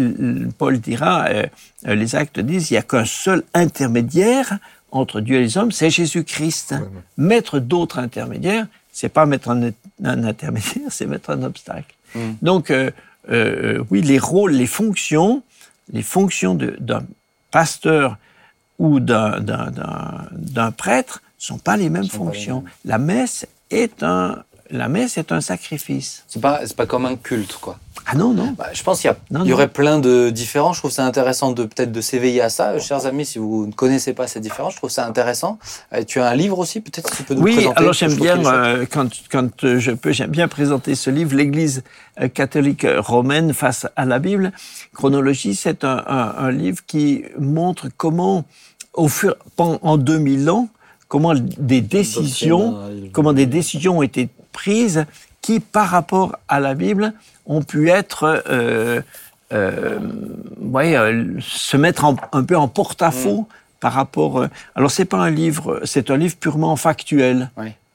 Paul 0.59 0.79
dira, 0.81 1.27
euh, 1.29 1.47
euh, 1.87 1.95
les 1.95 2.17
actes 2.17 2.41
disent, 2.41 2.71
il 2.71 2.75
n'y 2.75 2.79
a 2.79 2.83
qu'un 2.83 3.05
seul 3.05 3.45
intermédiaire 3.55 4.59
entre 4.91 5.21
Dieu 5.21 5.37
et 5.37 5.41
les 5.41 5.57
hommes, 5.57 5.73
c'est 5.73 5.91
Jésus-Christ. 5.91 6.75
Mettre 7.17 7.59
d'autres 7.61 7.99
intermédiaires, 7.99 8.67
c'est 8.93 9.09
pas 9.09 9.25
mettre 9.25 9.51
un, 9.51 9.71
intermédiaire, 10.05 10.87
c'est 10.91 11.07
mettre 11.07 11.31
un 11.31 11.43
obstacle. 11.45 11.95
Mm. 12.15 12.21
Donc, 12.43 12.71
euh, 12.71 13.85
oui, 13.91 14.03
les 14.03 14.19
rôles, 14.19 14.53
les 14.53 14.67
fonctions, 14.67 15.43
les 15.93 16.03
fonctions 16.03 16.55
d'un 16.55 17.05
pasteur 17.51 18.19
ou 18.79 18.99
d'un 19.01 20.73
prêtre 20.77 21.23
sont 21.39 21.59
pas 21.59 21.77
les 21.77 21.89
mêmes 21.89 22.09
fonctions. 22.09 22.65
La 22.85 22.99
messe 22.99 23.47
est 23.73 24.03
un, 24.03 24.43
la 24.73 24.89
messe 24.89 25.19
est 25.19 25.33
un 25.33 25.41
sacrifice. 25.41 26.25
C'est 26.29 26.41
pas, 26.41 26.61
pas 26.77 26.87
comme 26.87 27.07
un 27.07 27.17
culte, 27.17 27.59
quoi. 27.61 27.79
Ah 28.07 28.17
non, 28.17 28.33
non. 28.33 28.55
Bah, 28.59 28.69
je 28.73 28.83
pense 28.83 29.01
qu'il 29.01 29.11
y, 29.11 29.49
y 29.49 29.53
aurait 29.53 29.69
plein 29.69 29.99
de 29.99 30.31
différences. 30.31 30.77
Je 30.77 30.81
trouve 30.81 30.91
ça 30.91 31.05
intéressant 31.05 31.53
de 31.53 31.65
peut-être 31.65 31.93
de 31.93 32.01
s'éveiller 32.01 32.41
à 32.41 32.49
ça. 32.49 32.79
Chers 32.79 33.07
amis, 33.07 33.25
si 33.25 33.39
vous 33.39 33.67
ne 33.67 33.73
connaissez 33.73 34.13
pas 34.13 34.27
ces 34.27 34.41
différences, 34.41 34.73
je 34.73 34.79
trouve 34.79 34.91
ça 34.91 35.07
intéressant. 35.07 35.59
Euh, 35.93 36.03
tu 36.05 36.21
as 36.21 36.29
un 36.29 36.35
livre 36.35 36.59
aussi, 36.59 36.81
peut-être 36.81 37.11
que 37.11 37.17
tu 37.17 37.23
peux 37.23 37.35
nous 37.35 37.43
oui, 37.43 37.53
présenter? 37.53 37.75
Oui, 37.77 37.83
alors 37.83 37.93
j'aime 37.93 38.15
bien, 38.15 38.45
euh, 38.45 38.87
quand, 38.91 39.09
quand 39.31 39.65
euh, 39.65 39.79
je 39.79 39.93
peux, 39.93 40.11
j'aime 40.11 40.31
bien 40.31 40.49
présenter 40.49 40.95
ce 40.95 41.11
livre, 41.11 41.37
l'Église 41.37 41.85
catholique 42.35 42.87
romaine 42.99 43.53
face 43.53 43.87
à 43.95 44.05
la 44.05 44.19
Bible. 44.19 44.53
Chronologie, 44.95 45.55
c'est 45.55 45.85
un, 45.85 46.03
un, 46.07 46.35
un, 46.39 46.51
livre 46.51 46.81
qui 46.87 47.25
montre 47.39 47.89
comment, 47.97 48.45
au 48.95 49.09
fur, 49.09 49.37
en 49.59 49.97
2000 49.97 50.51
ans, 50.51 50.69
comment 51.13 51.35
des 51.35 51.83
décisions, 51.83 52.79
comment 53.13 53.35
des 53.35 53.45
décisions 53.45 53.99
ont 53.99 54.03
été 54.03 54.31
prises 54.51 55.05
qui, 55.43 55.61
par 55.61 55.89
rapport 55.89 56.39
à 56.49 56.59
la 56.59 56.75
Bible, 56.75 57.13
ont 57.45 57.61
pu 57.61 57.91
être, 57.91 58.43
euh, 58.49 59.03
euh, 59.53 59.99
ouais, 60.59 60.97
euh, 60.97 61.39
se 61.41 61.77
mettre 61.77 62.07
un 62.07 62.45
peu 62.45 62.57
en 62.57 62.67
porte-à-faux 62.67 63.43
mm. 63.43 63.47
par 63.81 63.93
rapport. 63.93 64.39
Euh, 64.39 64.49
alors 64.75 64.91
c'est 64.91 65.05
pas 65.05 65.19
un 65.19 65.29
livre, 65.29 65.83
c'est 65.85 66.11
un 66.11 66.17
livre 66.17 66.37
purement 66.37 66.77
factuel. 66.77 67.51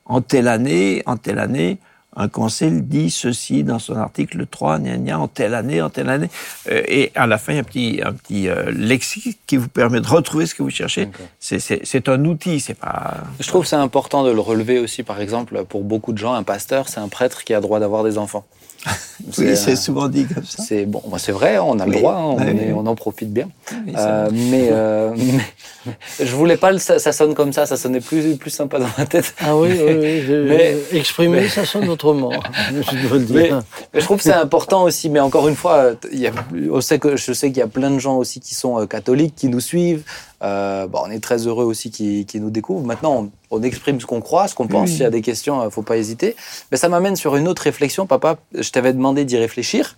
En 0.05 0.21
telle 0.21 0.47
année, 0.47 1.01
en 1.07 1.17
telle 1.17 1.39
année, 1.39 1.79
un 2.17 2.27
conseil 2.27 2.81
dit 2.81 3.11
ceci 3.11 3.63
dans 3.63 3.79
son 3.79 3.95
article 3.95 4.45
3, 4.47 4.79
gna, 4.79 4.97
gna, 4.97 5.19
en 5.19 5.27
telle 5.27 5.53
année, 5.53 5.81
en 5.81 5.89
telle 5.89 6.09
année. 6.09 6.29
Euh, 6.69 6.81
et 6.87 7.11
à 7.15 7.27
la 7.27 7.37
fin, 7.37 7.53
il 7.53 7.55
y 7.55 7.59
a 7.59 7.61
un 7.61 7.63
petit, 7.63 8.01
un 8.03 8.13
petit 8.13 8.49
euh, 8.49 8.71
lexique 8.71 9.39
qui 9.45 9.57
vous 9.57 9.69
permet 9.69 10.01
de 10.01 10.07
retrouver 10.07 10.47
ce 10.47 10.55
que 10.55 10.63
vous 10.63 10.69
cherchez. 10.69 11.09
C'est 11.39 12.09
un 12.09 12.25
outil, 12.25 12.59
c'est 12.59 12.73
pas... 12.73 13.17
Je 13.39 13.47
trouve 13.47 13.65
c'est 13.65 13.75
important 13.75 14.23
de 14.23 14.31
le 14.31 14.39
relever 14.39 14.79
aussi, 14.79 15.03
par 15.03 15.21
exemple, 15.21 15.63
pour 15.65 15.83
beaucoup 15.83 16.11
de 16.11 16.17
gens, 16.17 16.33
un 16.33 16.43
pasteur, 16.43 16.89
c'est 16.89 16.99
un 16.99 17.07
prêtre 17.07 17.43
qui 17.43 17.53
a 17.53 17.61
droit 17.61 17.79
d'avoir 17.79 18.03
des 18.03 18.17
enfants. 18.17 18.45
oui, 19.37 19.55
c'est 19.55 19.75
souvent 19.75 20.07
dit 20.07 20.25
comme 20.25 20.43
ça. 20.43 20.63
C'est 20.63 20.85
bon, 20.85 21.01
c'est 21.17 21.31
vrai, 21.31 21.57
on 21.57 21.79
a 21.79 21.85
le 21.85 21.93
droit, 21.93 22.13
hein, 22.13 22.35
on, 22.73 22.79
on, 22.79 22.87
en 22.87 22.95
profite 22.95 23.31
bien. 23.31 23.49
Euh, 23.95 24.29
mais, 24.31 24.69
euh, 24.71 25.13
mais, 25.85 25.93
je 26.19 26.35
voulais 26.35 26.57
pas, 26.57 26.77
ça, 26.79 26.99
ça, 26.99 27.11
sonne 27.11 27.33
comme 27.33 27.53
ça, 27.53 27.65
ça 27.65 27.77
sonnait 27.77 28.01
plus 28.01 28.35
plus 28.37 28.49
sympa 28.49 28.79
dans 28.79 28.89
ma 28.97 29.05
tête. 29.05 29.33
Ah 29.39 29.55
oui, 29.55 29.69
oui, 29.71 29.95
oui 29.97 30.23
mais, 30.47 30.77
exprimer, 30.93 31.47
ça 31.49 31.65
sonne 31.65 31.89
autrement. 31.89 32.31
je 32.71 33.07
dois 33.07 33.17
le 33.17 33.25
dire. 33.25 33.63
Mais, 33.93 33.99
je 33.99 34.05
trouve 34.05 34.17
que 34.17 34.23
c'est 34.23 34.33
important 34.33 34.83
aussi. 34.83 35.09
Mais 35.09 35.19
encore 35.19 35.47
une 35.47 35.55
fois, 35.55 35.91
il 36.11 36.19
y 36.19 36.27
a, 36.27 36.31
on 36.71 36.81
sait 36.81 36.99
que 36.99 37.15
je 37.15 37.33
sais 37.33 37.47
qu'il 37.47 37.57
y 37.57 37.63
a 37.63 37.67
plein 37.67 37.91
de 37.91 37.99
gens 37.99 38.17
aussi 38.17 38.39
qui 38.39 38.55
sont 38.55 38.79
euh, 38.79 38.85
catholiques, 38.85 39.35
qui 39.35 39.49
nous 39.49 39.59
suivent. 39.59 40.03
Euh, 40.43 40.87
bon, 40.87 40.99
on 41.05 41.11
est 41.11 41.19
très 41.19 41.47
heureux 41.47 41.65
aussi 41.65 41.89
qu'ils 41.91 42.41
nous 42.41 42.51
découvrent. 42.51 42.85
Maintenant, 42.85 43.29
on, 43.51 43.61
exprime 43.63 43.99
ce 43.99 44.05
qu'on 44.05 44.21
croit, 44.21 44.47
ce 44.47 44.55
qu'on 44.55 44.67
pense. 44.67 44.89
S'il 44.89 45.01
y 45.01 45.05
a 45.05 45.09
des 45.09 45.21
questions, 45.21 45.61
il 45.63 45.67
euh, 45.67 45.69
faut 45.69 45.81
pas 45.81 45.97
hésiter. 45.97 46.35
Mais 46.71 46.77
ça 46.77 46.89
m'amène 46.89 47.15
sur 47.15 47.35
une 47.35 47.47
autre 47.47 47.63
réflexion. 47.63 48.05
Papa, 48.05 48.37
je 48.53 48.69
t'avais 48.71 48.93
demandé 48.93 49.25
d'y 49.25 49.37
réfléchir. 49.37 49.95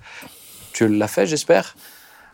Tu 0.73 0.87
l'as 0.87 1.07
fait, 1.07 1.25
j'espère. 1.25 1.75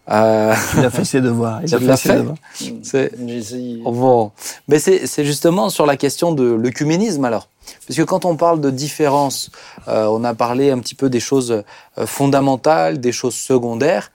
Euh... 0.10 0.54
Il 0.78 0.86
a 0.86 0.89
fait 0.91 1.06
ses 1.06 1.21
devoirs. 1.21 1.62
Il 1.65 1.73
a 1.73 1.80
fait 1.80 1.97
ses 1.97 2.13
devoirs. 2.13 2.38
C'est 2.84 3.12
bon. 3.84 4.32
Mais 4.67 4.80
c'est 4.80 5.25
justement 5.25 5.69
sur 5.69 5.86
la 5.86 5.97
question 5.97 6.32
de 6.32 6.43
l'œcuménisme 6.43 7.25
alors. 7.25 7.49
Parce 7.88 7.97
que 7.97 8.04
quand 8.04 8.25
on 8.25 8.36
parle 8.36 8.62
de 8.62 8.69
différence, 8.69 9.49
euh, 9.88 10.06
on 10.06 10.23
a 10.23 10.36
parlé 10.36 10.69
un 10.69 10.80
petit 10.80 10.93
peu 10.93 11.10
des 11.10 11.19
choses 11.19 11.63
euh, 11.97 12.06
fondamentales, 12.06 12.99
des 12.99 13.12
choses 13.12 13.34
secondaires 13.34 14.12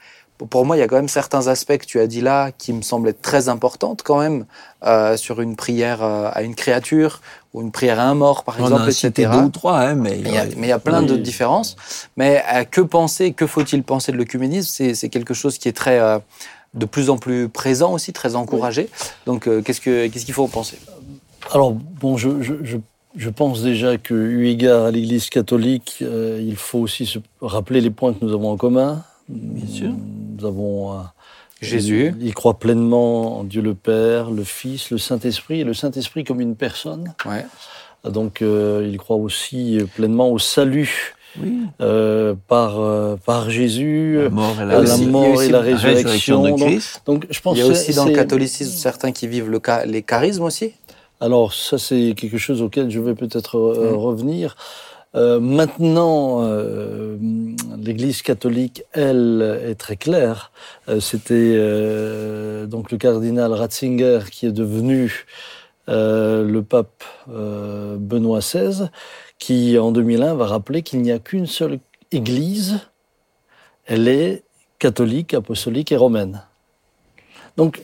pour 0.48 0.64
moi, 0.64 0.76
il 0.76 0.80
y 0.80 0.82
a 0.82 0.88
quand 0.88 0.96
même 0.96 1.08
certains 1.08 1.48
aspects 1.48 1.76
que 1.76 1.84
tu 1.84 2.00
as 2.00 2.06
dit 2.06 2.20
là 2.20 2.50
qui 2.52 2.72
me 2.72 2.82
semblent 2.82 3.08
être 3.08 3.22
très 3.22 3.48
importantes 3.48 4.02
quand 4.02 4.18
même 4.18 4.46
euh, 4.84 5.16
sur 5.16 5.40
une 5.40 5.56
prière 5.56 6.02
euh, 6.02 6.30
à 6.32 6.42
une 6.42 6.54
créature 6.54 7.20
ou 7.52 7.62
une 7.62 7.72
prière 7.72 7.98
à 7.98 8.04
un 8.04 8.14
mort, 8.14 8.44
par 8.44 8.60
exemple, 8.60 8.88
etc. 8.88 9.30
deux 9.32 9.38
ou 9.38 9.48
trois, 9.48 9.78
hein, 9.80 9.94
mais 9.94 10.18
il 10.18 10.32
y 10.32 10.38
a, 10.38 10.44
mais 10.56 10.66
il 10.66 10.70
y 10.70 10.72
a 10.72 10.78
plein 10.78 11.02
de 11.02 11.16
différences. 11.16 11.76
Mais 12.16 12.42
euh, 12.54 12.64
que 12.64 12.80
penser, 12.80 13.32
que 13.32 13.46
faut-il 13.46 13.82
penser 13.82 14.12
de 14.12 14.16
l'œcuménisme? 14.16 14.94
C'est 14.94 15.08
quelque 15.08 15.34
chose 15.34 15.58
qui 15.58 15.68
est 15.68 15.76
très 15.76 15.98
euh, 15.98 16.18
de 16.74 16.86
plus 16.86 17.10
en 17.10 17.18
plus 17.18 17.48
présent 17.48 17.92
aussi, 17.92 18.12
très 18.12 18.36
encouragé. 18.36 18.88
Donc, 19.26 19.48
qu'est-ce 19.64 19.80
que 19.80 20.06
qu'est-ce 20.06 20.24
qu'il 20.24 20.34
faut 20.34 20.44
en 20.44 20.48
penser? 20.48 20.78
Alors 21.52 21.72
bon, 21.72 22.16
je, 22.16 22.42
je, 22.42 22.54
je 22.62 22.76
je 23.16 23.30
pense 23.30 23.62
déjà 23.62 23.98
que, 23.98 24.14
eu 24.14 24.48
égard 24.48 24.84
à 24.84 24.90
l'Église 24.90 25.30
catholique, 25.30 25.98
euh, 26.02 26.38
il 26.40 26.56
faut 26.56 26.78
aussi 26.78 27.06
se 27.06 27.18
rappeler 27.40 27.80
les 27.80 27.90
points 27.90 28.12
que 28.12 28.24
nous 28.24 28.32
avons 28.32 28.50
en 28.52 28.56
commun. 28.56 29.02
Bien 29.30 29.66
sûr. 29.66 29.90
Nous 30.38 30.46
avons 30.46 30.92
euh, 30.92 31.02
Jésus. 31.60 32.14
Il, 32.20 32.34
croit 32.34 32.58
pleinement 32.58 33.38
en 33.38 33.44
Dieu 33.44 33.62
le 33.62 33.74
Père, 33.74 34.30
le 34.30 34.44
Fils, 34.44 34.90
le 34.90 34.98
Saint-Esprit, 34.98 35.60
et 35.60 35.64
le 35.64 35.74
Saint-Esprit 35.74 36.24
comme 36.24 36.40
une 36.40 36.56
personne. 36.56 37.14
Ouais. 37.26 37.44
Donc 38.04 38.40
euh, 38.40 38.88
il 38.90 38.96
croit 38.98 39.16
aussi 39.16 39.78
pleinement 39.94 40.30
au 40.30 40.38
salut. 40.38 41.14
Oui. 41.40 41.60
Euh, 41.80 42.34
par 42.48 42.80
euh, 42.80 43.16
par 43.24 43.50
Jésus, 43.50 44.18
la 44.20 44.30
mort 44.30 44.60
et 44.60 44.64
la, 44.64 44.80
la, 44.80 44.96
mort 44.96 45.42
et 45.42 45.48
la 45.48 45.60
résurrection. 45.60 46.42
de 46.42 46.48
donc, 46.48 46.82
donc, 47.06 47.26
je 47.30 47.40
pense 47.40 47.56
il 47.56 47.60
y 47.60 47.62
a 47.62 47.66
aussi 47.66 47.94
dans 47.94 48.04
le 48.04 48.12
catholicisme 48.12 48.76
certains 48.76 49.12
qui 49.12 49.28
vivent 49.28 49.48
le, 49.48 49.60
les 49.86 50.02
charismes 50.02 50.42
aussi. 50.42 50.72
Alors 51.20 51.52
ça 51.52 51.78
c'est 51.78 52.14
quelque 52.16 52.38
chose 52.38 52.62
auquel 52.62 52.90
je 52.90 52.98
vais 52.98 53.14
peut-être 53.14 53.58
euh, 53.58 53.92
mmh. 53.92 53.94
revenir. 53.94 54.56
Euh, 55.16 55.40
maintenant, 55.40 56.42
euh, 56.42 57.16
l'Église 57.76 58.22
catholique, 58.22 58.84
elle, 58.92 59.60
est 59.64 59.74
très 59.74 59.96
claire. 59.96 60.52
Euh, 60.88 61.00
C'était 61.00 61.54
euh, 61.56 62.66
donc 62.66 62.90
le 62.90 62.98
cardinal 62.98 63.52
Ratzinger 63.52 64.20
qui 64.30 64.46
est 64.46 64.52
devenu 64.52 65.26
euh, 65.88 66.44
le 66.44 66.62
pape 66.62 67.02
Benoît 67.26 68.40
XVI, 68.40 68.88
qui 69.38 69.78
en 69.78 69.90
2001 69.92 70.34
va 70.34 70.46
rappeler 70.46 70.82
qu'il 70.82 71.02
n'y 71.02 71.12
a 71.12 71.18
qu'une 71.18 71.46
seule 71.46 71.80
Église. 72.12 72.80
Elle 73.86 74.08
est 74.08 74.44
catholique, 74.78 75.34
apostolique 75.34 75.92
et 75.92 75.96
romaine. 75.96 76.42
Donc, 77.56 77.80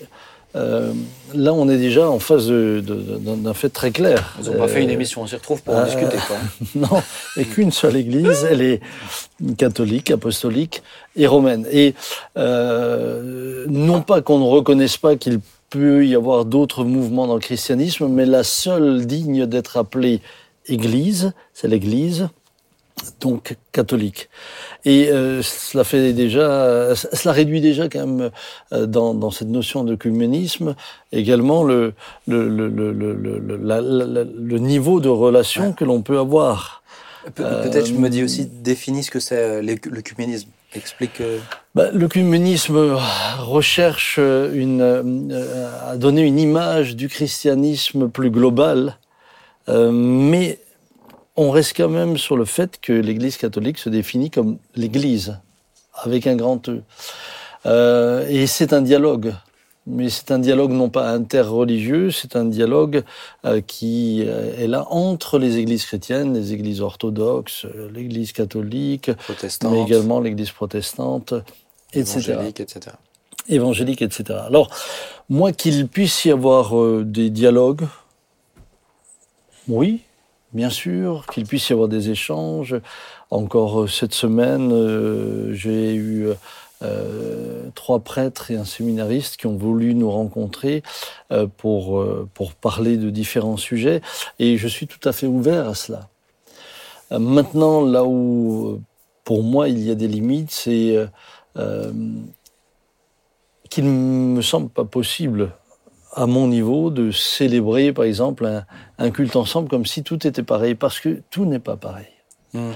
euh, 0.57 0.93
là, 1.35 1.53
on 1.53 1.69
est 1.69 1.77
déjà 1.77 2.09
en 2.09 2.19
phase 2.19 2.49
d'un 2.51 3.55
fait 3.55 3.69
très 3.69 3.91
clair. 3.91 4.37
Ils 4.41 4.51
n'ont 4.51 4.59
pas 4.59 4.69
fait 4.69 4.83
une 4.83 4.91
émission, 4.91 5.23
on 5.23 5.27
s'y 5.27 5.35
retrouve 5.35 5.63
pour 5.63 5.75
en 5.75 5.81
euh, 5.81 5.85
discuter. 5.85 6.17
Quoi. 6.27 6.37
non, 6.75 7.03
et 7.37 7.45
qu'une 7.45 7.73
seule 7.73 7.97
Église, 7.97 8.47
elle 8.51 8.63
est 8.63 8.81
catholique, 9.59 10.11
apostolique 10.11 10.83
et 11.15 11.27
romaine. 11.27 11.67
Et 11.71 11.95
euh, 12.39 13.67
non 13.69 14.01
pas 14.01 14.23
qu'on 14.23 14.39
ne 14.39 14.45
reconnaisse 14.45 14.97
pas 14.97 15.17
qu'il 15.17 15.41
peut 15.69 16.07
y 16.07 16.15
avoir 16.15 16.45
d'autres 16.45 16.85
mouvements 16.85 17.27
dans 17.27 17.35
le 17.35 17.41
christianisme, 17.41 18.09
mais 18.09 18.25
la 18.25 18.45
seule 18.45 19.05
digne 19.05 19.47
d'être 19.47 19.77
appelée 19.77 20.21
Église, 20.69 21.33
c'est 21.53 21.69
l'Église 21.69 22.29
donc 23.21 23.57
catholique. 23.73 24.29
Et 24.85 25.09
euh, 25.09 25.43
cela 25.43 25.85
fait 25.85 26.13
déjà, 26.13 26.95
cela 26.95 27.33
réduit 27.33 27.61
déjà 27.61 27.89
quand 27.89 28.07
même 28.07 28.31
euh, 28.73 28.87
dans, 28.87 29.15
dans, 29.15 29.31
cette 29.31 29.49
notion 29.49 29.85
de 29.85 29.91
d'œcuménisme 29.91 30.75
également 31.13 31.63
le, 31.63 31.95
le, 32.27 32.49
le, 32.49 32.69
le, 32.69 32.93
le, 32.93 34.25
le 34.25 34.59
niveau 34.59 35.01
de 35.01 35.09
relation 35.09 35.73
que 35.73 35.85
l'on 35.85 36.03
peut 36.03 36.19
avoir. 36.19 36.83
Peut-être, 37.35 37.87
je 37.87 37.95
me 37.95 38.09
dis 38.09 38.23
aussi, 38.23 38.47
définis 38.47 39.03
ce 39.05 39.11
que 39.11 39.21
c'est 39.21 39.39
euh, 39.39 39.77
l'œcuménisme. 39.91 40.49
Explique. 40.75 41.23
Bah, 41.75 41.91
L'œcuménisme 41.93 42.99
recherche 43.39 44.19
une, 44.19 45.33
à 45.87 45.97
donner 45.97 46.23
une 46.23 46.39
image 46.39 46.97
du 46.97 47.09
christianisme 47.09 48.11
plus 48.11 48.31
global, 48.31 48.99
mais 49.69 50.59
on 51.37 51.51
reste 51.51 51.77
quand 51.77 51.89
même 51.89 52.17
sur 52.17 52.37
le 52.37 52.45
fait 52.45 52.81
que 52.81 52.93
l'Église 52.93 53.37
catholique 53.37 53.79
se 53.79 53.89
définit 53.89 54.31
comme 54.31 54.59
l'Église, 54.75 55.39
avec 55.95 56.27
un 56.27 56.37
grand 56.37 56.69
E. 56.69 56.83
Euh, 57.67 58.27
et 58.29 58.47
c'est 58.47 58.73
un 58.73 58.83
dialogue. 58.83 59.35
mais 59.87 60.09
c'est 60.09 60.31
un 60.31 60.39
dialogue 60.39 60.73
non 60.73 60.89
pas 60.89 61.11
interreligieux, 61.11 62.11
c'est 62.11 62.37
un 62.37 62.45
dialogue 62.45 63.03
euh, 63.45 63.61
qui 63.61 64.25
euh, 64.27 64.57
est 64.59 64.67
là 64.67 64.87
entre 64.91 65.39
les 65.39 65.59
églises 65.59 65.85
chrétiennes, 65.85 66.35
les 66.35 66.53
églises 66.53 66.81
orthodoxes, 66.81 67.67
l'église 67.93 68.33
catholique, 68.33 69.11
mais 69.65 69.83
également 69.83 70.21
l'église 70.21 70.51
protestante, 70.51 71.35
etc. 71.93 72.33
évangélique, 72.33 72.61
etc. 72.61 72.97
Évangélique, 73.49 74.03
etc. 74.03 74.41
Alors, 74.45 74.71
moi, 75.29 75.53
qu'il 75.53 75.89
puisse 75.89 76.25
y 76.25 76.31
avoir 76.31 76.79
euh, 76.79 77.05
des 77.05 77.31
dialogues, 77.31 77.87
oui, 79.69 80.01
bien 80.53 80.71
sûr, 80.71 81.27
qu'il 81.27 81.45
puisse 81.45 81.69
y 81.69 81.73
avoir 81.73 81.89
des 81.89 82.11
échanges. 82.11 82.77
Encore 83.31 83.83
euh, 83.83 83.87
cette 83.87 84.15
semaine, 84.15 84.71
euh, 84.73 85.53
j'ai 85.53 85.95
eu 85.95 86.29
euh, 86.83 87.69
trois 87.75 88.01
prêtres 88.01 88.51
et 88.51 88.57
un 88.57 88.65
séminariste 88.65 89.37
qui 89.37 89.47
ont 89.47 89.57
voulu 89.57 89.95
nous 89.95 90.11
rencontrer 90.11 90.83
pour, 91.57 92.05
pour 92.35 92.55
parler 92.55 92.97
de 92.99 93.11
différents 93.11 93.57
sujets, 93.57 94.03
et 94.39 94.59
je 94.59 94.69
suis 94.69 94.87
tout 94.87 95.09
à 95.09 95.13
fait 95.13 95.27
ouvert 95.27 95.69
à 95.69 95.75
cela. 95.75 96.09
Maintenant, 97.11 97.83
là 97.85 98.05
où, 98.05 98.81
pour 99.25 99.43
moi, 99.43 99.69
il 99.69 99.79
y 99.79 99.91
a 99.91 99.95
des 99.95 100.09
limites, 100.09 100.51
c'est 100.51 101.09
qu'il 103.71 103.85
ne 103.85 104.35
me 104.37 104.43
semble 104.43 104.69
pas 104.69 104.85
possible, 104.85 105.53
à 106.17 106.27
mon 106.27 106.49
niveau, 106.49 106.91
de 106.91 107.11
célébrer, 107.13 107.93
par 107.93 108.05
exemple, 108.05 108.47
un, 108.47 108.65
un 108.99 109.11
culte 109.11 109.37
ensemble 109.37 109.69
comme 109.69 109.85
si 109.85 110.03
tout 110.03 110.27
était 110.27 110.43
pareil, 110.43 110.75
parce 110.75 110.99
que 110.99 111.21
tout 111.31 111.45
n'est 111.45 111.61
pas 111.61 111.77
pareil. 111.77 112.09
Mm. 112.55 112.71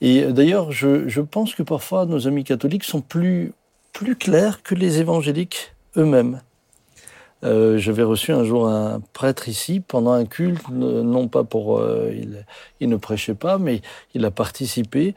Et 0.00 0.24
euh, 0.24 0.32
d'ailleurs, 0.32 0.72
je, 0.72 1.08
je 1.08 1.20
pense 1.22 1.54
que 1.54 1.62
parfois 1.62 2.04
nos 2.04 2.26
amis 2.26 2.42
catholiques 2.42 2.84
sont 2.84 3.00
plus, 3.00 3.52
plus 3.92 4.16
clairs 4.16 4.62
que 4.62 4.74
les 4.74 4.98
évangéliques 4.98 5.74
eux-mêmes. 5.96 6.42
Euh, 7.42 7.78
J'avais 7.78 8.02
reçu 8.02 8.32
un 8.32 8.44
jour 8.44 8.68
un 8.68 9.00
prêtre 9.12 9.48
ici 9.48 9.80
pendant 9.80 10.12
un 10.12 10.26
culte, 10.26 10.68
non 10.68 11.28
pas 11.28 11.44
pour... 11.44 11.78
euh, 11.78 12.10
il, 12.12 12.44
il 12.80 12.88
ne 12.88 12.96
prêchait 12.96 13.34
pas, 13.34 13.56
mais 13.56 13.80
il 14.14 14.24
a 14.24 14.30
participé. 14.30 15.14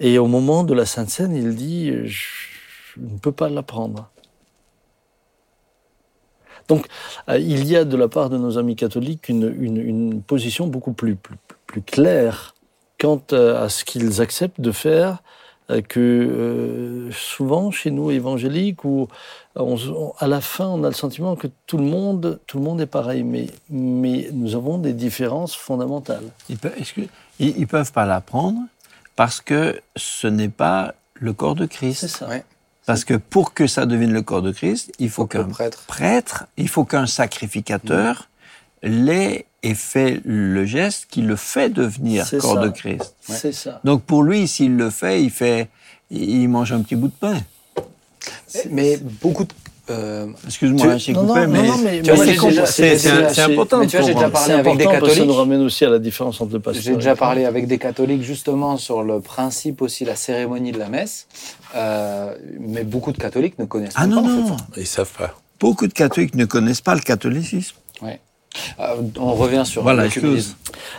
Et 0.00 0.18
au 0.18 0.26
moment 0.26 0.64
de 0.64 0.74
la 0.74 0.86
Sainte 0.86 1.10
Seine, 1.10 1.34
il 1.34 1.54
dit, 1.54 1.92
je, 2.04 2.24
je 2.94 3.00
ne 3.00 3.18
peux 3.18 3.32
pas 3.32 3.48
l'apprendre. 3.50 4.10
Donc, 6.68 6.86
euh, 7.28 7.38
il 7.38 7.64
y 7.66 7.76
a 7.76 7.84
de 7.84 7.96
la 7.96 8.08
part 8.08 8.30
de 8.30 8.38
nos 8.38 8.58
amis 8.58 8.76
catholiques 8.76 9.28
une, 9.28 9.54
une, 9.60 9.76
une 9.76 10.22
position 10.22 10.66
beaucoup 10.66 10.92
plus, 10.92 11.14
plus, 11.16 11.36
plus 11.66 11.82
claire 11.82 12.54
quant 12.98 13.22
euh, 13.32 13.62
à 13.64 13.68
ce 13.68 13.84
qu'ils 13.84 14.20
acceptent 14.20 14.60
de 14.60 14.72
faire 14.72 15.22
euh, 15.70 15.80
que 15.82 16.00
euh, 16.00 17.10
souvent 17.12 17.70
chez 17.70 17.90
nous 17.90 18.10
évangéliques 18.10 18.84
où 18.84 19.08
on, 19.56 19.76
on- 19.90 20.12
à 20.18 20.26
la 20.26 20.40
fin 20.40 20.66
on 20.68 20.82
a 20.84 20.88
le 20.88 20.94
sentiment 20.94 21.36
que 21.36 21.48
tout 21.66 21.76
le 21.78 21.84
monde 21.84 22.40
tout 22.46 22.58
le 22.58 22.64
monde 22.64 22.80
est 22.80 22.86
pareil 22.86 23.22
mais 23.24 23.46
mais 23.68 24.28
nous 24.32 24.54
avons 24.54 24.78
des 24.78 24.92
différences 24.92 25.54
fondamentales. 25.54 26.24
Ils 26.48 26.56
peuvent, 26.58 26.74
ils, 27.38 27.58
ils 27.58 27.66
peuvent 27.66 27.92
pas 27.92 28.06
l'apprendre 28.06 28.58
parce 29.14 29.40
que 29.40 29.80
ce 29.96 30.26
n'est 30.26 30.48
pas 30.48 30.94
le 31.14 31.32
corps 31.32 31.54
de 31.54 31.66
Christ? 31.66 32.00
C'est 32.00 32.08
ça. 32.08 32.28
Ouais. 32.28 32.44
Parce 32.86 33.04
que 33.04 33.14
pour 33.14 33.52
que 33.52 33.66
ça 33.66 33.84
devienne 33.84 34.12
le 34.12 34.22
corps 34.22 34.42
de 34.42 34.52
Christ, 34.52 34.92
il 35.00 35.10
faut 35.10 35.26
qu'un 35.26 35.44
prêtre- 35.44 35.84
prêtre, 35.86 36.46
il 36.56 36.68
faut 36.68 36.84
qu'un 36.84 37.06
sacrificateur 37.06 38.28
l'ait 38.82 39.46
et 39.64 39.74
fait 39.74 40.20
le 40.24 40.64
geste 40.64 41.06
qui 41.10 41.22
le 41.22 41.34
fait 41.34 41.68
devenir 41.70 42.24
corps 42.40 42.54
ça. 42.54 42.60
de 42.60 42.68
Christ. 42.68 43.14
C'est 43.20 43.52
ça. 43.52 43.80
Donc 43.84 44.02
pour 44.02 44.22
lui, 44.22 44.46
s'il 44.46 44.76
le 44.76 44.90
fait, 44.90 45.22
il 45.22 45.30
fait, 45.30 45.68
il 46.10 46.48
mange 46.48 46.72
un 46.72 46.80
petit 46.82 46.94
bout 46.94 47.08
de 47.08 47.12
pain. 47.18 47.38
Mais 48.70 48.96
beaucoup 49.22 49.44
de. 49.44 49.50
euh, 49.90 50.26
Excuse-moi, 50.46 50.86
hein, 50.86 50.98
j'ai 50.98 51.12
coupé, 51.12 51.46
mais, 51.46 51.62
non, 51.62 51.76
non, 51.76 51.78
mais 51.84 52.00
déjà- 52.00 52.66
c'est 52.66 53.40
important. 53.42 53.78
mais 53.78 53.86
tu 53.86 53.96
vois, 53.96 54.06
j'ai 54.06 54.14
déjà 54.14 54.30
parlé 54.30 54.46
C'est 54.46 54.52
avec 54.54 54.64
des 54.64 54.84
important 54.84 54.90
parce 54.90 55.00
que 55.00 55.08
ça 55.08 55.14
catholiques. 55.14 55.26
nous 55.26 55.34
ramène 55.34 55.60
aussi 55.62 55.84
à 55.84 55.90
la 55.90 55.98
différence 55.98 56.40
entre 56.40 56.52
le 56.54 56.60
pasteur. 56.60 56.82
J'ai 56.82 56.94
déjà 56.94 57.14
parlé 57.16 57.44
avec 57.44 57.66
des 57.66 57.78
catholiques 57.78 58.22
justement 58.22 58.76
sur 58.78 59.02
le 59.02 59.20
principe 59.20 59.82
aussi, 59.82 60.04
la 60.04 60.16
cérémonie 60.16 60.72
de 60.72 60.78
la 60.78 60.88
messe. 60.88 61.26
Euh, 61.76 62.34
mais 62.58 62.84
beaucoup 62.84 63.12
de 63.12 63.18
catholiques 63.18 63.58
ne 63.58 63.66
connaissent 63.66 63.92
Ah 63.96 64.00
pas 64.02 64.06
non, 64.06 64.18
en 64.24 64.28
fait, 64.28 64.50
non. 64.50 64.58
ça. 64.58 64.64
Ils 64.76 64.86
savent 64.86 65.12
pas. 65.16 65.34
Beaucoup 65.60 65.86
de 65.86 65.92
catholiques 65.92 66.34
ne 66.34 66.44
connaissent 66.44 66.80
pas 66.80 66.94
le 66.94 67.00
catholicisme. 67.00 67.76
Euh, 68.80 68.86
on 69.18 69.34
revient 69.34 69.64
sur 69.66 69.82
Voilà, 69.82 70.04
l'œcuménisme. 70.04 70.54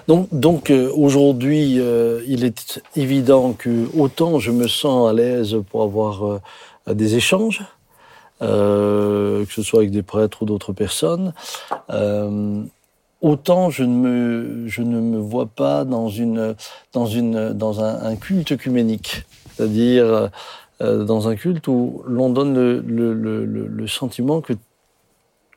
Donc, 0.07 0.27
donc 0.31 0.69
euh, 0.69 0.91
aujourd'hui, 0.95 1.79
euh, 1.79 2.21
il 2.27 2.43
est 2.45 2.81
évident 2.95 3.53
que 3.53 3.89
autant 3.97 4.37
je 4.37 4.51
me 4.51 4.67
sens 4.67 5.09
à 5.09 5.13
l'aise 5.13 5.57
pour 5.71 5.81
avoir 5.81 6.23
euh, 6.23 6.39
des 6.93 7.15
échanges, 7.15 7.63
euh, 8.43 9.43
que 9.45 9.51
ce 9.53 9.63
soit 9.63 9.79
avec 9.79 9.89
des 9.91 10.03
prêtres 10.03 10.43
ou 10.43 10.45
d'autres 10.45 10.71
personnes, 10.71 11.33
euh, 11.89 12.61
autant 13.21 13.71
je 13.71 13.83
ne 13.83 13.95
me 13.95 14.67
je 14.67 14.83
ne 14.83 14.99
me 14.99 15.17
vois 15.17 15.47
pas 15.47 15.83
dans 15.83 16.09
une 16.09 16.53
dans 16.93 17.07
une 17.07 17.53
dans 17.53 17.83
un, 17.83 18.03
un 18.03 18.15
culte 18.15 18.51
œcuménique, 18.51 19.25
c'est-à-dire 19.55 20.29
euh, 20.81 21.03
dans 21.05 21.27
un 21.27 21.35
culte 21.35 21.67
où 21.67 22.03
l'on 22.07 22.29
donne 22.29 22.53
le, 22.53 22.81
le, 22.81 23.13
le, 23.13 23.45
le- 23.45 23.87
sentiment 23.87 24.41
que 24.41 24.53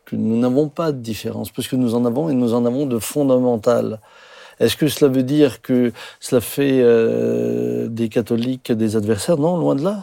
que 0.06 0.16
nous 0.16 0.38
n'avons 0.38 0.68
pas 0.68 0.92
de 0.92 0.98
différence, 0.98 1.50
parce 1.52 1.68
que 1.68 1.76
nous 1.76 1.94
en 1.94 2.04
avons 2.04 2.28
et 2.30 2.34
nous 2.34 2.54
en 2.54 2.64
avons 2.66 2.86
de 2.86 2.98
fondamentales. 2.98 4.00
Est-ce 4.58 4.76
que 4.76 4.88
cela 4.88 5.10
veut 5.10 5.22
dire 5.22 5.62
que 5.62 5.92
cela 6.20 6.40
fait 6.40 6.80
euh, 6.82 7.88
des 7.88 8.08
catholiques 8.08 8.72
des 8.72 8.96
adversaires? 8.96 9.38
Non, 9.38 9.56
loin 9.56 9.76
de 9.76 9.84
là. 9.84 10.02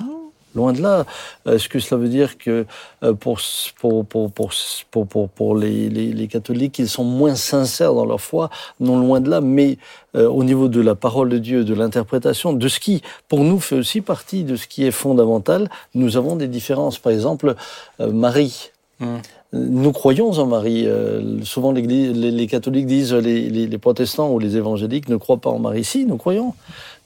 Loin 0.58 0.74
de 0.74 0.82
là. 0.82 1.05
Est-ce 1.45 1.70
que 1.70 1.80
cela 1.80 2.01
veut 2.01 2.10
dire 2.10 2.38
que 2.38 2.66
euh, 3.03 3.14
pour, 3.14 3.39
pour, 3.80 4.05
pour, 4.05 5.30
pour, 5.38 5.55
les, 5.55 5.88
les, 5.97 6.12
les 6.20 6.28
catholiques, 6.28 6.80
ils 6.80 6.89
sont 6.89 7.03
moins 7.03 7.36
sincères 7.36 7.93
dans 7.93 8.05
leur 8.05 8.22
foi? 8.30 8.49
Non, 8.80 8.97
loin 8.97 9.20
de 9.22 9.30
là. 9.30 9.39
Mais 9.39 9.78
euh, 10.16 10.28
au 10.28 10.43
niveau 10.43 10.68
de 10.68 10.82
la 10.82 10.95
parole 10.95 11.30
de 11.30 11.38
Dieu, 11.38 11.64
de 11.64 11.76
l'interprétation, 11.76 12.53
de 12.53 12.68
ce 12.68 12.80
qui, 12.80 13.03
pour 13.30 13.41
nous, 13.49 13.60
fait 13.60 13.76
aussi 13.76 14.01
partie 14.01 14.43
de 14.43 14.55
ce 14.55 14.66
qui 14.68 14.86
est 14.88 14.95
fondamental, 15.05 15.70
nous 15.93 16.18
avons 16.18 16.36
des 16.36 16.47
différences. 16.47 16.97
Par 16.97 17.12
exemple, 17.12 17.55
euh, 17.99 18.12
Marie. 18.12 18.72
Mm. 18.99 19.18
Nous 19.53 19.91
croyons 19.93 20.31
en 20.31 20.45
Marie. 20.45 20.85
Euh, 20.87 21.41
souvent, 21.43 21.71
les, 21.71 21.81
les 21.81 22.47
catholiques 22.47 22.85
disent, 22.85 23.13
les, 23.13 23.49
les, 23.49 23.67
les 23.67 23.77
protestants 23.77 24.31
ou 24.31 24.39
les 24.39 24.57
évangéliques 24.57 25.07
ne 25.09 25.15
croient 25.15 25.37
pas 25.37 25.49
en 25.49 25.59
Marie. 25.59 25.83
Si, 25.83 26.05
nous 26.05 26.17
croyons. 26.17 26.53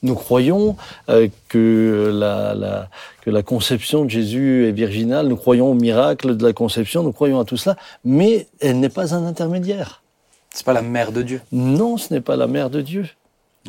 Nous 0.02 0.16
croyons 0.16 0.76
euh, 1.08 1.28
que, 1.48 2.10
la, 2.12 2.54
la, 2.54 2.88
que 3.20 3.30
la 3.30 3.44
conception 3.44 4.04
de 4.04 4.10
Jésus 4.10 4.66
est 4.66 4.72
virginale. 4.72 5.28
Nous 5.28 5.36
croyons 5.36 5.70
au 5.70 5.74
miracle 5.74 6.36
de 6.36 6.44
la 6.44 6.52
conception. 6.52 7.04
Nous 7.04 7.12
croyons 7.12 7.38
à 7.38 7.44
tout 7.44 7.56
cela. 7.56 7.76
Mais 8.04 8.48
elle 8.60 8.80
n'est 8.80 8.88
pas 8.88 9.14
un 9.14 9.24
intermédiaire. 9.24 10.02
C'est 10.50 10.66
pas 10.66 10.72
la 10.72 10.82
mère 10.82 11.12
de 11.12 11.22
Dieu. 11.22 11.40
Non, 11.52 11.96
ce 11.96 12.12
n'est 12.12 12.20
pas 12.20 12.36
la 12.36 12.48
mère 12.48 12.68
de 12.68 12.80
Dieu. 12.80 13.06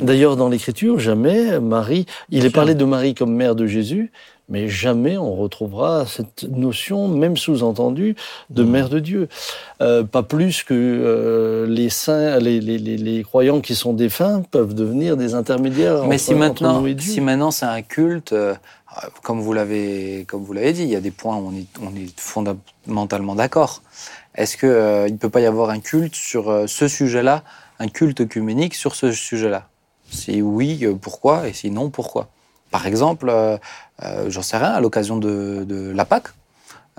D'ailleurs, 0.02 0.36
dans 0.36 0.50
l'Écriture, 0.50 1.00
jamais 1.00 1.60
Marie, 1.60 2.08
il 2.32 2.46
est 2.46 2.50
parlé 2.50 2.74
de 2.74 2.84
Marie 2.84 3.14
comme 3.14 3.32
mère 3.32 3.54
de 3.54 3.68
Jésus, 3.68 4.12
mais 4.50 4.68
jamais 4.68 5.18
on 5.18 5.36
retrouvera 5.36 6.06
cette 6.06 6.44
notion, 6.44 7.08
même 7.08 7.38
sous-entendue, 7.38 8.16
de 8.50 8.64
mère 8.64 8.90
de 8.90 9.00
Dieu. 9.00 9.30
Euh, 9.82 10.04
pas 10.04 10.24
plus 10.24 10.64
que 10.64 10.74
euh, 10.74 11.66
les 11.68 11.90
saints, 11.90 12.40
les, 12.40 12.60
les, 12.60 12.78
les, 12.78 12.98
les 12.98 13.24
croyants 13.24 13.62
qui 13.62 13.74
sont 13.74 13.94
défunts 13.94 14.44
peuvent 14.52 14.74
devenir 14.74 15.18
des 15.18 15.34
intermédiaires. 15.34 16.04
Mais 16.06 16.16
entre- 16.16 16.24
si 16.24 16.36
maintenant, 16.36 16.82
nous 16.82 16.88
et 16.88 16.94
Dieu. 16.94 17.14
si 17.14 17.22
maintenant 17.22 17.52
c'est 17.52 17.66
un 17.66 17.82
culte, 17.82 18.34
euh, 18.34 18.54
comme 19.24 19.42
vous 19.42 19.54
l'avez, 19.54 20.26
comme 20.28 20.44
vous 20.44 20.54
l'avez 20.54 20.74
dit, 20.74 20.84
il 20.84 20.90
y 20.90 20.96
a 20.96 21.02
des 21.02 21.12
points 21.12 21.38
où 21.38 21.48
on 21.50 21.56
est, 21.58 21.68
on 21.82 21.96
est 21.96 22.20
fondamentalement 22.20 23.36
d'accord. 23.36 23.82
Est-ce 24.36 24.58
que 24.58 25.06
il 25.08 25.18
peut 25.18 25.30
pas 25.30 25.42
y 25.42 25.46
avoir 25.46 25.70
un 25.70 25.80
culte 25.80 26.16
sur 26.16 26.64
ce 26.68 26.88
sujet-là, 26.88 27.44
un 27.80 27.88
culte 27.88 28.22
œcuménique 28.22 28.76
sur 28.76 28.96
ce 28.96 29.12
sujet-là? 29.12 29.68
Si 30.10 30.42
oui, 30.42 30.86
pourquoi? 31.02 31.48
Et 31.48 31.54
si 31.54 31.72
non, 31.72 31.90
pourquoi? 31.90 32.28
Par 32.72 32.88
exemple, 32.88 33.30
euh, 33.30 33.58
euh, 34.02 34.30
j'en 34.30 34.42
sais 34.42 34.58
rien, 34.58 34.72
à 34.72 34.82
l'occasion 34.82 35.18
de, 35.18 35.64
de 35.68 35.92
la 35.94 36.06
Pâque, 36.06 36.30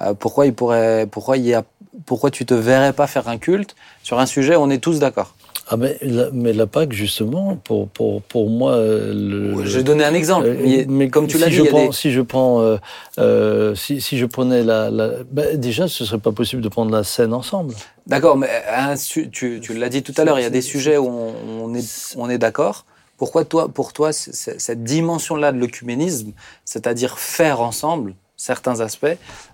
euh, 0.00 0.14
pourquoi 0.14 0.46
il 0.46 0.54
pourrait, 0.54 1.06
pourquoi 1.10 1.36
il 1.36 1.46
y 1.46 1.54
a, 1.54 1.64
pourquoi 2.06 2.30
tu 2.30 2.44
te 2.46 2.54
verrais 2.54 2.92
pas 2.92 3.06
faire 3.06 3.28
un 3.28 3.38
culte 3.38 3.74
sur 4.02 4.18
un 4.18 4.26
sujet 4.26 4.54
où 4.56 4.60
on 4.60 4.70
est 4.70 4.78
tous 4.78 4.98
d'accord? 4.98 5.34
Ah 5.66 5.78
mais 5.78 5.96
la, 6.02 6.28
mais 6.30 6.52
la 6.52 6.66
Pâque, 6.66 6.92
justement, 6.92 7.56
pour, 7.56 7.88
pour, 7.88 8.20
pour 8.20 8.50
moi... 8.50 8.72
euh, 8.72 9.14
le, 9.14 9.64
Je 9.64 9.78
vais 9.78 9.82
donner 9.82 10.04
un 10.04 10.12
exemple. 10.12 10.46
Euh, 10.46 10.84
mais, 10.86 11.08
comme 11.08 11.26
tu 11.26 11.36
si 11.38 11.42
l'as 11.42 11.48
dit, 11.48 11.54
je 11.54 11.62
il 11.62 11.64
y 11.64 11.68
a 11.68 11.70
prends, 11.70 11.86
des- 11.86 11.92
si 11.92 12.12
je 12.12 12.20
prends, 12.20 12.60
euh, 12.60 12.76
euh, 13.18 13.74
si, 13.74 14.02
si 14.02 14.18
je 14.18 14.26
prenais 14.26 14.62
la, 14.62 14.90
la 14.90 15.08
ben, 15.30 15.58
déjà, 15.58 15.88
ce 15.88 16.04
serait 16.04 16.18
pas 16.18 16.32
possible 16.32 16.60
de 16.60 16.68
prendre 16.68 16.90
la 16.90 17.02
scène 17.02 17.32
ensemble. 17.32 17.74
D'accord, 18.06 18.36
mais 18.36 18.50
tu, 18.98 19.30
tu 19.60 19.72
l'as 19.74 19.88
dit 19.88 20.02
tout 20.02 20.12
à 20.18 20.24
l'heure, 20.24 20.38
il 20.38 20.42
y 20.42 20.46
a 20.46 20.50
des 20.50 20.60
sujets 20.60 20.98
où 20.98 21.06
on, 21.08 21.32
on 21.64 21.74
est, 21.74 22.14
on 22.18 22.28
est 22.28 22.38
d'accord. 22.38 22.84
Pourquoi 23.24 23.46
toi, 23.46 23.68
pour 23.70 23.94
toi, 23.94 24.12
cette 24.12 24.84
dimension-là 24.84 25.50
de 25.52 25.58
l'œcuménisme, 25.58 26.32
c'est-à-dire 26.66 27.18
faire 27.18 27.62
ensemble 27.62 28.14
certains 28.36 28.80
aspects, 28.80 29.06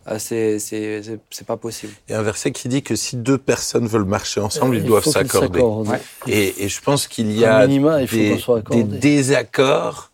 euh, 0.08 0.18
c'est 0.18 0.58
c'est- 0.58 1.44
pas 1.46 1.56
possible. 1.56 1.92
Il 2.08 2.12
y 2.12 2.14
a 2.16 2.18
un 2.18 2.22
verset 2.22 2.50
qui 2.50 2.66
dit 2.68 2.82
que 2.82 2.96
si 2.96 3.14
deux 3.14 3.38
personnes 3.38 3.86
veulent 3.86 4.02
marcher 4.18 4.40
ensemble, 4.40 4.74
ils 4.74 4.82
Il 4.82 4.86
doivent 4.88 5.04
s'accorder. 5.04 5.60
Ouais. 5.60 6.00
Et, 6.26 6.64
et 6.64 6.68
je 6.68 6.80
pense 6.80 7.06
qu'il 7.06 7.30
y 7.30 7.44
a 7.44 7.64
minima, 7.64 8.02
il 8.02 8.08
faut 8.08 8.16
des, 8.16 8.38
soit 8.38 8.62
désaccords 8.64 10.10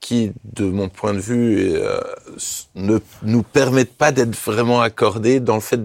qui, 0.00 0.32
de 0.52 0.66
mon 0.66 0.90
point 0.90 1.14
de 1.14 1.20
vue, 1.20 1.72
euh, 1.76 1.98
ne 2.74 2.98
nous 3.22 3.42
permettent 3.42 3.96
pas 3.96 4.12
d'être 4.12 4.36
vraiment 4.36 4.82
accordés 4.82 5.40
dans 5.40 5.54
le 5.54 5.62
fait 5.62 5.80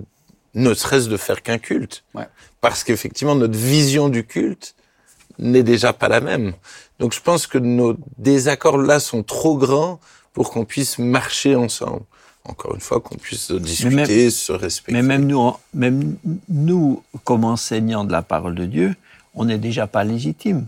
ne 0.55 0.73
serait-ce 0.73 1.07
de 1.07 1.15
faire 1.15 1.41
qu'un 1.41 1.57
culte. 1.57 2.03
Ouais. 2.15 2.27
Parce 2.59 2.83
qu'effectivement, 2.83 3.35
notre 3.35 3.57
vision 3.57 4.09
du 4.09 4.25
culte 4.25 4.75
n'est 5.39 5.63
déjà 5.63 5.93
pas 5.93 6.09
la 6.09 6.21
même. 6.21 6.53
Donc 6.99 7.13
je 7.13 7.21
pense 7.21 7.47
que 7.47 7.57
nos 7.57 7.97
désaccords 8.17 8.77
là 8.77 8.99
sont 8.99 9.23
trop 9.23 9.57
grands 9.57 9.99
pour 10.33 10.51
qu'on 10.51 10.65
puisse 10.65 10.99
marcher 10.99 11.55
ensemble. 11.55 12.01
Encore 12.45 12.75
une 12.75 12.81
fois, 12.81 12.99
qu'on 12.99 13.15
puisse 13.15 13.51
discuter, 13.51 13.95
même- 13.95 14.29
se 14.29 14.51
respecter. 14.51 14.91
Mais 14.91 15.01
même 15.01 15.25
nous, 15.25 15.53
même 15.73 16.17
nous, 16.49 17.01
comme 17.23 17.45
enseignants 17.45 18.03
de 18.03 18.11
la 18.11 18.21
parole 18.21 18.55
de 18.55 18.65
Dieu, 18.65 18.95
on 19.33 19.45
n'est 19.45 19.57
déjà 19.57 19.87
pas 19.87 20.03
légitime. 20.03 20.65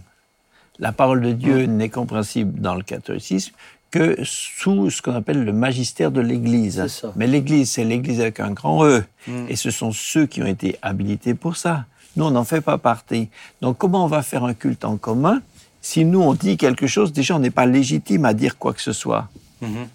La 0.80 0.92
parole 0.94 1.22
de 1.22 1.32
Dieu 1.34 1.66
n'est 1.66 1.90
compréhensible 1.90 2.60
dans 2.62 2.76
le 2.76 2.84
catholicisme 2.84 3.54
que 3.92 4.18
sous 4.24 4.90
ce 4.90 5.02
qu'on 5.02 5.16
appelle 5.16 5.44
le 5.44 5.54
magistère 5.54 6.12
de 6.12 6.22
l'Église. 6.22 6.80
Mais 7.16 7.28
l'Église, 7.28 7.72
c'est 7.72 7.84
l'Église 7.84 8.20
avec 8.22 8.40
un 8.40 8.52
grand 8.52 8.86
E. 8.86 9.04
Mm. 9.28 9.46
Et 9.50 9.56
ce 9.56 9.72
sont 9.72 9.92
ceux 9.92 10.26
qui 10.26 10.42
ont 10.42 10.48
été 10.48 10.78
habilités 10.82 11.34
pour 11.34 11.56
ça. 11.56 11.86
Nous, 12.16 12.26
on 12.26 12.32
n'en 12.32 12.44
fait 12.46 12.62
pas 12.62 12.78
partie. 12.78 13.30
Donc, 13.62 13.78
comment 13.78 14.04
on 14.06 14.08
va 14.08 14.22
faire 14.22 14.44
un 14.44 14.54
culte 14.54 14.86
en 14.86 14.98
commun 14.98 15.42
si 15.86 16.04
nous, 16.04 16.20
on 16.30 16.34
dit 16.34 16.58
quelque 16.58 16.88
chose, 16.88 17.14
déjà, 17.14 17.36
on 17.36 17.40
n'est 17.46 17.52
pas 17.62 17.68
légitime 17.68 18.26
à 18.26 18.34
dire 18.34 18.58
quoi 18.58 18.74
que 18.74 18.82
ce 18.82 18.92
soit 18.92 19.28
Mhm. 19.62 19.88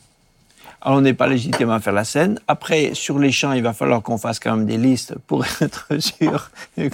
alors, 0.82 0.99
on 0.99 1.01
n'est 1.01 1.14
pas 1.22 1.26
légitime 1.26 1.68
à 1.70 1.80
faire 1.80 1.93
la 1.93 2.05
scène. 2.05 2.38
Après, 2.47 2.95
sur 2.95 3.18
les 3.18 3.32
chants, 3.32 3.53
il 3.53 3.62
va 3.62 3.72
falloir 3.72 4.01
qu'on 4.03 4.16
fasse 4.16 4.38
quand 4.38 4.57
même 4.57 4.66
des 4.66 4.78
listes 4.78 5.14
pour 5.26 5.45
être 5.61 5.88
sûr 5.99 6.51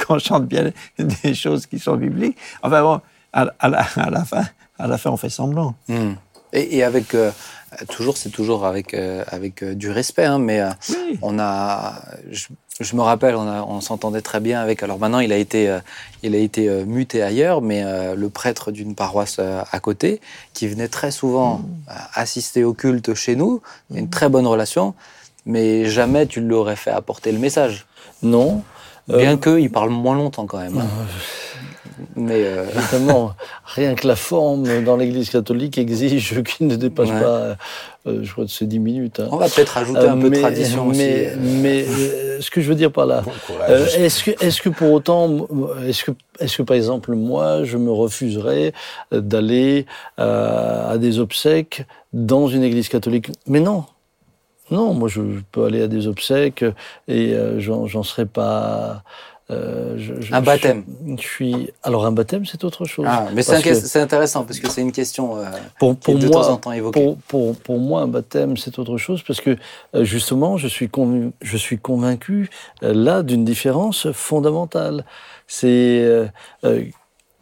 qu'on 0.06 0.18
chante 0.18 0.46
bien 0.46 0.72
des 0.98 1.34
choses 1.34 1.66
qui 1.66 1.78
sont 1.78 1.96
bibliques. 1.96 2.38
Enfin 2.62 2.80
bon, 2.82 3.00
à, 3.34 3.42
à 3.58 3.68
la, 3.68 3.82
à 3.96 4.10
la 4.10 4.24
fin, 4.24 4.44
à 4.78 4.86
la 4.86 4.96
fin, 4.98 5.10
on 5.10 5.18
fait 5.18 5.28
semblant. 5.40 5.74
Hmm. 5.88 6.14
Et, 6.56 6.78
et 6.78 6.82
avec 6.82 7.14
euh, 7.14 7.30
toujours, 7.90 8.16
c'est 8.16 8.30
toujours 8.30 8.64
avec 8.66 8.94
euh, 8.94 9.22
avec 9.28 9.62
euh, 9.62 9.74
du 9.74 9.90
respect, 9.90 10.24
hein, 10.24 10.38
mais 10.38 10.62
Oui. 10.88 11.18
on 11.22 11.38
a, 11.38 12.02
je, 12.30 12.46
je 12.80 12.96
me 12.96 13.02
rappelle, 13.02 13.36
on, 13.36 13.80
s'entendait 13.80 14.22
très 14.22 14.40
bien 14.40 14.60
avec. 14.60 14.82
Alors 14.82 14.98
maintenant, 14.98 15.20
il 15.20 15.32
a 15.32 15.36
été, 15.36 15.78
il 16.22 16.34
a 16.34 16.38
été 16.38 16.68
muté 16.84 17.22
ailleurs, 17.22 17.62
mais 17.62 17.82
le 18.14 18.28
prêtre 18.28 18.70
d'une 18.70 18.94
paroisse 18.94 19.38
à 19.38 19.80
côté, 19.80 20.20
qui 20.52 20.68
venait 20.68 20.88
très 20.88 21.10
souvent 21.10 21.62
euh, 21.88 21.92
assister 22.14 22.64
au 22.64 22.74
culte 22.74 23.14
chez 23.14 23.34
nous, 23.34 23.62
une 23.94 24.10
très 24.10 24.28
bonne 24.28 24.46
relation, 24.46 24.94
mais 25.46 25.86
jamais 25.86 26.26
tu 26.26 26.40
l'aurais 26.42 26.76
fait 26.76 26.90
apporter 26.90 27.32
le 27.32 27.38
message. 27.38 27.86
Non. 28.22 28.62
Bien 29.08 29.36
que 29.38 29.58
il 29.58 29.70
parle 29.70 29.90
moins 29.90 30.16
longtemps 30.16 30.46
quand 30.46 30.58
même. 30.58 30.76
hein. 30.78 30.86
Mais 32.14 32.42
euh, 32.44 32.64
Évidemment, 32.76 33.32
rien 33.64 33.94
que 33.94 34.06
la 34.06 34.16
forme 34.16 34.82
dans 34.84 34.96
l'Église 34.96 35.30
catholique 35.30 35.78
exige 35.78 36.42
qu'il 36.56 36.66
ne 36.66 36.76
dépasse 36.76 37.08
Ouais. 37.10 37.20
pas, 37.20 37.56
euh, 38.06 38.20
je 38.22 38.30
crois, 38.32 38.44
de 38.44 38.50
ces 38.50 38.66
10 38.66 38.78
minutes. 38.78 39.20
hein. 39.20 39.28
on 39.30 39.36
va 39.38 39.48
peut-être 39.48 39.76
ajouter 39.78 40.00
Euh, 40.00 40.10
un 40.12 40.16
peu 40.18 40.24
de 40.24 40.28
mais- 40.30 40.40
tradition 40.40 40.88
aussi. 40.88 40.98
mais, 40.98 41.26
euh. 41.28 41.36
Mais 41.62 41.84
euh, 41.88 42.40
ce 42.40 42.50
que 42.50 42.60
je 42.60 42.68
veux 42.68 42.74
dire 42.74 42.92
par 42.92 43.06
là, 43.06 43.22
euh, 43.68 43.86
est-ce 43.96 44.60
que, 44.62 44.68
pour 44.68 44.92
autant, 44.92 45.46
est-ce 45.86 46.04
que, 46.04 46.12
que 46.56 46.62
par 46.62 46.76
exemple 46.76 47.12
moi, 47.14 47.64
je 47.64 47.76
me 47.78 47.90
refuserais 47.90 48.72
d'aller 49.12 49.86
euh, 50.18 50.92
à 50.92 50.98
des 50.98 51.18
obsèques 51.18 51.86
dans 52.12 52.48
une 52.48 52.62
église 52.62 52.88
catholique? 52.88 53.30
Mais 53.46 53.60
non, 53.60 53.84
non, 54.70 54.92
moi 54.94 55.08
je, 55.08 55.20
peux 55.52 55.64
aller 55.64 55.82
à 55.82 55.86
des 55.88 56.06
obsèques 56.08 56.64
et 57.08 57.32
euh, 57.34 57.58
j'en, 57.60 57.86
j'en 57.86 58.02
serais 58.02 58.26
pas. 58.26 59.02
Euh, 59.50 59.94
je- 59.96 60.20
je- 60.20 60.34
Un 60.34 60.40
baptême. 60.42 60.84
Je, 61.06 61.22
je 61.22 61.28
suis. 61.28 61.70
Alors 61.82 62.04
un 62.04 62.12
baptême, 62.12 62.44
c'est 62.46 62.64
autre 62.64 62.84
chose. 62.84 63.06
Ah, 63.08 63.26
mais 63.34 63.42
c'est 63.42 63.52
que 63.62 63.98
intéressant 64.00 64.44
parce 64.44 64.58
que 64.58 64.68
c'est 64.68 64.80
une 64.80 64.92
question 64.92 65.36
euh, 65.36 65.44
pour, 65.78 65.92
qui 65.98 66.04
pour 66.04 66.14
est 66.14 66.18
de 66.18 66.26
moi, 66.28 66.42
temps 66.42 66.52
en 66.52 66.56
temps 66.56 66.72
évoquée. 66.72 67.00
pour, 67.00 67.16
pour, 67.28 67.56
pour 67.56 67.78
moi, 67.78 68.00
un 68.02 68.08
baptême, 68.08 68.56
c'est 68.56 68.78
autre 68.78 68.96
chose 68.98 69.22
parce 69.26 69.40
que 69.40 69.56
euh, 69.94 70.04
justement, 70.04 70.56
je 70.56 70.66
suis, 70.68 70.88
convaincu, 70.88 71.30
je 71.42 71.56
suis 71.56 71.78
convaincu 71.78 72.50
euh, 72.82 72.92
là 72.92 73.22
d'une 73.22 73.44
différence 73.44 74.10
fondamentale. 74.12 75.04
C'est 75.46 76.28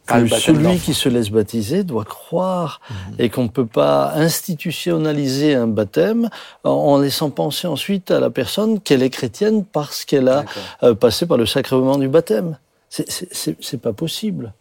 que 0.05 0.27
celui 0.27 0.77
qui 0.77 0.93
se 0.93 1.09
laisse 1.09 1.29
baptiser 1.29 1.83
doit 1.83 2.05
croire 2.05 2.79
et 3.19 3.29
qu'on 3.29 3.43
ne 3.43 3.49
peut 3.49 3.65
pas 3.65 4.13
institutionnaliser 4.15 5.55
un 5.55 5.67
baptême 5.67 6.29
en, 6.63 6.71
en 6.71 6.97
laissant 6.99 7.29
penser 7.29 7.67
ensuite 7.67 8.11
à 8.11 8.19
la 8.19 8.29
personne 8.29 8.79
qu'elle 8.79 9.03
est 9.03 9.09
chrétienne 9.09 9.65
parce 9.65 10.05
qu'elle 10.05 10.27
a 10.27 10.45
euh, 10.83 10.93
passer 10.93 11.25
par 11.25 11.37
le 11.37 11.45
sacrement 11.45 11.97
du 11.97 12.07
baptême. 12.07 12.57
C'est 12.89 13.81
pas 13.81 13.93
possible. 13.93 14.53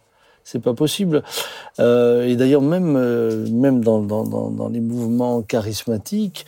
C'est 0.47 0.61
pas 0.61 0.75
possible. 0.75 1.23
Euh, 1.81 2.29
et 2.29 2.37
d'ailleurs, 2.37 2.61
même, 2.61 2.97
euh, 2.97 3.47
même 3.51 3.83
dans, 3.83 4.01
dans, 4.01 4.25
dans, 4.25 4.51
dans 4.51 4.69
les 4.69 4.81
mouvements 4.81 5.41
charismatiques, 5.41 6.45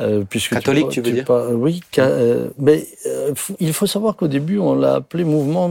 euh, 0.00 0.22
puisque 0.28 0.54
Catholique, 0.54 0.88
tu 0.90 1.00
veux 1.00 1.10
dire 1.16 1.24
par- 1.24 1.50
oui, 1.50 1.80
mais 2.58 2.86
il 3.58 3.72
faut 3.72 3.86
savoir 3.88 4.14
qu'au 4.14 4.28
début, 4.28 4.58
on 4.60 4.74
l'a 4.76 4.94
appelé 4.94 5.24
mouvement 5.24 5.68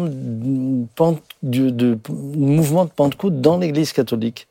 de- 1.69 1.97
mouvement 2.35 2.83
de 2.83 2.89
Pentecôte 2.89 3.39
dans 3.39 3.57
l'Église 3.57 3.93
catholique. 3.93 4.47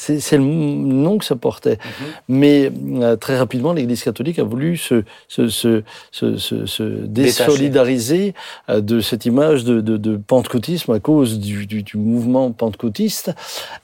C'est 0.00 0.38
le 0.38 0.44
nom 0.44 1.18
que 1.18 1.26
ça 1.26 1.36
portait. 1.36 1.76
Mhm. 1.76 2.06
Mais 2.28 2.72
euh, 3.02 3.16
très 3.16 3.36
rapidement, 3.36 3.74
l'Église 3.74 4.02
catholique 4.02 4.38
a 4.38 4.44
voulu 4.44 4.78
se, 4.78 5.02
se, 5.28 5.48
se, 5.48 5.82
se, 6.10 6.38
se, 6.38 6.64
se 6.64 6.82
désolidariser 6.82 8.34
euh, 8.70 8.80
de 8.80 9.00
cette 9.00 9.26
image 9.26 9.64
de, 9.64 9.82
de, 9.82 9.98
de 9.98 10.16
pentecôtisme 10.16 10.92
à 10.92 11.00
cause 11.00 11.38
du, 11.38 11.66
du, 11.66 11.82
du 11.82 11.98
mouvement 11.98 12.50
pentecôtiste. 12.50 13.32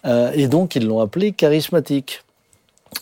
Euh, 0.07 0.31
et 0.35 0.49
donc, 0.49 0.75
ils 0.75 0.87
l'ont 0.87 1.01
appelé 1.01 1.33
charismatique. 1.33 2.23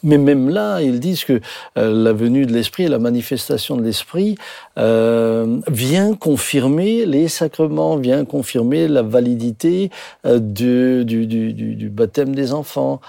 Mais 0.02 0.18
même 0.18 0.48
là, 0.48 0.80
ils 0.82 1.00
disent 1.00 1.24
que 1.24 1.40
euh, 1.78 1.90
la 2.04 2.12
venue 2.12 2.44
de 2.46 2.52
l'Esprit 2.52 2.84
et 2.84 2.88
la 2.88 2.98
manifestation 2.98 3.76
de 3.76 3.82
l'Esprit 3.82 4.36
euh, 4.78 5.58
vient 5.68 6.14
confirmer 6.14 7.06
les 7.06 7.28
sacrements, 7.28 7.96
vient 7.96 8.24
confirmer 8.24 8.88
la 8.88 9.02
validité 9.02 9.90
euh, 10.26 10.38
du, 10.38 11.04
du, 11.04 11.26
du, 11.26 11.52
du 11.52 11.88
baptême 11.88 12.34
des 12.34 12.52
enfants. 12.52 13.00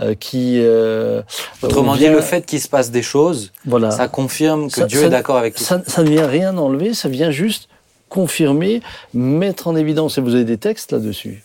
euh, 0.00 0.14
qui 0.14 0.56
euh, 0.58 1.22
Autrement 1.62 1.94
dit, 1.96 2.08
le 2.08 2.20
fait 2.20 2.44
qu'il 2.44 2.60
se 2.60 2.68
passe 2.68 2.90
des 2.90 3.02
choses, 3.02 3.52
voilà, 3.64 3.90
ça 3.92 4.08
confirme 4.08 4.68
que 4.68 4.80
Ça- 4.80 4.86
Dieu 4.86 5.00
ça- 5.00 5.06
est 5.06 5.10
d'accord 5.10 5.36
avec 5.36 5.54
tout. 5.54 5.62
ça, 5.62 5.80
ça 5.86 6.02
ne 6.02 6.08
vient 6.10 6.26
rien 6.26 6.56
enlever, 6.58 6.92
ça 6.94 7.08
vient 7.08 7.30
juste 7.30 7.68
confirmer, 8.08 8.82
mettre 9.14 9.68
en 9.68 9.76
évidence. 9.76 10.18
Et 10.18 10.20
vous 10.20 10.34
avez 10.34 10.44
des 10.44 10.58
textes 10.58 10.92
là-dessus. 10.92 11.42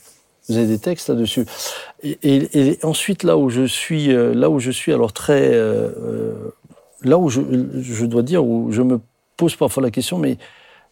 Vous 0.50 0.58
avez 0.58 0.68
des 0.68 0.80
textes 0.80 1.10
là-dessus. 1.10 1.46
Et, 2.04 2.18
et- 2.24 2.58
et 2.72 2.80
ensuite, 2.86 3.24
là 3.24 3.38
où 3.38 3.50
je 3.50 3.64
suis, 3.66 4.14
euh, 4.14 4.34
là 4.34 4.50
où 4.50 4.60
je 4.60 4.72
suis, 4.72 4.94
alors 4.94 5.12
très, 5.14 5.54
euh, 5.54 5.90
euh, 6.02 6.34
là 7.04 7.18
où 7.18 7.30
je, 7.30 7.42
je 7.82 8.06
dois 8.06 8.22
dire, 8.24 8.46
où 8.46 8.72
je 8.72 8.82
me 8.82 9.00
pose 9.36 9.56
parfois 9.56 9.84
la 9.84 9.92
question, 9.92 10.18
mais 10.18 10.38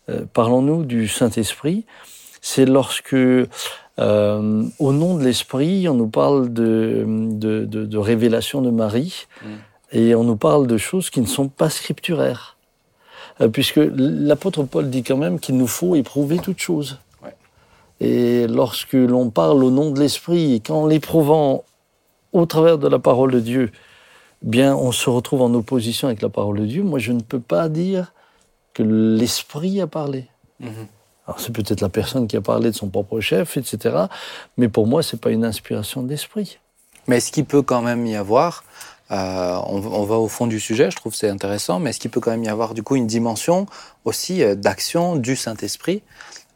euh, 0.09 0.21
parlons-nous 0.33 0.83
du 0.83 1.07
Saint-Esprit. 1.07 1.85
C'est 2.41 2.65
lorsque, 2.65 3.13
euh, 3.15 3.47
au 3.97 4.91
nom 4.93 5.17
de 5.17 5.23
l'Esprit, 5.23 5.87
on 5.87 5.93
nous 5.95 6.07
parle 6.09 6.51
de, 6.53 7.05
de, 7.07 7.65
de- 7.65 7.85
de 7.85 7.97
révélation 7.97 8.61
de 8.61 8.69
Marie, 8.71 9.25
Mm. 9.41 9.47
et 9.97 10.15
on 10.15 10.23
nous 10.25 10.35
parle 10.35 10.67
de 10.67 10.77
choses 10.77 11.09
qui 11.09 11.21
ne 11.21 11.25
sont 11.27 11.47
pas 11.47 11.69
scripturaires. 11.69 12.57
Puisque 13.51 13.79
l'apôtre 13.97 14.63
Paul 14.63 14.89
dit 14.89 15.03
quand 15.03 15.17
même 15.17 15.39
qu'il 15.41 15.57
nous 15.57 15.67
faut 15.67 15.95
éprouver 15.95 16.37
toute 16.39 16.59
chose. 16.59 16.99
Et 17.99 18.47
lorsque 18.47 18.93
l'on 18.93 19.29
parle 19.29 19.63
au 19.63 19.71
nom 19.71 19.91
de 19.91 19.99
l'Esprit, 19.99 20.55
et 20.55 20.59
qu'en 20.59 20.85
l'éprouvant 20.85 21.63
au 22.33 22.45
travers 22.45 22.77
de 22.77 22.87
la 22.87 22.99
parole 22.99 23.31
de 23.31 23.39
Dieu, 23.39 23.71
bien, 24.41 24.75
on 24.75 24.91
se 24.91 25.09
retrouve 25.09 25.41
en 25.41 25.53
opposition 25.53 26.07
avec 26.07 26.21
la 26.21 26.29
parole 26.29 26.59
de 26.59 26.65
Dieu, 26.65 26.83
moi, 26.83 26.99
je 26.99 27.13
ne 27.13 27.21
peux 27.21 27.39
pas 27.39 27.69
dire 27.69 28.13
que 28.73 28.83
l'Esprit 28.83 29.79
a 29.79 29.87
parlé. 29.87 30.27
Mhm. 30.59 30.87
Alors, 31.27 31.39
c'est 31.39 31.53
peut-être 31.53 31.81
la 31.81 31.89
personne 31.89 32.27
qui 32.27 32.37
a 32.37 32.41
parlé 32.41 32.69
de 32.69 32.75
son 32.75 32.89
propre 32.89 33.19
chef, 33.19 33.57
etc. 33.57 33.95
Mais 34.57 34.67
pour 34.67 34.85
moi, 34.85 35.01
c'est 35.01 35.19
pas 35.19 35.31
une 35.31 35.45
inspiration 35.45 36.03
de 36.03 36.09
l'Esprit. 36.09 36.59
Mais 37.07 37.17
est-ce 37.17 37.31
qu'il 37.31 37.45
peut 37.45 37.61
quand 37.61 37.81
même 37.81 38.05
y 38.05 38.15
avoir, 38.15 38.63
euh, 39.11 39.57
on, 39.67 39.77
on 39.77 40.03
va 40.03 40.15
au 40.17 40.27
fond 40.27 40.47
du 40.47 40.59
sujet, 40.59 40.91
je 40.91 40.95
trouve 40.95 41.15
c'est 41.15 41.29
intéressant, 41.29 41.79
mais 41.79 41.91
est-ce 41.91 41.99
qu'il 41.99 42.11
peut 42.11 42.19
quand 42.19 42.31
même 42.31 42.43
y 42.43 42.49
avoir 42.49 42.73
du 42.73 42.83
coup 42.83 42.95
une 42.95 43.07
dimension 43.07 43.67
aussi 44.03 44.43
euh, 44.43 44.55
d'action 44.55 45.15
du 45.15 45.35
Saint-Esprit 45.35 46.03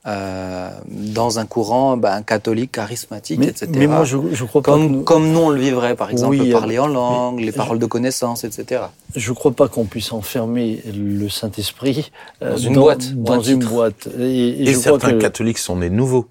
euh, 0.07 0.69
dans 0.87 1.39
un 1.39 1.45
courant 1.45 1.97
ben, 1.97 2.21
catholique, 2.23 2.71
charismatique, 2.71 3.39
Mais, 3.39 3.47
etc. 3.47 3.69
mais 3.75 3.87
moi, 3.87 4.05
je, 4.05 4.17
je 4.31 4.45
crois 4.45 4.61
pas. 4.61 4.71
que 4.71 4.77
comme, 4.77 4.87
nous- 4.91 5.03
comme 5.03 5.31
nous 5.31 5.39
on 5.39 5.49
le 5.49 5.59
vivrait, 5.59 5.95
par 5.95 6.09
exemple, 6.09 6.37
Oui, 6.39 6.51
parler 6.51 6.79
en 6.79 6.87
langue, 6.87 7.39
les 7.39 7.51
je- 7.51 7.57
paroles 7.57 7.79
de 7.79 7.85
connaissance, 7.85 8.43
etc. 8.45 8.83
Je 9.15 9.29
ne 9.29 9.35
crois 9.35 9.51
pas 9.51 9.67
qu'on 9.67 9.85
puisse 9.85 10.11
enfermer 10.13 10.81
le 10.95 11.27
Saint-Esprit 11.29 12.11
euh, 12.41 12.51
Dans 12.51 12.57
une 12.57 12.73
boîte, 12.75 13.13
Dans 13.13 13.41
une 13.41 13.59
boîte. 13.65 14.07
Et, 14.17 14.21
et 14.21 14.61
Et 14.61 14.65
je 14.67 14.71
crois 14.79 14.83
certains 14.99 15.11
que 15.11 15.17
catholiques 15.21 15.57
sont 15.57 15.75
nés 15.77 15.89
nouveaux. 15.89 16.27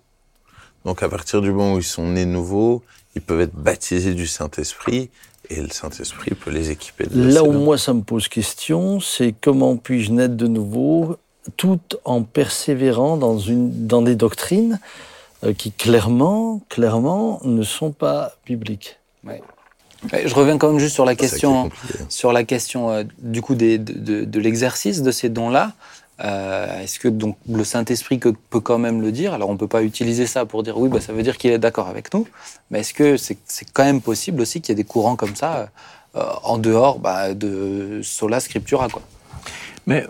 Donc 0.84 1.02
à 1.02 1.08
partir 1.08 1.42
du 1.42 1.50
moment 1.50 1.74
où 1.74 1.78
ils 1.78 1.82
sont 1.84 2.08
nés 2.08 2.24
nouveaux, 2.24 2.82
ils 3.14 3.20
peuvent 3.22 3.40
être 3.40 3.54
baptisés 3.54 4.14
du 4.14 4.26
Saint-Esprit 4.26 5.10
et 5.50 5.60
le 5.60 5.68
Saint-Esprit 5.70 6.30
peut 6.34 6.50
les 6.50 6.70
équiper 6.70 7.04
de 7.06 7.22
là 7.32 7.42
où 7.42 7.52
moi 7.52 7.76
ça 7.78 7.92
me 7.92 8.02
pose 8.02 8.28
question, 8.28 9.00
c'est 9.00 9.34
comment 9.40 9.76
puis-je 9.76 10.12
naître 10.12 10.34
de 10.36 10.46
nouveau, 10.46 11.16
tout 11.56 11.80
en 12.04 12.22
persévérant 12.22 13.16
dans, 13.16 13.38
une, 13.38 13.86
dans 13.86 14.02
des 14.02 14.14
doctrines 14.16 14.78
euh, 15.44 15.52
qui 15.52 15.72
clairement, 15.72 16.60
clairement 16.68 17.40
ne 17.44 17.62
sont 17.62 17.90
pas 17.92 18.32
bibliques. 18.46 18.98
Je 20.12 20.32
reviens 20.34 20.58
quand 20.58 20.68
même 20.70 20.78
juste 20.78 20.94
sur 20.94 21.04
la 21.04 21.16
question, 21.16 21.64
compliqué. 21.64 21.98
sur 22.08 22.32
la 22.32 22.44
question 22.44 22.90
euh, 22.90 23.02
du 23.18 23.42
coup 23.42 23.54
des- 23.56 23.78
de, 23.78 23.92
de- 23.92 24.24
de 24.24 24.40
l'exercice 24.40 25.02
de 25.02 25.10
ces 25.10 25.28
dons-là. 25.28 25.72
Euh, 26.24 26.82
Est-ce 26.82 26.98
que 27.00 27.08
donc 27.08 27.36
le 27.48 27.64
Saint-Esprit 27.64 28.18
peut 28.18 28.60
quand 28.60 28.78
même 28.78 29.00
le 29.02 29.10
dire? 29.12 29.32
Alors 29.34 29.50
on 29.50 29.56
peut 29.56 29.68
pas 29.68 29.82
utiliser 29.82 30.26
ça 30.26 30.46
pour 30.46 30.62
dire 30.62 30.78
oui, 30.78 30.88
bah, 30.88 31.00
ça 31.00 31.12
veut 31.12 31.22
dire 31.22 31.36
qu'il 31.36 31.50
est 31.50 31.58
d'accord 31.58 31.88
avec 31.88 32.12
nous. 32.14 32.26
Mais 32.70 32.80
est-ce 32.80 32.94
que 32.94 33.16
c'est 33.16 33.38
quand 33.72 33.84
même 33.84 34.00
possible 34.00 34.40
aussi 34.40 34.60
qu'il 34.60 34.70
y 34.70 34.72
ait 34.72 34.82
des 34.82 34.88
courants 34.88 35.16
comme 35.16 35.34
ça 35.36 35.68
euh, 36.16 36.22
en 36.44 36.58
dehors 36.58 36.98
bah, 37.00 37.34
de 37.34 38.00
sola 38.02 38.38
scriptura 38.40 38.88
quoi? 38.88 39.02
Mais 39.86 40.06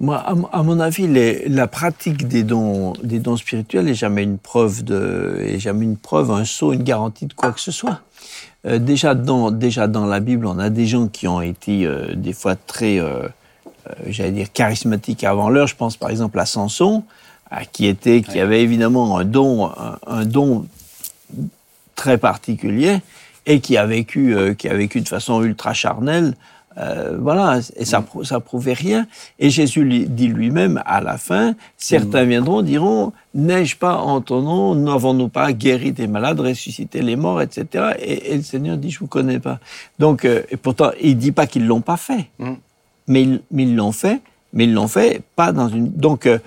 moi, 0.00 0.16
à, 0.18 0.34
mon- 0.34 0.46
à 0.48 0.62
mon 0.62 0.78
avis, 0.80 1.06
les- 1.08 1.48
la 1.48 1.66
pratique 1.66 2.28
des 2.28 2.42
dons, 2.44 2.92
des 3.02 3.18
dons 3.18 3.36
spirituels 3.36 3.84
n'est 3.86 3.94
jamais 3.94 4.22
une 4.22 4.38
preuve 4.38 4.84
de, 4.84 5.38
est 5.44 5.58
jamais 5.58 5.84
une 5.84 5.96
preuve, 5.96 6.30
un 6.30 6.44
saut, 6.44 6.72
une 6.72 6.84
garantie 6.84 7.26
de 7.26 7.32
quoi 7.34 7.52
que 7.52 7.60
ce 7.60 7.72
soit. 7.72 8.00
Euh, 8.66 8.78
déjà 8.78 9.14
dans, 9.14 9.50
déjà 9.50 9.86
dans 9.88 10.06
la 10.06 10.20
Bible, 10.20 10.46
on 10.46 10.58
a 10.58 10.70
des 10.70 10.86
gens 10.86 11.08
qui 11.08 11.26
ont 11.28 11.40
été 11.40 11.84
euh, 11.86 12.14
des 12.14 12.32
fois 12.32 12.54
très, 12.56 12.98
euh, 12.98 13.28
j'allais 14.06 14.32
dire 14.32 14.52
charismatiques 14.52 15.24
avant 15.24 15.48
l'heure. 15.48 15.66
Je 15.68 15.76
pense 15.76 15.96
par 15.96 16.10
exemple 16.10 16.38
à 16.38 16.46
Samson, 16.46 17.04
à 17.50 17.64
qui 17.64 17.86
était, 17.86 18.20
qui 18.22 18.38
avait 18.40 18.62
évidemment 18.62 19.16
un 19.18 19.24
don, 19.24 19.66
un, 19.66 19.98
un 20.06 20.24
don 20.24 20.66
très 21.94 22.18
particulier 22.18 22.98
et 23.46 23.60
qui 23.60 23.76
a 23.76 23.86
vécu, 23.86 24.36
euh, 24.36 24.54
qui 24.54 24.68
a 24.68 24.74
vécu 24.74 25.00
de 25.00 25.08
façon 25.08 25.42
ultra 25.42 25.72
charnelle. 25.72 26.34
Euh, 26.78 27.18
voilà, 27.20 27.58
et 27.76 27.84
ça, 27.84 28.00
prou- 28.02 28.22
ça 28.24 28.38
prouvait 28.38 28.72
rien. 28.72 29.06
Et 29.40 29.50
Jésus 29.50 29.82
lui- 29.82 30.06
dit 30.06 30.28
lui-même 30.28 30.80
à 30.86 31.00
la 31.00 31.18
fin, 31.18 31.54
certains 31.76 32.24
viendront, 32.24 32.62
diront, 32.62 33.12
n'ai-je 33.34 33.76
pas 33.76 33.96
en 33.96 34.20
ton 34.20 34.42
nom, 34.42 34.74
n'avons-nous 34.76 35.28
pas 35.28 35.52
guéri 35.52 35.90
des 35.92 36.06
malades, 36.06 36.38
ressuscité 36.38 37.02
les 37.02 37.16
morts, 37.16 37.42
etc. 37.42 37.94
Et, 37.98 38.32
et 38.32 38.36
le 38.36 38.42
Seigneur 38.42 38.76
dit, 38.76 38.90
je 38.90 39.00
vous 39.00 39.08
connais 39.08 39.40
pas. 39.40 39.58
Donc, 39.98 40.24
euh, 40.24 40.42
et 40.50 40.56
pourtant, 40.56 40.90
il 41.02 41.16
dit 41.18 41.32
pas 41.32 41.46
qu'ils 41.48 41.66
l'ont 41.66 41.80
pas 41.80 41.96
fait, 41.96 42.30
Mm. 42.38 42.52
mais 43.08 43.22
ils 43.22 43.40
mais 43.50 43.62
ils 43.64 43.74
l'ont 43.74 43.92
fait, 43.92 44.20
mais 44.52 44.64
ils 44.64 44.72
l'ont 44.72 44.88
fait 44.88 45.20
pas 45.34 45.50
dans 45.52 45.68
une. 45.68 45.88
Donc, 45.90 46.26
euh, 46.26 46.38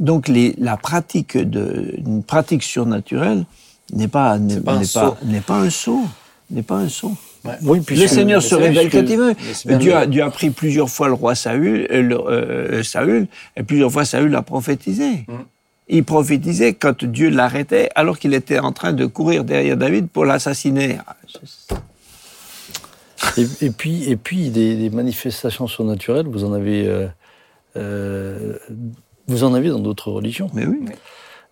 donc 0.00 0.26
les, 0.26 0.54
la 0.58 0.76
pratique 0.76 1.36
de, 1.36 1.94
une 1.98 2.22
pratique 2.24 2.62
surnaturelle 2.64 3.44
n'est 3.92 4.08
pas 4.08 4.38
n'est 4.38 4.60
pas 4.60 4.72
un 4.74 4.78
n'est 4.80 4.84
saut. 4.84 5.00
pas 5.00 5.16
n'est 5.24 5.40
pas 5.40 5.58
un 5.60 5.70
saut, 5.70 6.02
n'est 6.50 6.62
pas 6.62 6.78
un 6.78 6.88
saut. 6.88 7.14
Oui, 7.62 7.80
Le 7.88 8.06
Seigneur 8.06 8.42
se 8.42 8.54
révèle 8.54 8.90
quand 8.90 8.98
il 9.08 9.16
veut. 9.16 9.34
Dieu 9.78 9.94
a, 9.94 10.06
Dieu 10.06 10.22
a 10.22 10.30
pris 10.30 10.50
plusieurs 10.50 10.88
fois 10.90 11.08
le 11.08 11.14
roi 11.14 11.34
Saül, 11.34 11.86
euh, 11.90 12.02
le- 12.02 12.18
euh, 12.28 12.82
Saül, 12.82 13.26
et 13.56 13.62
plusieurs 13.62 13.90
fois 13.92 14.04
Saül 14.04 14.34
a 14.34 14.42
prophétisé. 14.42 15.24
Mm. 15.28 15.32
Il 15.90 16.04
prophétisait 16.04 16.74
quand 16.74 17.04
Dieu 17.04 17.30
l'arrêtait, 17.30 17.88
alors 17.94 18.18
qu'il 18.18 18.34
était 18.34 18.58
en 18.58 18.72
train 18.72 18.92
de 18.92 19.06
courir 19.06 19.44
derrière 19.44 19.76
David 19.76 20.08
pour 20.08 20.24
l'assassiner. 20.26 20.98
Et, 23.36 23.46
et 23.66 23.70
puis, 23.70 24.04
et 24.10 24.16
puis 24.16 24.50
des, 24.50 24.76
des 24.76 24.90
manifestations 24.90 25.66
surnaturelles, 25.66 26.26
vous 26.26 26.44
en 26.44 26.52
avez, 26.52 26.86
euh, 26.86 27.06
euh, 27.76 28.56
vous 29.26 29.44
en 29.44 29.54
avez 29.54 29.68
dans 29.70 29.78
d'autres 29.78 30.10
religions. 30.10 30.50
Mais 30.54 30.66
oui. 30.66 30.80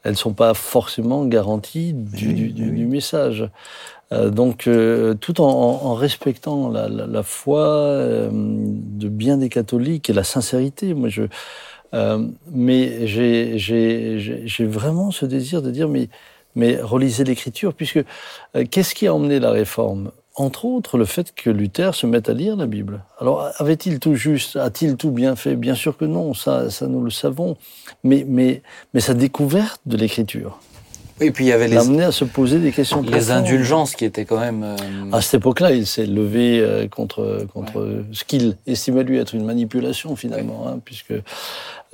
Elles 0.03 0.12
ne 0.12 0.16
sont 0.16 0.32
pas 0.32 0.55
forcément 0.55 1.24
garanties 1.24 1.93
du, 1.93 2.28
oui, 2.28 2.34
du- 2.34 2.49
du- 2.53 2.62
mais 2.64 2.70
oui. 2.70 2.76
du 2.78 2.87
message. 2.87 3.49
Euh, 4.12 4.30
donc, 4.30 4.66
euh, 4.68 5.14
tout 5.14 5.40
en, 5.40 5.48
en- 5.48 5.94
respectant 5.94 6.68
la, 6.68 6.88
la- 6.88 7.07
la 7.07 7.22
foi 7.24 7.61
euh, 7.66 8.28
de 8.32 9.09
bien 9.09 9.36
des 9.36 9.48
catholiques 9.48 10.09
et 10.11 10.12
la 10.12 10.22
sincérité, 10.24 10.94
moi, 10.94 11.09
je, 11.09 11.22
euh, 11.94 12.24
mais 12.50 13.07
j'ai- 13.07 14.66
vraiment 14.66 15.11
ce 15.11 15.26
désir 15.26 15.61
de 15.61 15.70
dire, 15.72 15.88
mais, 15.88 16.09
mais 16.54 16.80
relisez 16.80 17.24
l'Écriture, 17.24 17.74
puisque 17.74 18.04
qu'est-ce 18.70 18.94
qui 18.94 19.07
a 19.09 19.14
emmené 19.14 19.40
la 19.40 19.50
réforme? 19.50 20.12
Entre 20.38 20.66
autres, 20.66 20.98
le 20.98 21.07
fait 21.07 21.34
que 21.34 21.48
Luther 21.48 21.94
se 21.94 22.07
mette 22.07 22.28
à 22.28 22.34
lire 22.34 22.57
la 22.57 22.66
Bible. 22.66 23.02
Alors, 23.18 23.48
avait-il 23.57 23.98
tout 24.00 24.14
juste 24.14 24.57
A-t-il 24.57 24.96
tout 24.96 25.11
bien 25.11 25.34
fait? 25.34 25.57
Bien 25.57 25.74
sûr 25.74 25.96
que 25.96 26.04
non, 26.04 26.34
ça, 26.34 26.68
ça 26.70 26.86
nous 26.86 27.02
le 27.02 27.11
savons. 27.11 27.57
Mais, 28.04 28.24
mais, 28.28 28.62
mais 28.92 29.00
sa 29.00 29.14
découverte 29.14 29.80
de 29.86 29.96
l'Écriture 29.96 30.59
Et 31.21 31.31
puis 31.31 31.45
il 31.47 31.49
y 31.49 31.53
avait 31.53 31.69
les, 31.69 31.79
amené 31.79 32.03
à 32.05 32.12
se 32.12 32.25
poser 32.25 32.59
des 32.59 32.73
questions 32.73 33.01
les 33.01 33.11
profondes. 33.11 33.31
indulgences 33.31 33.95
qui 33.97 34.05
étaient 34.05 34.27
quand 34.27 34.39
même. 34.39 34.62
euh, 34.62 34.77
À 35.12 35.23
cette 35.23 35.41
époque-là, 35.41 35.73
il 35.73 35.87
s'est 35.87 36.05
levé 36.07 36.61
euh, 36.61 36.89
contre, 36.89 37.47
contre 37.55 38.03
ce 38.12 38.25
qu'il 38.25 38.57
estimait 38.67 39.03
lui 39.03 39.17
être 39.19 39.35
une 39.35 39.45
manipulation 39.45 40.14
finalement, 40.14 40.67
hein, 40.69 40.79
puisque 40.85 41.14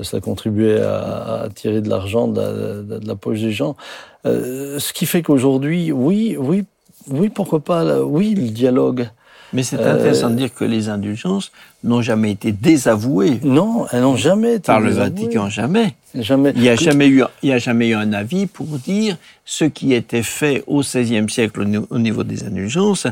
ça 0.00 0.20
contribuait 0.20 0.80
à, 0.80 1.42
à 1.44 1.48
tirer 1.54 1.80
de 1.80 1.88
l'argent 1.88 2.26
de, 2.26 2.40
la- 2.40 2.52
de- 2.82 2.98
de 2.98 3.06
la 3.06 3.14
poche 3.14 3.40
des 3.40 3.52
gens. 3.52 3.76
Euh, 4.26 4.78
ce 4.80 4.92
qui 4.92 5.06
fait 5.06 5.22
qu'aujourd'hui, 5.22 5.92
oui, 5.92 6.36
oui, 6.38 6.64
oui, 7.08 7.28
pourquoi 7.28 7.60
pas, 7.60 7.84
là, 7.84 8.02
oui, 8.02 8.34
le 8.34 8.48
dialogue. 8.48 9.08
Mais 9.52 9.62
c'est 9.62 9.78
Euh, 9.80 9.94
intéressant 9.94 10.30
de 10.30 10.36
dire 10.36 10.52
que 10.54 10.64
les 10.64 10.88
indulgences 10.88 11.52
n'ont 11.84 12.00
jamais 12.02 12.30
été 12.32 12.52
désavouées 12.52 13.38
Non, 13.42 13.86
elles 13.92 14.00
n'ont 14.02 14.16
jamais 14.16 14.54
été 14.54 14.66
par 14.66 14.80
le. 14.80 14.90
Vatican, 14.90 15.48
jamais. 15.50 15.94
Jamais. 16.14 16.52
Il 16.56 16.62
n'y 16.62 16.68
a, 16.68 16.76
jamais 16.76 17.08
eu- 17.08 17.24
il 17.42 17.48
y 17.48 17.52
a 17.52 17.58
jamais 17.58 17.88
eu 17.88 17.94
un 17.94 18.12
avis 18.12 18.46
pour 18.46 18.66
dire 18.66 19.16
ce 19.44 19.64
qui 19.64 19.92
était 19.94 20.22
fait 20.22 20.62
au 20.66 20.80
XVIe 20.82 21.28
siècle 21.28 21.60
au 21.60 21.64
ni- 21.64 21.86
au 21.90 21.98
niveau 21.98 22.24
des 22.24 22.44
indulgences. 22.44 23.06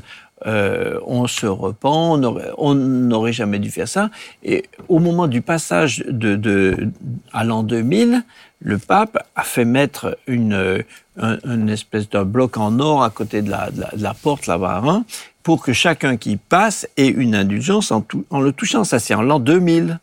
euh, 0.47 0.99
on 1.07 1.26
se 1.26 1.45
repent, 1.45 1.84
on 1.84 2.74
n'aurait- 2.74 3.32
jamais 3.34 3.59
dû 3.59 3.70
faire 3.70 3.86
ça. 3.86 4.09
Et 4.43 4.64
au 4.88 4.99
moment 4.99 5.26
du 5.26 5.43
passage 5.43 6.03
de, 6.09 6.34
de, 6.34 6.88
à 7.34 7.45
l'an 7.45 7.62
2000, 7.62 8.22
le 8.62 8.78
pape 8.78 9.18
a 9.36 9.43
fait 9.43 9.66
mettre 9.66 10.16
une, 10.26 10.55
euh, 10.55 10.78
un- 11.20 11.36
une 11.45 11.68
espèce 11.68 12.09
d'un 12.09 12.24
bloc 12.24 12.57
en 12.57 12.78
or 12.80 13.03
à 13.05 13.11
côté 13.11 13.43
de 13.43 13.51
la, 13.51 13.70
de 13.70 13.82
la, 13.82 13.91
de 13.95 14.03
la 14.03 14.14
porte 14.14 14.47
là-bas, 14.47 14.80
hein, 14.82 15.05
pour 15.43 15.62
que 15.62 15.72
chacun 15.72 16.16
qui 16.16 16.36
passe 16.36 16.86
ait 16.97 17.09
une 17.09 17.34
indulgence 17.34 17.91
en, 17.93 18.05
le 18.41 18.53
touchant. 18.53 18.84
Ça, 18.84 18.99
c'est 18.99 19.14
en 19.14 19.22
l'an 19.22 19.38
2000. 19.41 19.99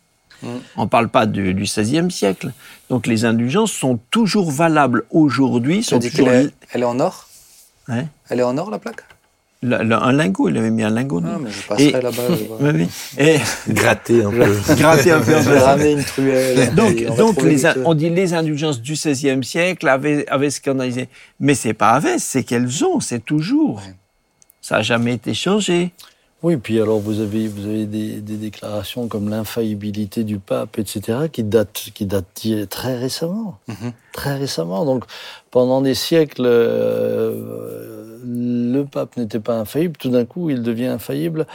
On 0.76 0.84
ne 0.84 0.88
parle 0.88 1.10
pas 1.10 1.26
du, 1.26 1.54
du 1.56 1.64
XVIe 1.64 2.12
siècle. 2.12 2.52
Donc 2.92 3.08
les 3.08 3.26
indulgences 3.26 3.72
sont 3.72 4.00
toujours 4.12 4.52
valables 4.52 5.04
aujourd'hui. 5.10 5.82
sont 5.84 6.00
toujours 6.00 6.30
est, 6.30 6.50
elle 6.74 6.82
est 6.82 6.86
en 6.86 7.00
or? 7.00 7.28
Hein? 7.88 8.04
Elle 8.30 8.40
est 8.40 8.44
en 8.44 8.56
or 8.58 8.70
la 8.70 8.78
plaque? 8.78 9.02
La- 9.64 9.84
la- 9.84 10.04
un 10.04 10.12
lingot, 10.12 10.50
il 10.50 10.58
avait 10.58 10.70
mis 10.70 10.84
un 10.84 10.92
lingot. 10.92 11.24
Ah, 11.26 11.40
mais 11.42 11.50
je 11.50 11.68
passerai 11.68 11.86
Et- 11.88 11.92
là-bas. 11.92 12.12
je. 12.30 12.44
Oui, 12.60 12.70
oui. 12.76 12.88
Et 13.18 13.38
Gratter 13.74 14.24
un 14.24 14.30
peu. 14.30 14.56
gratter 14.76 15.12
un 15.12 15.20
peu. 15.22 15.32
Je 15.42 15.50
vais 15.50 15.60
ramener 15.60 15.92
une 15.94 16.04
truelle. 16.04 16.76
Donc, 16.76 17.04
on 17.10 17.16
donc 17.16 17.42
les, 17.42 17.64
dit 17.96 18.10
les 18.12 18.34
indulgences 18.36 18.80
du 18.80 18.94
XVIe 18.94 19.44
siècle 19.44 19.88
avaient, 19.88 20.28
avaient 20.28 20.52
scandalisé. 20.52 21.10
Mais 21.40 21.56
c'est 21.56 21.74
pas 21.74 21.90
avec, 21.94 22.20
c'est 22.20 22.44
qu'elles 22.44 22.86
ont, 22.86 23.00
c'est 23.00 23.26
toujours. 23.26 23.78
Ouais. 23.78 23.96
Ça 24.68 24.76
n'a 24.76 24.82
jamais 24.82 25.14
été 25.14 25.34
changé. 25.34 25.94
Oui, 26.44 26.58
puis 26.58 26.82
alors 26.82 27.00
vous 27.00 27.22
avez, 27.22 27.48
vous 27.48 27.66
avez 27.66 27.86
des, 27.86 28.20
des 28.20 28.36
déclarations 28.36 29.08
comme 29.08 29.30
l'infaillibilité 29.30 30.26
du 30.26 30.40
pape, 30.40 30.78
etc., 30.78 31.30
qui 31.32 31.46
datent, 31.46 31.92
qui 31.94 32.06
datent 32.06 32.46
très 32.70 32.98
récemment. 32.98 33.60
Mhm. 33.70 33.94
Très 34.12 34.36
récemment. 34.36 34.84
Donc, 34.84 35.06
pendant 35.52 35.80
des 35.80 35.94
siècles, 35.94 36.44
euh, 36.46 38.18
le 38.26 38.84
pape 38.84 39.16
n'était 39.16 39.40
pas 39.40 39.58
infaillible. 39.58 39.96
Tout 39.98 40.10
d'un 40.10 40.26
coup, 40.26 40.50
il 40.50 40.62
devient 40.62 40.88
infaillible 40.88 41.48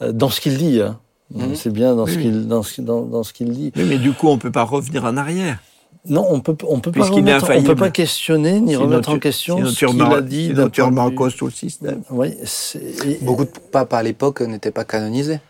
euh, 0.00 0.12
dans 0.12 0.30
ce 0.30 0.40
qu'il 0.40 0.56
dit. 0.56 0.80
hein. 0.80 1.00
Mhm. 1.34 1.56
C'est 1.56 1.72
bien 1.72 1.96
dans 1.96 2.06
ce 2.06 2.14
Oui. 2.14 2.22
qu'il 2.22 2.46
dans 2.46 2.62
ce, 2.62 2.80
dans, 2.82 3.02
dans 3.02 3.24
ce 3.24 3.32
qu'il 3.32 3.50
dit. 3.50 3.72
Oui, 3.74 3.82
mais 3.88 3.98
du 3.98 4.12
coup, 4.12 4.28
on 4.28 4.38
peut 4.38 4.52
pas 4.52 4.62
revenir 4.62 5.04
en 5.04 5.16
arrière. 5.16 5.58
Non, 6.06 6.26
on 6.28 6.40
peut 6.40 6.54
on 6.68 6.80
peut 6.80 6.92
pas 6.92 7.04
remettre, 7.06 7.50
on 7.54 7.62
peut 7.62 7.74
pas 7.74 7.90
questionner 7.90 8.60
ni 8.60 8.72
Sinon, 8.72 8.82
remettre 8.82 9.08
en 9.08 9.18
question 9.18 9.64
ce 9.64 9.86
qu'il 9.86 10.02
a 10.02 10.20
dit. 10.20 10.52
remets 10.52 10.70
de 10.70 10.98
en 11.00 11.10
cause 11.12 11.34
tout 11.34 11.46
le 11.46 11.52
système. 11.52 12.02
Oui, 12.10 12.34
c'est- 12.44 13.22
Beaucoup 13.24 13.44
de 13.44 13.50
papes 13.72 13.94
à 13.94 14.02
l'époque 14.02 14.42
n'étaient 14.42 14.70
pas 14.70 14.84
canonisés. 14.84 15.40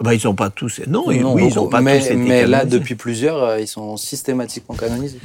Ben, 0.00 0.14
ils 0.14 0.20
sont 0.20 0.34
pas 0.34 0.48
tous. 0.48 0.80
Non, 0.86 1.04
Non, 1.12 1.34
oui, 1.34 1.44
ils 1.48 1.58
ont 1.58 1.68
pas 1.68 1.82
mais, 1.82 1.98
tous 1.98 2.06
été 2.06 2.16
mais 2.16 2.46
là, 2.46 2.64
depuis 2.64 2.94
plusieurs, 2.94 3.42
euh, 3.42 3.60
ils 3.60 3.66
sont 3.68 3.98
systématiquement 3.98 4.74
canonisés. 4.74 5.18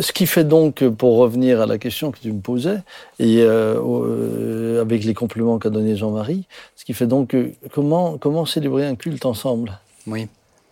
Ce 0.00 0.10
qui 0.10 0.26
fait 0.26 0.42
donc, 0.42 0.82
pour 0.88 1.18
revenir 1.18 1.60
à 1.60 1.66
la 1.66 1.78
question 1.78 2.10
que 2.10 2.18
tu 2.18 2.32
me 2.32 2.40
posais, 2.40 2.78
et 3.20 3.42
euh, 3.42 3.76
euh, 3.80 4.80
avec 4.80 5.04
les 5.04 5.14
compliments 5.14 5.58
qu'a 5.58 5.70
donné 5.70 5.94
Jean-Marie, 5.96 6.46
ce 6.74 6.84
qui 6.84 6.94
fait 6.94 7.06
donc 7.06 7.36
comment, 7.72 8.18
comment 8.18 8.44
célébrer 8.44 8.86
un 8.86 8.96
culte 8.96 9.24
ensemble? 9.24 9.78
Oui. 10.08 10.26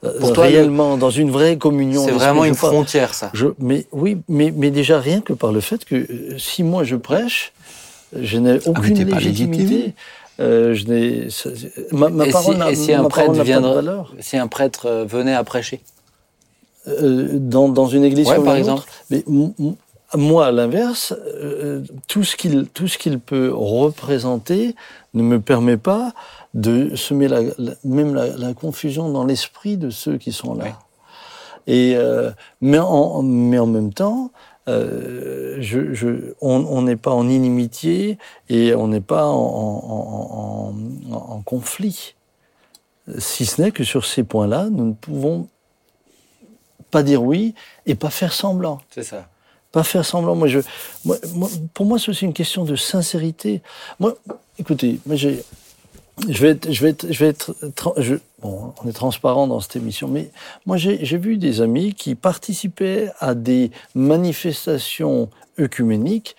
Euh, 0.04 0.18
Pour 0.20 0.32
toi, 0.34 0.44
Réellement, 0.44 0.96
dans 0.98 1.10
une 1.10 1.30
vraie 1.30 1.56
communion. 1.56 2.04
C'est 2.04 2.12
vraiment 2.12 2.44
une 2.44 2.54
frontière, 2.54 3.14
ça. 3.14 3.30
Je, 3.32 3.46
mais 3.58 3.86
oui, 3.92 4.18
mais, 4.28 4.52
mais 4.54 4.70
déjà 4.70 5.00
rien 5.00 5.20
que 5.20 5.32
par 5.32 5.52
le 5.52 5.60
fait 5.60 5.84
que 5.84 5.94
euh, 5.94 6.38
si 6.38 6.62
moi 6.62 6.84
je 6.84 6.96
prêche, 6.96 7.52
je 8.14 8.38
n'ai 8.38 8.58
Ah, 8.66 8.70
aucune 8.70 9.06
pas 9.08 9.18
légitimité. 9.18 9.94
Euh, 10.38 10.74
je 10.74 10.84
n'ai, 10.84 11.28
ma, 11.92 12.10
ma 12.10 12.26
Et 12.26 12.30
parole 12.30 12.56
si- 12.56 12.72
et 12.72 12.74
si 12.76 12.92
un 12.92 13.02
ma 13.04 13.08
prêtre 13.08 13.32
valeur. 13.32 14.12
Si 14.20 14.36
un 14.36 14.48
prêtre 14.48 14.84
euh, 14.86 15.04
venait 15.06 15.34
à 15.34 15.42
prêcher? 15.44 15.80
Euh, 16.88 17.30
dans, 17.32 17.68
dans 17.70 17.86
une 17.86 18.04
église 18.04 18.28
Ouais, 18.28 18.36
comme 18.36 18.44
par 18.44 18.56
exemple. 18.56 18.82
nôtre. 19.10 19.24
Mais 19.48 19.74
moi, 20.14 20.46
à 20.46 20.52
l'inverse, 20.52 21.14
euh, 21.34 21.80
tout 22.06 22.22
ce 22.22 22.36
qu'il 22.36 22.66
tout 22.66 22.86
ce 22.86 22.96
qu'il 22.98 23.18
peut 23.18 23.50
représenter 23.52 24.76
ne 25.14 25.22
me 25.22 25.40
permet 25.40 25.78
pas 25.78 26.12
de 26.56 26.96
semer 26.96 27.28
la, 27.28 27.42
la- 27.58 27.74
même 27.84 28.14
la, 28.14 28.36
la 28.36 28.52
confusion 28.54 29.08
dans 29.10 29.24
l'esprit 29.24 29.76
de 29.76 29.90
ceux 29.90 30.18
qui 30.18 30.32
sont 30.32 30.54
là. 30.54 30.78
Et 31.68 31.94
euh, 31.96 32.30
mais 32.60 32.78
en 32.80 33.22
mais 33.22 33.58
en 33.60 33.66
même 33.66 33.92
temps. 33.92 34.30
euh, 34.68 35.58
je, 35.60 35.94
je, 35.94 36.34
on 36.40 36.82
n'est 36.82 36.96
pas 36.96 37.12
en 37.12 37.28
inimitié 37.28 38.18
et 38.48 38.74
on 38.74 38.88
n'est 38.88 39.00
pas 39.14 39.26
en, 39.28 40.74
conflit. 41.44 42.14
Si 43.18 43.46
ce 43.46 43.62
n'est 43.62 43.70
que 43.70 43.84
sur 43.84 44.04
ces 44.04 44.24
points-là, 44.24 44.68
nous 44.70 44.86
ne 44.86 44.92
pouvons 44.92 45.46
pas 46.90 47.02
dire 47.04 47.22
oui 47.22 47.54
et 47.86 47.94
pas 47.94 48.10
faire 48.10 48.32
semblant. 48.32 48.80
C'est 48.90 49.04
ça. 49.04 49.28
Pas 49.70 49.84
faire 49.84 50.04
semblant. 50.04 50.34
Moi, 50.34 50.48
je, 50.48 50.58
moi, 51.04 51.16
moi- 51.34 51.50
pour 51.74 51.86
moi, 51.86 51.98
c'est 52.00 52.10
aussi 52.10 52.24
une 52.24 52.32
question 52.32 52.64
de 52.64 52.74
sincérité. 52.76 53.62
Moi, 54.00 54.14
écoutez, 54.58 54.98
moi, 55.06 55.14
j'ai, 55.16 55.44
je 56.28 56.42
vais 56.42 56.48
être, 56.50 56.72
je 56.72 56.82
vais 56.82 56.90
être, 56.90 57.06
je 57.12 57.18
vais 57.24 57.30
être, 57.30 57.54
je- 57.98 58.14
bon, 58.40 58.72
on 58.82 58.88
est 58.88 58.92
transparent 58.92 59.46
dans 59.46 59.60
cette 59.60 59.76
émission, 59.76 60.08
mais 60.08 60.30
moi, 60.64 60.76
j'ai 60.76 61.18
vu 61.18 61.36
des 61.36 61.60
amis 61.60 61.94
qui 61.94 62.14
participaient 62.14 63.10
à 63.20 63.34
des 63.34 63.70
manifestations 63.94 65.28
œcuméniques 65.58 66.36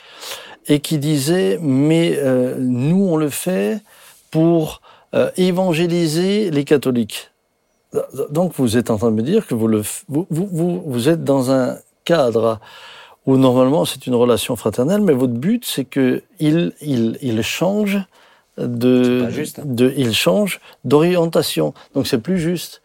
et 0.67 0.79
qui 0.79 0.97
disaient, 0.97 1.59
mais 1.61 2.17
euh, 2.17 2.55
nous, 2.59 3.05
on 3.07 3.17
le 3.17 3.29
fait 3.29 3.81
pour 4.31 4.81
euh, 5.13 5.29
évangéliser 5.37 6.51
les 6.51 6.65
catholiques. 6.65 7.31
Donc, 8.31 8.53
vous 8.57 8.77
êtes 8.77 8.89
en 8.91 8.97
train 8.97 9.11
de 9.11 9.15
me 9.15 9.21
dire 9.23 9.47
que 9.47 9.55
vous, 9.55 9.67
le, 9.67 9.81
vous, 10.09 10.27
vous 10.85 11.09
êtes 11.09 11.23
dans 11.23 11.51
un 11.51 11.77
cadre 12.03 12.59
où 13.25 13.37
normalement 13.37 13.85
c'est 13.85 14.07
une 14.07 14.15
relation 14.15 14.55
fraternelle, 14.55 15.01
mais 15.01 15.13
votre 15.13 15.33
but 15.33 15.65
c'est 15.65 15.83
que 15.85 16.23
il, 16.39 16.73
il, 16.81 17.17
il 17.21 17.41
change 17.43 17.99
de, 18.57 19.29
juste, 19.29 19.59
hein. 19.59 19.63
de 19.65 19.93
il 19.97 20.13
change 20.13 20.59
d'orientation. 20.83 21.73
Donc 21.93 22.07
c'est 22.07 22.19
plus 22.19 22.39
juste. 22.39 22.81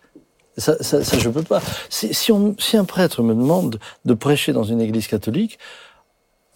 Ça, 0.59 0.77
ça, 0.83 1.03
ça 1.03 1.19
je 1.19 1.29
peux 1.31 1.43
pas. 1.43 1.63
Si, 1.89 2.13
si, 2.13 2.31
on, 2.31 2.55
si 2.59 2.77
un 2.77 2.85
prêtre 2.85 3.23
me 3.23 3.35
demande 3.35 3.79
de 4.05 4.15
prêcher 4.15 4.53
dans 4.53 4.65
une 4.65 4.83
église 4.83 5.07
catholique, 5.07 5.59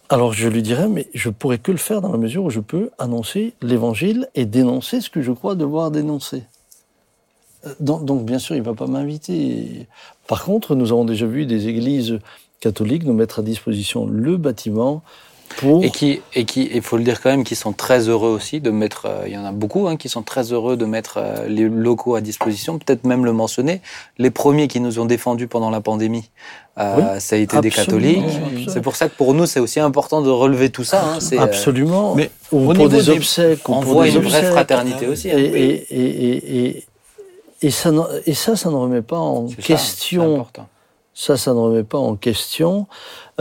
alors 0.09 0.33
je 0.33 0.49
lui 0.49 0.63
dirais, 0.63 0.89
mais 0.89 1.09
je 1.15 1.31
pourrais 1.31 1.59
que 1.59 1.73
le 1.73 1.79
faire 1.79 2.01
dans 2.01 2.13
la 2.13 2.19
mesure 2.19 2.45
où 2.45 2.51
je 2.51 2.61
peux 2.61 2.91
annoncer 2.99 3.55
l'évangile 3.63 4.29
et 4.35 4.45
dénoncer 4.45 5.01
ce 5.01 5.11
que 5.11 5.23
je 5.23 5.33
crois 5.33 5.55
devoir 5.55 5.91
dénoncer. 5.91 6.45
Euh, 7.67 7.75
Donc, 7.81 8.05
donc, 8.05 8.25
bien 8.25 8.39
sûr, 8.39 8.55
il 8.55 8.61
ne 8.61 8.65
va 8.65 8.75
pas 8.75 8.87
m'inviter. 8.87 9.89
Par 10.29 10.45
contre, 10.45 10.75
nous 10.75 10.93
avons 10.93 11.05
déjà 11.05 11.27
vu 11.27 11.47
des 11.47 11.69
églises 11.69 12.19
catholiques 12.61 13.05
nous 13.05 13.15
mettre 13.15 13.41
à 13.41 13.43
disposition 13.43 14.07
le 14.07 14.37
bâtiment 14.37 15.03
pour... 15.59 15.85
Et 15.85 15.91
qui, 15.91 16.21
et 16.35 16.45
qui, 16.45 16.69
il 16.73 16.83
faut 16.83 16.97
le 16.97 17.03
dire 17.05 17.21
quand 17.23 17.31
même, 17.31 17.45
qui 17.45 17.55
sont 17.57 17.73
très 17.73 18.09
heureux 18.09 18.31
aussi 18.31 18.61
de 18.61 18.71
mettre. 18.71 19.07
euh, 19.07 19.25
il 19.27 19.33
y 19.33 19.39
en 19.39 19.45
a 19.45 19.53
beaucoup 19.53 19.89
hein, 19.89 19.97
qui 19.97 20.09
sont 20.09 20.23
très 20.23 20.53
heureux 20.53 20.77
de 20.77 20.85
mettre 20.85 21.19
euh, 21.19 21.47
les 21.49 21.69
locaux 21.69 22.15
à 22.15 22.21
disposition. 22.21 22.79
Peut-être 22.79 23.05
même 23.05 23.25
le 23.25 23.33
mentionner. 23.33 23.81
Les 24.19 24.31
premiers 24.31 24.69
qui 24.69 24.81
nous 24.81 24.99
ont 24.99 25.05
défendus 25.07 25.47
pendant 25.49 25.71
la 25.71 25.81
pandémie, 25.81 26.31
euh, 26.79 27.19
ça 27.21 27.37
a 27.37 27.39
été 27.39 27.59
des 27.61 27.71
catholiques. 27.71 28.25
C'est 28.69 28.81
pour 28.83 28.97
ça 28.97 29.09
que 29.09 29.15
pour 29.15 29.33
nous, 29.35 29.47
c'est 29.47 29.61
aussi 29.61 29.81
important 29.81 30.21
de 30.23 30.31
relever 30.31 30.71
tout 30.71 30.85
ça. 30.85 31.05
hein. 31.05 31.21
C'est, 31.21 31.39
euh, 31.39 31.43
Absolument. 31.43 32.15
Mais 32.15 32.31
au 32.53 32.59
pour 32.61 32.75
niveau 32.75 32.89
des 32.89 33.09
obsèques. 33.11 33.69
on 33.69 33.81
voit 33.81 34.05
des 34.05 34.15
une 34.17 34.23
vraie 34.23 34.39
obsèques. 34.39 34.53
fraternité 34.53 35.07
aussi. 35.07 35.29
Et, 35.29 35.33
hein. 35.33 35.37
et, 35.37 35.87
et, 35.91 36.27
et, 36.31 36.67
et, 36.67 36.85
et 37.63 37.71
ça, 37.71 37.91
et 38.27 38.35
ça, 38.35 38.55
ça 38.57 38.69
ne 38.71 38.75
remet 38.75 39.03
pas 39.03 39.19
en 39.19 39.47
question 39.47 40.35
important. 40.35 40.69
Ça, 41.17 41.39
ça 41.39 41.55
ne 41.55 41.59
remet 41.59 41.83
pas 41.83 41.99
en 41.99 42.15
question 42.15 42.87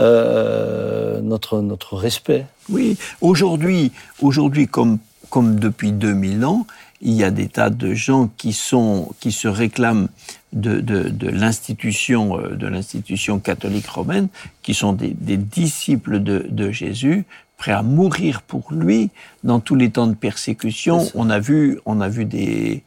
euh, 0.00 1.20
notre, 1.20 1.60
notre 1.60 1.94
respect. 1.94 2.46
Oui, 2.70 2.96
aujourd'hui, 3.20 3.92
aujourd'hui 4.22 4.66
comme, 4.66 4.98
comme 5.28 5.60
depuis 5.60 5.92
2000 5.92 6.46
ans, 6.46 6.66
il 7.02 7.12
y 7.12 7.22
a 7.22 7.30
des 7.30 7.48
tas 7.48 7.68
de 7.68 7.92
gens 7.92 8.30
qui, 8.38 8.54
sont, 8.54 9.10
qui 9.20 9.30
se 9.30 9.46
réclament 9.46 10.08
de, 10.54 10.80
de, 10.80 11.10
de 11.10 11.28
l'institution 11.28 12.40
euh, 12.40 12.56
de 12.56 12.66
l'institution 12.66 13.38
catholique 13.40 13.88
romaine, 13.88 14.28
qui 14.62 14.72
sont 14.72 14.94
des, 14.94 15.10
des 15.10 15.36
disciples 15.36 16.20
de, 16.20 16.46
de 16.48 16.70
Jésus, 16.70 17.26
prêts 17.58 17.72
à 17.72 17.82
mourir 17.82 18.40
pour 18.40 18.72
lui 18.72 19.10
dans 19.44 19.60
tous 19.60 19.74
les 19.74 19.90
temps 19.90 20.06
de 20.06 20.14
persécution. 20.14 21.06
On 21.14 21.28
a 21.28 21.38
vu, 21.38 21.78
on 21.84 22.00
a 22.00 22.08
vu 22.08 22.24
des, 22.24 22.82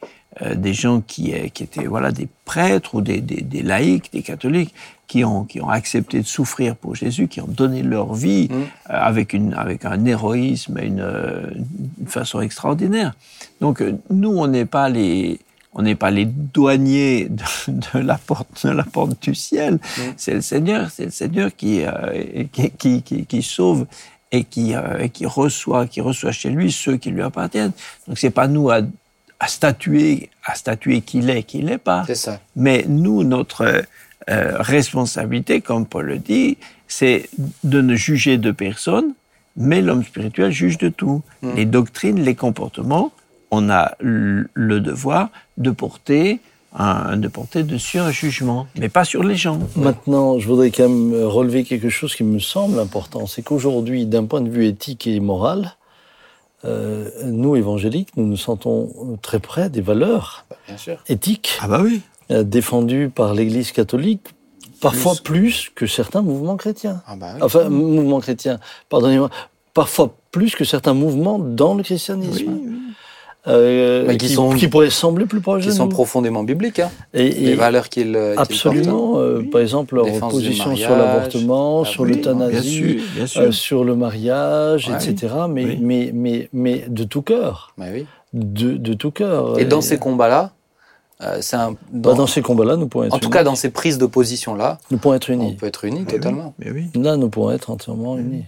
des 0.55 0.73
gens 0.73 1.01
qui, 1.01 1.33
euh, 1.33 1.47
qui 1.53 1.63
étaient 1.63 1.85
voilà, 1.85 2.11
des 2.11 2.27
prêtres 2.45 2.95
ou 2.95 3.01
des, 3.01 3.21
des, 3.21 3.41
des 3.41 3.61
laïcs, 3.61 4.11
des 4.11 4.21
catholiques, 4.21 4.73
qui 5.07 5.23
ont, 5.25 5.43
qui 5.43 5.59
ont 5.59 5.69
accepté 5.69 6.21
de 6.21 6.27
souffrir 6.27 6.75
pour 6.75 6.95
Jésus, 6.95 7.27
qui 7.27 7.41
ont 7.41 7.47
donné 7.47 7.81
leur 7.81 8.13
vie 8.13 8.47
Mm. 8.49 8.53
euh, 8.53 8.65
avec, 8.87 9.33
une, 9.33 9.53
avec 9.53 9.85
un 9.85 10.05
héroïsme 10.05 10.77
et 10.77 10.85
une, 10.85 10.99
euh, 11.01 11.49
une 11.99 12.07
façon 12.07 12.41
extraordinaire. 12.41 13.13
Donc 13.59 13.81
euh, 13.81 13.97
nous, 14.09 14.29
on 14.29 14.47
n'est 14.47 14.65
pas 14.65 14.89
les... 14.89 15.39
On 15.71 15.83
n'est 15.83 15.95
pas 15.95 16.09
les 16.09 16.25
douaniers 16.25 17.27
de, 17.29 17.43
de 17.93 17.99
la 17.99 18.17
porte 18.17 18.65
de 18.65 18.71
la 18.71 18.83
porte 18.83 19.21
du 19.21 19.35
ciel. 19.35 19.75
Mm. 19.75 20.01
C'est 20.17 20.33
le 20.33 20.41
Seigneur, 20.41 20.89
c'est 20.89 21.05
le 21.05 21.11
Seigneur 21.11 21.55
qui, 21.55 21.83
euh, 21.85 22.43
qui, 22.51 22.71
qui, 22.71 23.03
qui, 23.03 23.25
qui 23.27 23.41
sauve 23.43 23.85
et 24.31 24.43
qui, 24.43 24.73
euh, 24.73 25.07
qui 25.09 25.27
reçoit, 25.27 25.85
qui 25.85 26.01
reçoit 26.01 26.31
chez 26.31 26.49
lui 26.49 26.71
ceux 26.71 26.97
qui 26.97 27.11
lui 27.11 27.21
appartiennent. 27.21 27.71
Donc 28.07 28.17
c'est 28.17 28.31
pas 28.31 28.47
nous 28.47 28.71
à, 28.71 28.81
à 29.39 29.47
statuer, 29.47 30.29
à 30.43 30.55
statuer 30.55 31.01
qu'il 31.01 31.29
est, 31.29 31.43
qu'il 31.43 31.65
n'est 31.65 31.77
pas. 31.77 32.03
C'est 32.05 32.15
ça. 32.15 32.39
Mais 32.55 32.85
nous, 32.87 33.23
notre 33.23 33.83
euh, 34.29 34.57
responsabilité, 34.59 35.61
comme 35.61 35.85
Paul 35.85 36.05
le 36.05 36.17
dit, 36.17 36.57
c'est 36.87 37.29
de 37.63 37.81
ne 37.81 37.95
juger 37.95 38.37
de 38.37 38.51
personne, 38.51 39.13
mais 39.55 39.81
l'homme 39.81 40.03
spirituel 40.03 40.51
juge 40.51 40.77
de 40.77 40.89
tout. 40.89 41.21
Mm. 41.41 41.55
Les 41.55 41.65
doctrines, 41.65 42.21
les 42.21 42.35
comportements, 42.35 43.11
on 43.51 43.69
a 43.69 43.93
le 43.99 44.79
devoir 44.79 45.29
de 45.57 45.71
porter, 45.71 46.39
un, 46.75 47.17
de 47.17 47.27
porter 47.27 47.63
dessus 47.63 47.97
un 47.97 48.11
jugement, 48.11 48.67
mais 48.77 48.89
pas 48.89 49.05
sur 49.05 49.23
les 49.23 49.35
gens. 49.35 49.59
Maintenant, 49.75 50.37
je 50.37 50.47
voudrais 50.47 50.69
quand 50.69 50.87
même 50.87 51.23
relever 51.23 51.63
quelque 51.63 51.89
chose 51.89 52.15
qui 52.15 52.23
me 52.23 52.39
semble 52.39 52.79
important, 52.79 53.25
c'est 53.25 53.41
qu'aujourd'hui, 53.41 54.05
d'un 54.05 54.25
point 54.25 54.41
de 54.41 54.49
vue 54.49 54.67
éthique 54.67 55.07
et 55.07 55.19
moral, 55.19 55.75
euh, 56.65 57.09
nous, 57.25 57.55
évangéliques, 57.55 58.09
nous 58.17 58.25
nous 58.25 58.37
sentons 58.37 59.17
très 59.21 59.39
près 59.39 59.69
des 59.69 59.81
valeurs 59.81 60.45
Bien 60.67 60.77
sûr. 60.77 60.97
éthiques 61.07 61.57
Ah 61.61 61.67
bah 61.67 61.79
oui. 61.83 62.01
euh, 62.31 62.43
défendues 62.43 63.09
par 63.09 63.33
l'Église 63.33 63.71
catholique, 63.71 64.21
parfois 64.81 65.13
plus, 65.23 65.69
que 65.73 65.87
certains 65.87 66.21
mouvements 66.21 66.57
chrétiens. 66.57 67.01
Ah 67.07 67.15
bah 67.15 67.31
oui. 67.35 67.41
Enfin, 67.41 67.69
mouvements 67.69 68.19
chrétiens, 68.19 68.59
pardonnez-moi, 68.89 69.29
parfois 69.73 70.13
plus 70.31 70.55
que 70.55 70.65
certains 70.65 70.93
mouvements 70.93 71.39
dans 71.39 71.73
le 71.73 71.83
christianisme. 71.83 72.59
Euh, 73.49 74.05
Mais 74.07 74.17
qui 74.17 74.27
qui, 74.27 74.33
sont- 74.33 74.51
qui 74.51 74.67
pourraient 74.67 74.89
sembler 74.89 75.25
plus 75.25 75.41
proches 75.41 75.63
qui 75.63 75.69
de 75.69 75.73
sont 75.73 75.85
nous. 75.85 75.89
profondément 75.91 76.43
bibliques. 76.43 76.79
Hein. 76.79 76.91
Et- 77.13 77.29
Les 77.31 77.55
valeurs 77.55 77.89
qu'il 77.89 78.15
euh, 78.15 78.35
Absolument. 78.37 79.13
euh, 79.17 79.41
Par 79.51 79.61
exemple, 79.61 79.95
leur 79.95 80.05
Défense 80.05 80.31
opposition 80.33 80.75
sur 80.75 80.95
l'avortement, 80.95 81.83
sur 81.83 82.05
l'avortement, 82.05 82.37
Bien 82.43 82.49
l'euthanasie, 82.55 82.99
euh, 83.37 83.51
sur 83.51 83.83
le 83.83 83.95
mariage, 83.95 84.87
Ouais. 84.89 84.95
etc. 84.95 85.33
Mais, 85.49 85.65
Oui. 85.65 85.79
mais, 85.81 86.11
mais, 86.13 86.49
mais 86.53 86.85
de 86.87 87.03
tout 87.03 87.21
cœur. 87.23 87.73
De, 88.33 88.77
de 88.77 88.93
tout 88.93 89.09
cœur. 89.11 89.59
Et 89.59 89.65
dans 89.65 89.81
ces 89.81 89.97
combats-là, 89.97 90.51
euh, 91.23 91.37
c'est 91.41 91.55
un. 91.55 91.71
bah, 91.91 92.13
dans- 92.13 92.27
ces 92.27 92.41
combats-là, 92.43 92.77
nous 92.77 92.87
pourrons 92.87 93.05
être 93.05 93.13
en 93.15 93.19
tout 93.19 93.29
cas, 93.31 93.43
dans 93.43 93.55
ces 93.55 93.71
prises 93.71 93.97
de 93.97 94.05
position-là, 94.05 94.77
nous 94.91 94.97
pourrons 94.99 95.15
être 95.15 95.29
on 95.31 95.33
unis. 95.33 95.53
peut 95.55 95.65
être 95.65 95.83
unis 95.85 96.03
Mais 96.05 96.13
totalement. 96.13 96.53
oui, 96.59 96.65
mais 96.65 96.71
oui. 96.93 97.01
Là, 97.01 97.17
nous 97.17 97.29
pourrons 97.29 97.51
être 97.51 97.71
entièrement 97.71 98.17
unis. 98.17 98.43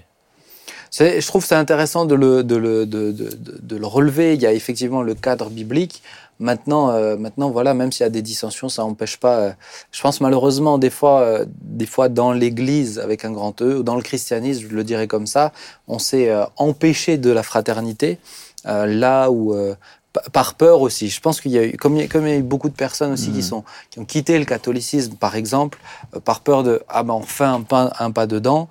Je 0.91 1.25
trouve 1.25 1.45
c'est 1.45 1.55
intéressant 1.55 2.05
de 2.05 2.15
le, 2.15 2.43
de, 2.43 2.55
le, 2.55 2.85
de, 2.85 3.11
de, 3.11 3.29
de- 3.61 3.77
le 3.77 3.85
relever. 3.87 4.33
Il 4.35 4.41
y 4.41 4.45
a 4.45 4.51
effectivement 4.53 5.01
le 5.03 5.15
cadre 5.15 5.49
biblique. 5.49 6.03
Maintenant, 6.39 6.89
euh, 6.89 7.15
maintenant 7.17 7.49
voilà, 7.49 7.73
même 7.73 7.91
s'il 7.91 8.03
y 8.03 8.07
a 8.07 8.09
des 8.09 8.21
dissensions, 8.23 8.67
ça 8.67 8.81
n'empêche 8.81 9.17
pas. 9.17 9.37
euh, 9.39 9.51
je 9.91 10.01
pense 10.01 10.19
malheureusement, 10.21 10.77
des 10.77 10.89
fois, 10.89 11.21
euh, 11.21 11.45
des 11.61 11.85
fois 11.85 12.09
dans 12.09 12.33
l'Église, 12.33 12.99
avec 12.99 13.23
un 13.25 13.31
grand 13.31 13.61
E, 13.61 13.77
ou 13.77 13.83
dans 13.83 13.95
le 13.95 14.01
christianisme, 14.01 14.67
je 14.69 14.75
le 14.75 14.83
dirais 14.83 15.07
comme 15.07 15.27
ça, 15.27 15.53
on 15.87 15.99
s'est 15.99 16.33
empêché 16.57 17.17
de 17.17 17.31
la 17.31 17.43
fraternité, 17.43 18.17
là 18.65 19.29
où. 19.31 19.55
pa- 20.13 20.23
par 20.33 20.55
peur 20.55 20.81
aussi. 20.81 21.07
Je 21.09 21.21
pense 21.21 21.39
qu'il 21.39 21.51
y 21.51 21.57
a 21.57 21.63
eu, 21.65 21.77
comme 21.77 21.95
il 21.95 22.01
y 22.01 22.03
a, 22.03 22.07
comme 22.07 22.27
il 22.27 22.31
y 22.31 22.33
a 22.33 22.37
eu 22.37 22.43
beaucoup 22.43 22.67
de 22.69 22.75
personnes 22.75 23.13
aussi 23.13 23.31
qui, 23.31 23.41
sont, 23.43 23.63
qui 23.89 23.99
ont 23.99 24.05
quitté 24.05 24.37
le 24.39 24.43
catholicisme, 24.45 25.13
par 25.15 25.35
exemple, 25.37 25.77
par 26.25 26.41
peur 26.41 26.63
de 26.63 26.81
ah 26.89 27.03
ben 27.03 27.13
on 27.13 27.21
fait 27.21 27.45
un 27.45 27.61
pas, 27.61 27.93
un 27.99 28.11
pas 28.11 28.27
dedans. 28.27 28.67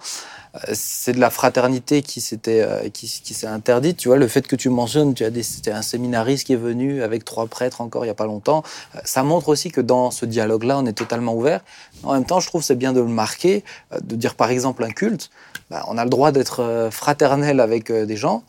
Euh, 0.55 0.73
c'est 0.73 1.13
de 1.13 1.21
la 1.21 1.31
fraternité 1.31 2.03
qui 2.03 2.21
s'était 2.21 2.61
euh, 2.61 2.89
qui, 2.89 3.07
qui 3.23 3.35
s'est 3.35 3.47
interdite. 3.47 3.97
Tu 3.97 4.09
vois, 4.09 4.17
le 4.17 4.29
fait 4.29 4.47
que 4.47 4.57
tu 4.57 4.69
mentionnes, 4.69 5.15
tu 5.15 5.25
as 5.25 5.31
des, 5.31 5.43
c'était 5.43 5.71
un 5.71 5.83
séminariste 5.83 6.47
qui 6.47 6.55
est 6.55 6.57
venu 6.57 7.03
avec 7.03 7.25
trois 7.25 7.47
prêtres 7.47 7.81
encore 7.81 8.05
il 8.05 8.09
y 8.09 8.11
a 8.11 8.15
pas 8.15 8.27
longtemps. 8.27 8.63
Euh, 8.95 8.99
ça 9.05 9.23
montre 9.23 9.49
aussi 9.49 9.71
que 9.71 9.81
dans 9.81 10.11
ce 10.11 10.27
dialogue-là, 10.27 10.79
on 10.79 10.87
est 10.87 10.93
totalement 10.93 11.35
ouvert. 11.35 11.61
En 12.03 12.15
même 12.15 12.25
temps, 12.25 12.41
je 12.41 12.47
trouve 12.49 12.63
que 12.63 12.67
c'est 12.67 12.75
bien 12.75 12.93
de 12.93 13.01
le 13.01 13.07
marquer, 13.07 13.65
de 14.03 14.17
dire 14.17 14.35
par 14.35 14.51
exemple 14.51 14.83
un 14.85 14.91
culte. 14.91 15.31
bah, 15.71 15.85
on 15.89 15.99
a 15.99 16.05
le 16.05 16.11
droit 16.11 16.33
d'être 16.33 16.89
fraternel 16.91 17.61
avec 17.61 17.93
des 17.93 18.17
gens. 18.17 18.43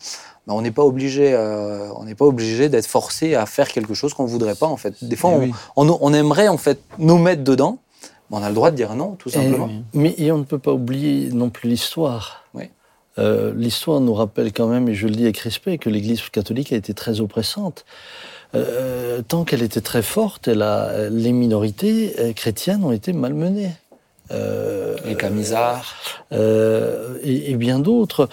mais 0.46 0.52
on 0.52 0.62
n'est 0.62 0.70
pas 0.70 0.82
obligé, 0.84 1.32
euh, 1.32 1.88
on 1.96 2.04
n'est 2.04 2.14
pas 2.14 2.24
obligé 2.24 2.68
d'être 2.68 2.86
forcé 2.86 3.34
à 3.34 3.46
faire 3.46 3.68
quelque 3.68 3.94
chose 3.94 4.14
qu'on 4.14 4.24
voudrait 4.26 4.54
pas 4.54 4.66
en 4.66 4.76
fait. 4.76 5.04
Des 5.04 5.16
fois, 5.16 5.30
on, 5.30 5.38
oui. 5.40 5.52
on, 5.76 5.98
on 6.00 6.12
aimerait 6.12 6.48
en 6.48 6.58
fait 6.58 6.80
nous 6.98 7.18
mettre 7.18 7.44
dedans, 7.44 7.78
on 8.32 8.42
a 8.42 8.48
le 8.48 8.54
droit 8.54 8.70
de 8.70 8.76
dire 8.76 8.94
non, 8.94 9.12
tout 9.14 9.28
simplement. 9.30 9.68
Et- 9.68 9.98
mais 9.98 10.14
et 10.18 10.32
on 10.32 10.38
ne 10.38 10.44
peut 10.44 10.58
pas 10.58 10.72
oublier 10.72 11.28
non 11.32 11.50
plus 11.50 11.68
l'histoire. 11.68 12.44
Oui. 12.54 12.64
Euh, 13.18 13.52
l'histoire 13.54 14.00
nous 14.00 14.14
rappelle 14.14 14.52
quand 14.52 14.66
même, 14.66 14.88
et 14.88 14.94
je 14.94 15.06
le 15.06 15.14
dis 15.14 15.24
avec 15.24 15.38
respect, 15.38 15.78
que 15.78 15.90
l'Église 15.90 16.20
catholique 16.30 16.72
a 16.72 16.76
été 16.76 16.94
très 16.94 17.20
oppressante. 17.20 17.84
Euh, 18.54 19.22
tant 19.26 19.44
qu'elle 19.44 19.62
était 19.62 19.80
très 19.80 20.02
forte, 20.02 20.48
elle 20.48 20.62
a, 20.62 21.08
les 21.10 21.32
minorités 21.32 22.14
euh, 22.18 22.32
chrétiennes 22.32 22.84
ont 22.84 22.92
été 22.92 23.12
malmenées. 23.12 23.70
Euh, 24.30 24.96
Les 25.04 25.14
camisards. 25.14 25.94
et, 26.32 27.50
et 27.50 27.54
bien 27.56 27.78
d'autres. 27.78 28.28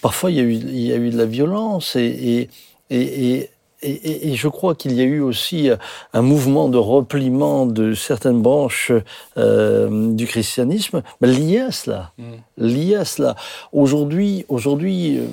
Parfois, 0.00 0.30
il 0.30 0.36
y, 0.36 0.40
a 0.40 0.44
eu, 0.44 0.52
il 0.52 0.80
y 0.80 0.92
a 0.92 0.96
eu 0.96 1.10
de 1.10 1.18
la 1.18 1.26
violence 1.26 1.94
et, 1.96 2.48
et, 2.90 3.36
et, 3.36 3.50
et, 3.82 3.90
et, 3.90 4.28
et, 4.28 4.34
je 4.34 4.48
crois 4.48 4.74
qu'il 4.74 4.92
y 4.92 5.00
a 5.00 5.04
eu 5.04 5.20
aussi 5.20 5.70
un 6.12 6.22
mouvement 6.22 6.68
de 6.68 6.78
repliement 6.78 7.66
de 7.66 7.94
certaines 7.94 8.40
branches 8.40 8.92
euh, 9.36 10.12
du 10.12 10.26
christianisme 10.26 11.02
lié 11.20 11.60
à 11.60 11.72
cela. 11.72 12.12
Mm. 12.18 12.32
Lié 12.58 12.94
à 12.96 13.04
cela. 13.04 13.36
Aujourd'hui, 13.72 14.44
aujourd'hui, 14.48 15.18
euh, 15.18 15.26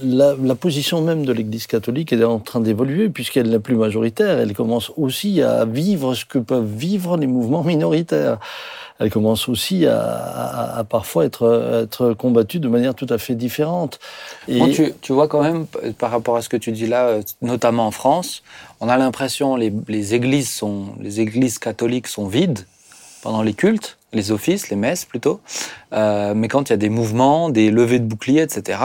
la, 0.00 0.54
position 0.54 1.02
même 1.02 1.24
de 1.24 1.32
l'Église 1.32 1.66
catholique 1.66 2.12
est 2.12 2.24
en 2.24 2.38
train 2.38 2.60
d'évoluer 2.60 3.08
puisqu'elle 3.08 3.50
n'est 3.50 3.58
plus 3.58 3.76
majoritaire. 3.76 4.38
Elle 4.38 4.54
commence 4.54 4.92
aussi 4.96 5.42
à 5.42 5.64
vivre 5.64 6.14
ce 6.14 6.24
que 6.24 6.38
peuvent 6.38 6.72
vivre 6.76 7.16
les 7.16 7.26
mouvements 7.26 7.64
minoritaires 7.64 8.38
elle 9.02 9.10
commence 9.10 9.48
aussi 9.48 9.86
à, 9.86 10.84
parfois 10.88 11.24
être, 11.24 12.14
combattue 12.18 12.60
de 12.60 12.68
manière 12.68 12.94
tout 12.94 13.06
à 13.08 13.18
fait 13.18 13.34
différente. 13.34 13.98
Tu, 14.46 15.12
vois 15.12 15.28
quand 15.28 15.42
même, 15.42 15.66
par 15.98 16.10
rapport 16.10 16.36
à 16.36 16.42
ce 16.42 16.48
que 16.48 16.56
tu 16.56 16.72
dis 16.72 16.86
là, 16.86 17.18
notamment 17.40 17.86
en 17.86 17.90
France, 17.90 18.42
on 18.80 18.88
a 18.88 18.96
l'impression 18.96 19.56
les, 19.56 19.72
les 19.88 20.14
églises 20.14 20.50
sont, 20.50 20.86
les 21.00 21.20
églises 21.20 21.58
catholiques 21.58 22.06
sont 22.06 22.26
vides 22.26 22.66
pendant 23.22 23.42
les 23.42 23.54
cultes, 23.54 23.98
les 24.12 24.32
offices, 24.32 24.70
les 24.70 24.76
messes 24.76 25.04
plutôt. 25.04 25.40
Euh, 25.92 26.34
mais 26.34 26.48
quand 26.48 26.68
il 26.68 26.72
y 26.72 26.74
a 26.74 26.78
des 26.78 26.88
mouvements, 26.88 27.50
des 27.50 27.70
levées 27.70 27.98
de 27.98 28.04
boucliers, 28.04 28.42
etc., 28.42 28.78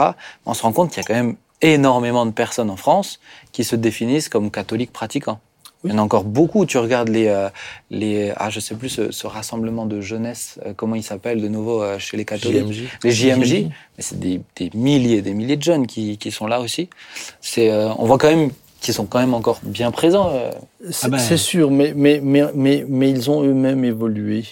on 0.46 0.54
se 0.54 0.62
rend 0.62 0.72
compte 0.72 0.90
qu'il 0.90 1.02
y 1.02 1.04
a 1.04 1.06
quand 1.06 1.14
même 1.14 1.36
énormément 1.60 2.26
de 2.26 2.30
personnes 2.30 2.70
en 2.70 2.76
France 2.76 3.20
qui 3.52 3.64
se 3.64 3.76
définissent 3.76 4.28
comme 4.28 4.50
catholiques 4.50 4.92
pratiquants. 4.92 5.40
Il 5.84 5.92
y 5.92 5.94
en 5.94 5.98
a 5.98 6.02
encore 6.02 6.24
beaucoup. 6.24 6.66
Tu 6.66 6.76
regardes 6.78 7.08
les, 7.08 7.28
euh, 7.28 7.48
les 7.90 8.32
ah, 8.36 8.50
je 8.50 8.58
sais 8.58 8.74
plus 8.74 8.88
ce, 9.10 9.26
rassemblement 9.26 9.86
de 9.86 10.00
jeunesse, 10.00 10.58
euh, 10.66 10.72
comment 10.76 10.96
il 10.96 11.04
s'appelle 11.04 11.40
de 11.40 11.46
nouveau 11.46 11.82
euh, 11.82 11.98
chez 11.98 12.16
les 12.16 12.24
catholiques? 12.24 12.72
JMJ. 12.72 12.82
Les 13.04 13.10
JMJ. 13.12 13.52
Mais 13.52 13.70
c'est 13.98 14.18
des, 14.18 14.40
des, 14.56 14.70
milliers, 14.74 15.22
des 15.22 15.34
milliers 15.34 15.56
de 15.56 15.62
jeunes 15.62 15.86
qui, 15.86 16.18
qui 16.18 16.32
sont 16.32 16.48
là 16.48 16.60
aussi. 16.60 16.90
C'est, 17.40 17.72
on 17.72 18.06
voit 18.06 18.18
quand 18.18 18.28
même 18.28 18.50
qu'ils 18.80 18.94
sont 18.94 19.06
quand 19.06 19.20
même 19.20 19.34
encore 19.34 19.60
bien 19.62 19.90
présents. 19.90 20.32
C'est 20.90 21.06
ah 21.06 21.10
ben. 21.10 21.36
sûr, 21.36 21.70
mais, 21.70 21.92
mais, 21.94 22.20
mais, 22.22 22.44
mais, 22.54 22.84
mais 22.88 23.10
ils 23.10 23.30
ont 23.30 23.42
eux-mêmes 23.44 23.84
évolué 23.84 24.44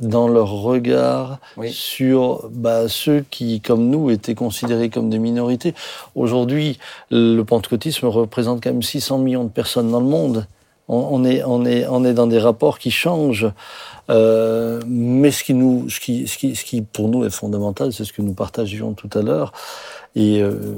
dans 0.00 0.28
leur 0.28 0.50
regard 0.50 1.38
sur 1.70 2.48
bah, 2.50 2.88
ceux 2.88 3.24
qui, 3.30 3.60
comme 3.60 3.88
nous, 3.88 4.10
étaient 4.10 4.34
considérés 4.34 4.90
comme 4.90 5.10
des 5.10 5.18
minorités. 5.18 5.74
Aujourd'hui, 6.14 6.78
le 7.10 7.42
pentecôtisme 7.42 8.06
représente 8.06 8.62
quand 8.62 8.70
même 8.70 8.82
600 8.82 9.18
millions 9.18 9.44
de 9.44 9.50
personnes 9.50 9.90
dans 9.90 10.00
le 10.00 10.06
monde 10.06 10.46
on, 10.88 11.24
est, 11.24 11.42
on, 11.44 11.64
est, 11.64 11.86
on 11.86 12.04
est 12.04 12.14
dans 12.14 12.26
des 12.26 12.38
rapports 12.38 12.78
qui 12.78 12.90
changent. 12.90 13.48
Euh, 14.10 14.80
mais 14.86 15.30
ce 15.30 15.44
qui, 15.44 15.52
nous, 15.52 15.88
ce, 15.90 16.00
qui, 16.00 16.26
ce, 16.26 16.38
qui, 16.38 16.56
ce 16.56 16.64
qui, 16.64 16.80
pour 16.80 17.08
nous, 17.08 17.24
est 17.24 17.30
fondamental, 17.30 17.92
c'est 17.92 18.04
ce 18.04 18.12
que 18.12 18.22
nous 18.22 18.32
partagions 18.32 18.94
tout 18.94 19.10
à 19.12 19.20
l'heure. 19.20 19.52
Et 20.16 20.40
euh, 20.40 20.76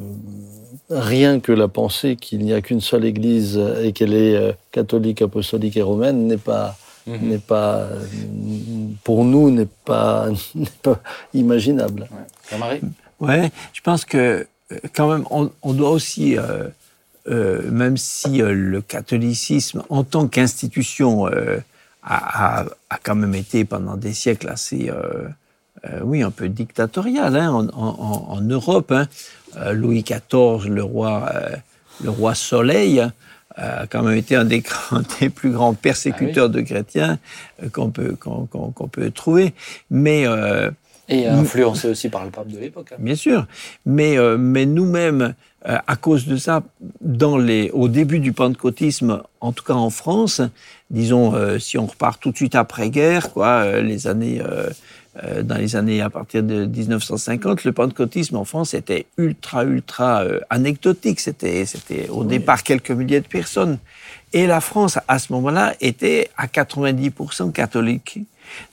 rien 0.91 1.39
que 1.39 1.53
la 1.53 1.69
pensée 1.69 2.17
qu'il 2.17 2.41
n'y 2.41 2.53
a 2.53 2.61
qu'une 2.61 2.81
seule 2.81 3.05
Église 3.05 3.61
et 3.83 3.93
qu'elle 3.93 4.15
est 4.15 4.35
euh, 4.35 4.53
catholique, 4.73 5.23
apostolique 5.23 5.77
et 5.77 5.83
romaine 5.83 6.27
n'est 6.27 6.37
pas, 6.37 6.77
mhm. 7.07 7.29
n'est 7.29 7.39
pas, 7.39 7.89
pour 9.05 9.25
nous, 9.25 9.51
n'est 9.51 9.69
pas, 9.85 10.29
pas 10.83 11.01
imaginable. 11.35 12.09
Ouais. 12.11 12.59
Marie 12.59 12.81
Ouais, 13.21 13.51
je 13.75 13.83
pense 13.83 14.07
que 14.07 14.47
quand 14.95 15.11
même, 15.11 15.27
on, 15.31 15.51
on 15.63 15.75
doit 15.75 15.91
aussi 15.91 16.39
euh, 17.29 17.71
même 17.71 17.97
si 17.99 18.41
euh, 18.41 18.53
le 18.55 18.81
catholicisme, 18.81 19.83
en 19.91 20.05
tant 20.05 20.27
qu'institution, 20.27 21.27
euh, 21.27 21.59
a, 22.03 22.61
a, 22.61 22.65
a, 22.89 22.99
quand 23.03 23.15
même 23.15 23.35
été 23.35 23.65
pendant 23.67 23.97
des 23.97 24.15
siècles 24.15 24.49
assez, 24.49 24.91
oui, 26.03 26.23
un 26.23 26.31
peu 26.31 26.49
dictatorial 26.49 27.37
hein, 27.37 27.51
en, 27.53 27.69
en, 27.69 28.27
en, 28.31 28.41
Europe. 28.41 28.91
Hein. 28.91 29.07
Louis 29.73 30.03
XIV, 30.03 30.67
le 30.67 30.83
roi, 30.83 31.31
le 32.03 32.09
roi 32.09 32.35
Soleil, 32.35 33.07
a 33.61 33.87
quand 33.87 34.03
même 34.03 34.17
été 34.17 34.37
un 34.37 34.45
des, 34.45 34.63
des 35.21 35.29
plus 35.29 35.51
grands 35.51 35.75
persécuteurs 35.75 36.47
ah 36.47 36.49
de 36.49 36.61
chrétiens 36.61 37.19
qu'on 37.73 37.91
peut, 37.91 38.17
qu'on 38.17 38.89
peut 38.89 39.11
trouver. 39.11 39.55
Mais 39.91 40.25
et 41.09 41.27
influencé 41.27 41.89
aussi 41.89 42.09
par 42.09 42.25
le 42.25 42.31
pape 42.31 42.49
de 42.49 42.59
l'époque. 42.59 42.93
Hein. 42.93 42.97
Bien 43.01 43.17
sûr. 43.17 43.47
Mais, 43.85 44.17
mais 44.39 44.65
nous-mêmes, 44.65 45.35
euh, 45.69 45.77
à 45.87 45.97
cause 45.97 46.27
de 46.27 46.37
ça, 46.37 46.63
dans 47.03 47.37
les, 47.37 47.71
au 47.73 47.89
début 47.89 48.19
du 48.19 48.33
pentecôtisme, 48.33 49.23
en 49.43 49.53
tout 49.53 49.63
cas 49.63 49.75
en 49.75 49.91
France, 49.91 50.41
disons, 50.89 51.35
euh, 51.35 51.59
si 51.59 51.77
on 51.77 51.85
repart 51.85 52.21
tout 52.21 52.31
de 52.31 52.37
suite 52.37 52.55
après-guerre, 52.55 53.31
quoi, 53.31 53.65
euh, 53.65 53.83
les 53.83 54.07
années, 54.07 54.41
dans 55.43 55.57
les 55.57 55.75
années 55.75 56.01
à 56.01 56.09
partir 56.09 56.43
de 56.43 56.67
1950, 56.67 57.65
le 57.65 57.73
pentecôtisme 57.73 58.37
en 58.37 58.45
France 58.45 58.75
était 58.75 59.07
ultra, 59.19 59.65
ultra 59.65 60.23
anecdotique. 60.51 61.21
C'était, 61.21 61.67
c'était 61.67 62.09
au 62.09 62.25
départ 62.25 62.63
quelques 62.63 62.93
milliers 62.93 63.21
de 63.21 63.27
personnes. 63.27 63.79
Et 64.33 64.47
la 64.47 64.61
France, 64.61 64.99
à 65.09 65.19
ce 65.19 65.33
moment-là, 65.33 65.75
était 65.81 66.31
à 66.37 66.47
90% 66.47 67.51
catholique. 67.51 68.21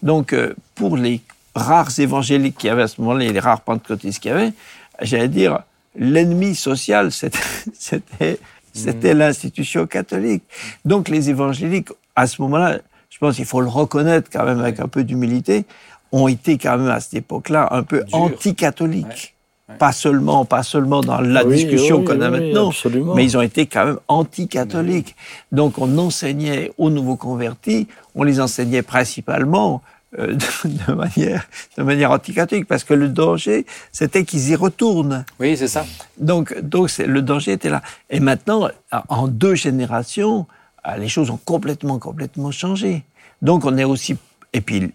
Donc, 0.04 0.36
pour 0.76 0.96
les 0.96 1.22
rares 1.56 2.00
évangéliques 2.00 2.58
qui 2.58 2.70
avaient 2.70 2.84
à 2.84 2.88
ce 2.88 3.02
moment-là, 3.02 3.32
les 3.32 3.40
rares 3.40 3.62
pentecôtistes 3.62 4.22
qui 4.22 4.30
avaient, 4.30 4.54
j'allais 5.02 5.30
dire, 5.30 5.60
l'ennemi 5.96 6.56
social, 6.56 7.12
c'était 7.74 8.40
c'était 8.78 9.16
mmh. 9.16 9.18
l'institution 9.18 9.88
catholique. 9.88 10.44
Donc 10.86 11.10
les 11.10 11.30
évangéliques, 11.30 11.90
à 12.16 12.28
ce 12.28 12.42
moment-là, 12.44 12.80
je 13.10 13.18
pense 13.18 13.36
qu'il 13.36 13.46
faut 13.46 13.62
le 13.62 13.68
reconnaître 13.68 14.30
quand 14.32 14.46
même 14.46 14.60
avec 14.60 14.80
un 14.80 14.88
peu 14.88 15.04
d'humilité, 15.04 15.66
ont 16.12 16.28
été 16.28 16.58
quand 16.58 16.78
même 16.78 16.90
à 16.90 17.00
cette 17.00 17.16
époque-là 17.16 17.68
un 17.72 17.84
peu 17.84 18.04
anti-catholiques. 18.12 19.36
Pas 19.80 19.92
seulement, 19.92 20.46
pas 20.46 20.64
seulement 20.64 21.02
dans 21.02 21.20
la 21.20 21.44
discussion 21.44 22.02
qu'on 22.04 22.22
a 22.22 22.30
maintenant, 22.30 22.72
mais 23.16 23.26
ils 23.26 23.38
ont 23.38 23.42
été 23.42 23.66
quand 23.66 23.86
même 23.86 24.00
anti-catholiques. 24.08 25.16
Donc 25.52 25.78
on 25.78 25.98
enseignait 25.98 26.72
aux 26.78 26.90
nouveaux 26.90 27.18
convertis, 27.18 27.88
on 28.16 28.24
les 28.24 28.40
enseignait 28.40 28.82
principalement 28.82 29.82
euh, 30.18 30.38
de, 30.66 30.94
manière, 30.94 31.48
de 31.78 31.84
manière 31.84 32.12
anticatholique, 32.12 32.66
parce 32.66 32.86
que 32.86 32.94
le 32.94 33.10
danger, 33.10 33.66
c'était 33.92 34.24
qu'ils 34.24 34.50
y 34.50 34.56
retournent. 34.56 35.26
Oui, 35.40 35.58
c'est 35.58 35.68
ça. 35.68 35.86
Donc, 36.18 36.58
donc 36.62 36.98
le 36.98 37.22
danger 37.22 37.52
était 37.52 37.70
là. 37.70 37.82
Et 38.10 38.22
maintenant, 38.22 38.70
en 39.10 39.28
deux 39.28 39.56
générations, 39.56 40.48
euh, 40.88 40.96
les 40.96 41.10
choses 41.10 41.30
ont 41.30 41.40
complètement, 41.44 42.00
complètement 42.00 42.52
changé. 42.52 43.04
Donc, 43.42 43.66
on 43.66 43.78
est 43.78 43.84
aussi, 43.84 44.18
et 44.54 44.62
puis, 44.62 44.94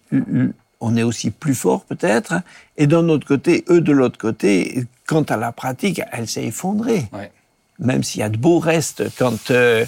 on 0.83 0.97
est 0.97 1.03
aussi 1.03 1.31
plus 1.31 1.55
fort 1.55 1.85
peut-être. 1.85 2.35
Et 2.77 2.87
d'un 2.87 3.09
autre 3.09 3.27
côté, 3.27 3.65
eux 3.71 3.81
de 3.81 3.93
l'autre 3.93 4.19
côté, 4.19 4.85
quant 5.07 5.23
à 5.23 5.37
la 5.37 5.53
pratique, 5.53 6.03
elle 6.13 6.29
s'est 6.29 6.45
effondrée. 6.45 7.07
Même 7.79 8.03
s'il 8.03 8.21
y 8.21 8.25
a 8.25 8.29
de 8.29 8.37
beaux 8.37 8.59
restes 8.59 9.01
euh, 9.01 9.87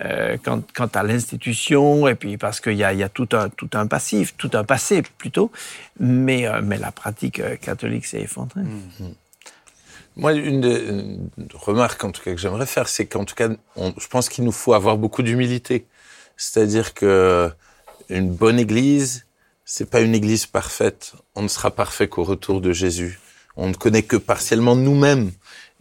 euh, 0.00 0.36
quant, 0.42 0.62
quant, 0.74 0.88
à 0.94 1.02
l'institution, 1.02 2.06
et 2.08 2.14
puis 2.14 2.36
parce 2.36 2.60
qu'il 2.60 2.74
y 2.74 2.84
a, 2.84 2.92
il 2.92 2.98
y 2.98 3.02
a 3.02 3.08
tout, 3.08 3.28
un, 3.32 3.48
tout 3.48 3.70
un 3.74 3.86
passif, 3.86 4.34
tout 4.36 4.50
un 4.54 4.64
passé 4.64 5.02
plutôt, 5.18 5.50
mais, 5.98 6.46
euh, 6.46 6.60
mais 6.62 6.78
la 6.78 6.92
pratique 6.92 7.42
catholique 7.60 8.06
s'est 8.06 8.20
effondrée. 8.20 8.62
Mmh. 8.62 9.14
Moi, 10.16 10.32
une, 10.34 10.60
des, 10.60 11.18
remarque 11.54 12.04
en 12.04 12.12
tout 12.12 12.22
cas 12.22 12.32
que 12.32 12.38
j'aimerais 12.38 12.66
faire, 12.66 12.88
c'est 12.88 13.06
qu'en 13.06 13.24
tout 13.24 13.34
cas, 13.34 13.48
on, 13.76 13.92
je 13.98 14.06
pense 14.06 14.28
qu'il 14.28 14.44
nous 14.44 14.52
faut 14.52 14.74
avoir 14.74 14.96
beaucoup 14.96 15.22
d'humilité. 15.22 15.86
C'est-à-dire 16.36 16.94
que 16.94 17.50
une 18.08 18.30
bonne 18.30 18.58
église, 18.58 19.23
c'est 19.64 19.88
pas 19.88 20.00
une 20.00 20.14
église 20.14 20.46
parfaite. 20.46 21.12
On 21.34 21.42
ne 21.42 21.48
sera 21.48 21.70
parfait 21.70 22.08
qu'au 22.08 22.24
retour 22.24 22.60
de 22.60 22.72
Jésus. 22.72 23.18
On 23.56 23.68
ne 23.68 23.74
connaît 23.74 24.02
que 24.02 24.16
partiellement 24.16 24.76
nous-mêmes. 24.76 25.30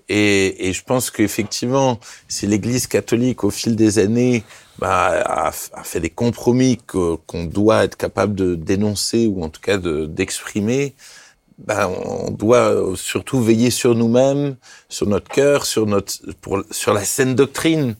Et, 0.09 0.67
et 0.67 0.73
je 0.73 0.83
pense 0.83 1.11
qu'effectivement, 1.11 1.99
si 2.27 2.45
l'Église 2.45 2.87
catholique, 2.87 3.43
au 3.43 3.49
fil 3.49 3.75
des 3.75 3.99
années, 3.99 4.43
bah, 4.79 5.21
a, 5.25 5.47
a, 5.47 5.83
fait 5.83 5.99
des 5.99 6.09
compromis 6.09 6.77
qu'on 6.85 7.45
doit 7.45 7.85
être 7.85 7.95
capable 7.95 8.35
de 8.35 8.55
dénoncer 8.55 9.27
ou 9.27 9.43
en 9.43 9.49
tout 9.49 9.61
cas 9.61 9.77
d'exprimer, 9.77 10.93
bah, 11.57 11.89
on 11.89 12.31
doit 12.31 12.95
surtout 12.95 13.41
veiller 13.41 13.69
sur 13.69 13.95
nous-mêmes, 13.95 14.55
sur 14.89 15.07
notre 15.07 15.29
cœur, 15.29 15.65
sur 15.65 15.85
notre, 15.85 16.13
pour, 16.41 16.63
sur 16.71 16.93
la 16.93 17.03
saine 17.03 17.35
doctrine. 17.35 17.95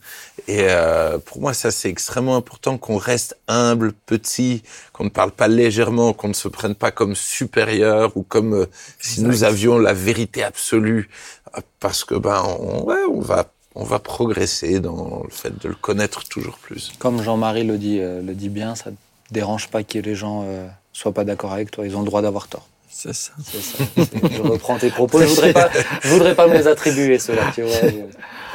Et 0.48 0.66
euh, 0.68 1.18
pour 1.18 1.40
moi, 1.40 1.54
ça 1.54 1.70
c'est 1.70 1.88
extrêmement 1.88 2.36
important 2.36 2.76
qu'on 2.78 2.96
reste 2.96 3.36
humble, 3.48 3.92
petit, 3.92 4.62
qu'on 4.92 5.04
ne 5.04 5.08
parle 5.10 5.30
pas 5.30 5.48
légèrement, 5.48 6.12
qu'on 6.12 6.28
ne 6.28 6.34
se 6.34 6.48
prenne 6.48 6.74
pas 6.74 6.90
comme 6.90 7.14
supérieur 7.14 8.16
ou 8.16 8.22
comme 8.22 8.54
euh, 8.54 8.66
si 9.00 9.22
nous 9.22 9.44
avions 9.44 9.78
la 9.78 9.92
vérité 9.92 10.42
absolue 10.42 11.08
parce 11.80 12.04
que 12.04 12.14
ben 12.14 12.42
on, 12.60 12.84
ouais, 12.84 13.04
on 13.10 13.20
va 13.20 13.46
on 13.76 13.84
va 13.84 13.98
progresser 13.98 14.78
dans 14.78 15.22
le 15.24 15.30
fait 15.30 15.60
de 15.60 15.68
le 15.68 15.74
connaître 15.74 16.24
toujours 16.24 16.58
plus. 16.58 16.92
Comme 16.98 17.22
Jean-Marie 17.22 17.64
le 17.64 17.76
dit 17.76 17.98
euh, 18.00 18.22
le 18.22 18.34
dit 18.34 18.48
bien, 18.48 18.74
ça 18.74 18.90
ne 18.90 18.96
dérange 19.32 19.68
pas 19.68 19.82
que 19.82 19.98
les 19.98 20.14
gens 20.14 20.44
euh, 20.46 20.68
soient 20.92 21.12
pas 21.12 21.24
d'accord 21.24 21.52
avec 21.52 21.70
toi, 21.70 21.84
ils 21.86 21.96
ont 21.96 22.00
le 22.00 22.06
droit 22.06 22.22
d'avoir 22.22 22.46
tort. 22.48 22.68
C'est 22.96 23.12
ça. 23.12 23.32
ça. 23.44 23.84
Je 23.96 24.40
reprends 24.40 24.78
tes 24.78 24.88
propos. 24.88 25.20
Je 25.20 25.26
voudrais 25.26 25.52
pas, 25.52 25.68
je 26.00 26.08
voudrais 26.10 26.34
pas 26.36 26.46
me 26.46 26.54
les 26.54 26.68
attribuer 26.68 27.18
ceux-là. 27.18 27.50
Tu 27.52 27.62
vois, 27.62 27.90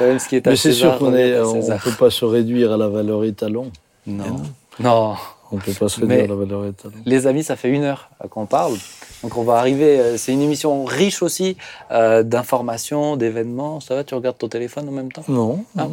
même 0.00 0.18
ce 0.18 0.28
qui 0.28 0.36
est 0.36 0.46
Mais 0.46 0.56
c'est 0.56 0.72
sûr 0.72 0.96
qu'on 0.98 1.10
ne 1.10 1.78
peut 1.84 1.90
pas 1.98 2.08
se 2.08 2.24
réduire 2.24 2.72
à 2.72 2.78
la 2.78 2.88
valeur 2.88 3.22
étalon. 3.24 3.70
Non. 4.06 4.42
Non. 4.80 5.14
On 5.52 5.56
peut 5.56 5.72
pas 5.72 5.88
se 5.88 6.00
réduire 6.00 6.24
à 6.24 6.26
la 6.28 6.34
valeur 6.34 6.66
étalon. 6.66 6.94
Les 7.06 7.26
amis, 7.26 7.42
ça 7.42 7.56
fait 7.56 7.70
une 7.70 7.82
heure 7.82 8.10
qu'on 8.30 8.46
parle. 8.46 8.74
Donc 9.22 9.36
on 9.36 9.42
va 9.42 9.56
arriver, 9.56 9.98
euh, 10.00 10.16
c'est 10.16 10.32
une 10.32 10.40
émission 10.40 10.84
riche 10.86 11.22
aussi 11.22 11.58
euh, 11.92 12.22
d'informations, 12.22 13.16
d'événements. 13.16 13.78
Ça 13.80 13.94
va, 13.94 14.02
tu 14.02 14.14
regardes 14.14 14.38
ton 14.38 14.48
téléphone 14.48 14.88
en 14.88 14.92
même 14.92 15.12
temps? 15.12 15.24
Non. 15.28 15.62
Ah. 15.76 15.88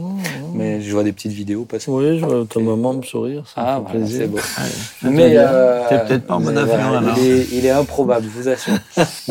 mais 0.53 0.79
je 0.81 0.89
vois 0.93 1.03
des 1.03 1.11
petites 1.11 1.33
vidéos 1.33 1.65
passer. 1.65 1.91
Oui, 1.91 2.19
je 2.19 2.25
vois 2.25 2.45
ta 2.45 2.61
maman 2.61 2.93
me 2.93 3.01
sourire, 3.03 3.43
ça 3.53 3.53
Ah, 3.57 3.79
me 3.81 3.85
fait 3.85 3.91
voilà, 3.91 3.99
plaisir. 3.99 4.21
c'est 4.21 4.27
beau. 4.27 4.37
Ouais. 4.37 5.11
Mais 5.11 5.33
euh, 5.35 5.83
T'es 5.89 5.99
peut-être 6.05 6.25
pas 6.25 6.35
en 6.35 6.39
mode 6.39 6.57
avion, 6.57 6.75
alors. 6.93 7.17
Il 7.17 7.27
est, 7.27 7.47
il 7.51 7.65
est 7.65 7.69
improbable, 7.71 8.27
je 8.33 8.41
vous 8.41 8.47
assure. 8.47 8.73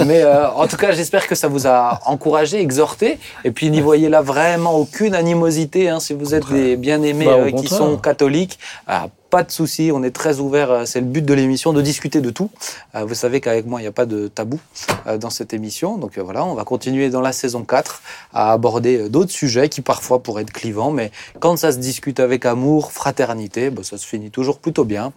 mais 0.04 0.22
euh, 0.24 0.50
en 0.50 0.66
tout 0.66 0.76
cas, 0.76 0.92
j'espère 0.92 1.26
que 1.26 1.34
ça 1.34 1.48
vous 1.48 1.66
a 1.66 2.00
encouragé, 2.04 2.60
exhorté. 2.60 3.18
Et 3.44 3.50
puis 3.50 3.70
n'y 3.70 3.80
voyez 3.80 4.10
là 4.10 4.20
vraiment 4.20 4.74
aucune 4.76 5.14
animosité. 5.14 5.88
Hein, 5.88 6.00
si 6.00 6.12
vous 6.12 6.34
êtes 6.34 6.50
des 6.52 6.76
bien-aimés 6.76 7.24
Bah, 7.24 7.32
euh, 7.38 7.50
qui 7.50 7.68
sont 7.68 7.96
catholiques, 7.96 8.58
ah, 8.86 9.06
pas 9.30 9.42
de 9.42 9.50
souci, 9.50 9.90
on 9.92 10.02
est 10.02 10.10
très 10.10 10.38
ouvert. 10.38 10.70
euh, 10.70 10.84
C'est 10.84 11.00
le 11.00 11.06
but 11.06 11.24
de 11.24 11.34
l'émission, 11.34 11.72
de 11.72 11.82
discuter 11.82 12.20
de 12.20 12.30
tout. 12.30 12.50
Euh, 12.94 13.04
vous 13.04 13.14
savez 13.14 13.40
qu'avec 13.40 13.66
moi, 13.66 13.80
il 13.80 13.84
n'y 13.84 13.88
a 13.88 13.92
pas 13.92 14.06
de 14.06 14.28
tabou 14.28 14.60
euh, 15.06 15.18
dans 15.18 15.30
cette 15.30 15.52
émission. 15.52 15.98
Donc 15.98 16.18
voilà, 16.18 16.44
on 16.44 16.54
va 16.54 16.64
continuer 16.64 17.10
dans 17.10 17.20
la 17.20 17.32
saison 17.32 17.64
4 17.64 18.02
à 18.32 18.52
aborder 18.52 19.08
d'autres 19.08 19.32
sujets 19.32 19.68
qui 19.68 19.80
parfois 19.80 20.22
pourraient 20.22 20.42
être 20.42 20.52
clivants, 20.52 20.90
mais 20.90 21.10
quand 21.40 21.56
ça 21.56 21.72
se 21.72 21.78
discute 21.78 22.20
avec 22.20 22.46
amour, 22.46 22.92
fraternité, 22.92 23.70
bah, 23.70 23.82
ça 23.84 23.98
se 23.98 24.06
finit 24.06 24.30
toujours 24.30 24.58
plutôt 24.58 24.84
bien. 24.84 25.12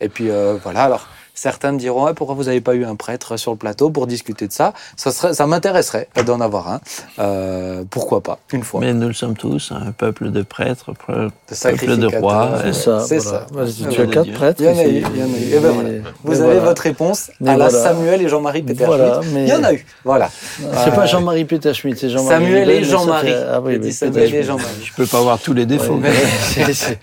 Et 0.00 0.08
puis 0.08 0.28
voilà, 0.62 0.84
alors 0.84 1.08
certains 1.34 1.72
me 1.72 1.78
diront 1.78 2.04
Ouais, 2.06 2.14
pourquoi 2.14 2.34
vous 2.34 2.44
n'avez 2.44 2.60
pas 2.60 2.74
eu 2.74 2.84
un 2.84 2.94
prêtre 2.96 3.36
sur 3.36 3.50
le 3.50 3.56
plateau 3.56 3.90
pour 3.90 4.06
discuter 4.06 4.46
de 4.46 4.52
ça? 4.52 4.72
Ça, 4.96 5.10
serait, 5.10 5.34
ça 5.34 5.46
m'intéresserait 5.46 6.08
d'en 6.26 6.40
avoir 6.40 6.68
un. 6.68 6.80
Euh, 7.18 7.84
pourquoi 7.90 8.20
pas, 8.22 8.38
une 8.52 8.62
fois. 8.62 8.80
Mais 8.80 8.92
nous 8.94 9.08
le 9.08 9.14
sommes 9.14 9.36
tous, 9.36 9.72
un 9.72 9.92
peuple 9.92 10.30
de 10.30 10.42
prêtres, 10.42 10.92
de 10.92 10.96
peuple 10.96 11.96
de 11.96 12.16
rois. 12.18 12.50
C'est 12.62 12.68
euh, 12.68 12.72
ça. 12.72 13.00
C'est 13.06 13.18
voilà. 13.18 13.38
ça. 13.40 13.46
Ah, 13.58 13.88
tu 13.90 14.00
as 14.00 14.06
quatre 14.06 14.32
prêtres. 14.32 14.60
Il 14.62 14.66
y 14.66 14.68
en 14.70 14.78
a 14.78 14.84
eu, 14.84 15.02
il 15.14 15.20
y 15.20 15.22
en 15.22 15.26
a 15.26 15.38
eu. 15.38 15.54
Et 15.54 15.58
ben 15.58 15.70
voilà. 15.72 15.88
Vous 16.22 16.40
avez 16.40 16.44
voilà. 16.54 16.60
votre 16.60 16.82
réponse 16.82 17.30
à 17.46 17.56
la. 17.56 17.70
Samuel 17.70 18.22
et 18.22 18.28
Jean-Marie 18.28 18.62
Peterschmitt. 18.62 18.86
Voilà, 18.98 19.20
mais- 19.32 19.42
Il 19.44 19.48
y 19.48 19.52
en 19.52 19.64
a 19.64 19.72
eu. 19.72 19.84
Voilà. 20.04 20.30
C'est 20.58 20.64
Euh, 20.64 20.90
pas 20.92 21.06
Jean-Marie 21.06 21.44
Peterschmitt, 21.44 21.98
c'est 21.98 22.10
Jean-Marie. 22.10 22.44
Samuel 22.44 22.70
et 22.70 22.84
Jean-Marie. 22.84 23.34
Ah 23.34 23.60
oui, 23.60 23.92
Samuel 23.92 24.34
et. 24.34 24.42
Jean-Marie. 24.42 24.84
Je 24.84 24.92
peux 24.94 25.06
pas 25.06 25.18
avoir 25.18 25.38
tous 25.38 25.52
les 25.52 25.66
défauts. 25.66 25.96
Ouais, 25.96 26.10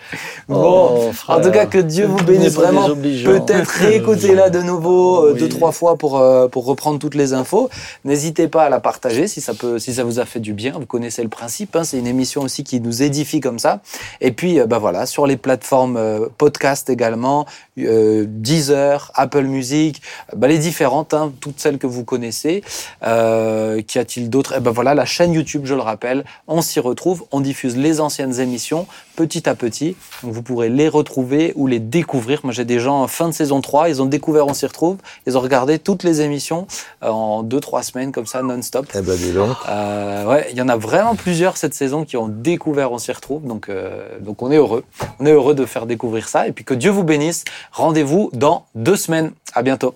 Bon, 0.47 0.61
Oh, 0.63 1.11
en 1.27 1.41
tout 1.41 1.51
cas, 1.51 1.65
que 1.65 1.77
Dieu 1.77 2.05
vous 2.05 2.23
bénisse 2.23 2.53
vraiment. 2.55 2.87
Peut-être 2.89 3.71
réécoutez-la 4.21 4.49
de 4.49 4.61
nouveau 4.61 5.25
euh, 5.25 5.33
Oui. 5.33 5.39
deux, 5.39 5.49
trois 5.49 5.71
fois 5.71 5.97
pour, 5.97 6.17
euh, 6.19 6.47
pour 6.47 6.65
reprendre 6.65 6.99
toutes 6.99 7.15
les 7.15 7.33
infos. 7.33 7.69
N'hésitez 8.05 8.47
pas 8.47 8.63
à 8.65 8.69
la 8.69 8.79
partager 8.79 9.27
si 9.27 9.41
ça, 9.41 9.53
peut, 9.53 9.79
si 9.79 9.93
ça 9.93 10.03
vous 10.03 10.19
a 10.19 10.25
fait 10.25 10.39
du 10.39 10.53
bien. 10.53 10.73
Vous 10.73 10.85
connaissez 10.85 11.23
le 11.23 11.29
principe. 11.29 11.75
hein, 11.75 11.83
c'est 11.83 11.97
une 11.97 12.07
émission 12.07 12.41
aussi 12.41 12.63
qui 12.63 12.79
nous 12.81 13.03
édifie 13.03 13.39
comme 13.39 13.59
ça. 13.59 13.81
Et 14.21 14.31
puis, 14.31 14.59
euh, 14.59 14.65
bah 14.65 14.79
voilà, 14.79 15.05
sur 15.05 15.27
les 15.27 15.37
plateformes 15.37 15.99
podcast 16.37 16.89
également, 16.89 17.45
euh, 17.79 18.25
Deezer, 18.27 19.11
Apple 19.15 19.43
Music, 19.43 20.01
bah 20.35 20.47
les 20.47 20.57
différentes, 20.57 21.13
hein, 21.13 21.31
toutes 21.39 21.59
celles 21.59 21.77
que 21.77 21.87
vous 21.87 22.03
connaissez. 22.03 22.63
Euh, 23.03 23.81
Qu'y 23.81 23.99
a-t-il 23.99 24.29
d'autre? 24.29 24.53
Eh 24.57 24.59
ben 24.59 24.71
voilà, 24.71 24.93
la 24.93 25.05
chaîne 25.05 25.33
YouTube, 25.33 25.63
je 25.65 25.73
le 25.75 25.81
rappelle, 25.81 26.25
on 26.47 26.61
s'y 26.61 26.79
retrouve. 26.79 27.23
On 27.31 27.39
diffuse 27.41 27.77
les 27.77 27.99
anciennes 27.99 28.39
émissions 28.39 28.87
petit 29.15 29.47
à 29.49 29.55
petit. 29.55 29.95
Donc 30.23 30.33
vous 30.33 30.41
pourrez 30.41 30.69
les 30.69 30.89
retrouver 30.89 31.53
ou 31.55 31.67
les 31.67 31.79
découvrir. 31.79 32.41
Moi, 32.43 32.53
j'ai 32.53 32.65
des 32.65 32.79
gens 32.79 33.01
en 33.01 33.07
fin 33.07 33.27
de 33.27 33.33
saison 33.33 33.61
3, 33.61 33.89
ils 33.89 34.01
ont 34.01 34.05
découvert 34.05 34.47
On 34.47 34.53
s'y 34.53 34.65
retrouve. 34.65 34.97
Ils 35.27 35.37
ont 35.37 35.41
regardé 35.41 35.79
toutes 35.79 36.03
les 36.03 36.21
émissions 36.21 36.67
euh, 37.03 37.09
en 37.09 37.43
2-3 37.43 37.83
semaines 37.83 38.11
comme 38.11 38.25
ça, 38.25 38.41
non-stop. 38.41 38.87
Eh 38.95 39.01
ben, 39.01 39.15
dis 39.15 39.33
donc. 39.33 39.55
Euh, 39.69 40.25
ouais, 40.25 40.47
il 40.51 40.57
y 40.57 40.61
en 40.61 40.69
a 40.69 40.77
vraiment 40.77 41.15
plusieurs 41.15 41.57
cette 41.57 41.73
saison 41.73 42.05
qui 42.05 42.17
ont 42.17 42.27
découvert 42.27 42.91
On 42.91 42.97
s'y 42.97 43.11
retrouve. 43.11 43.45
Donc, 43.45 43.69
euh, 43.69 44.19
donc 44.19 44.41
on 44.41 44.51
est 44.51 44.57
heureux. 44.57 44.83
On 45.19 45.25
est 45.25 45.31
heureux 45.31 45.55
de 45.55 45.65
faire 45.65 45.85
découvrir 45.85 46.27
ça. 46.27 46.47
Et 46.47 46.51
puis 46.51 46.63
que 46.63 46.73
Dieu 46.73 46.91
vous 46.91 47.03
bénisse. 47.03 47.43
Rendez-vous 47.71 48.29
dans 48.33 48.65
deux 48.75 48.95
semaines. 48.95 49.31
À 49.53 49.63
bientôt. 49.63 49.93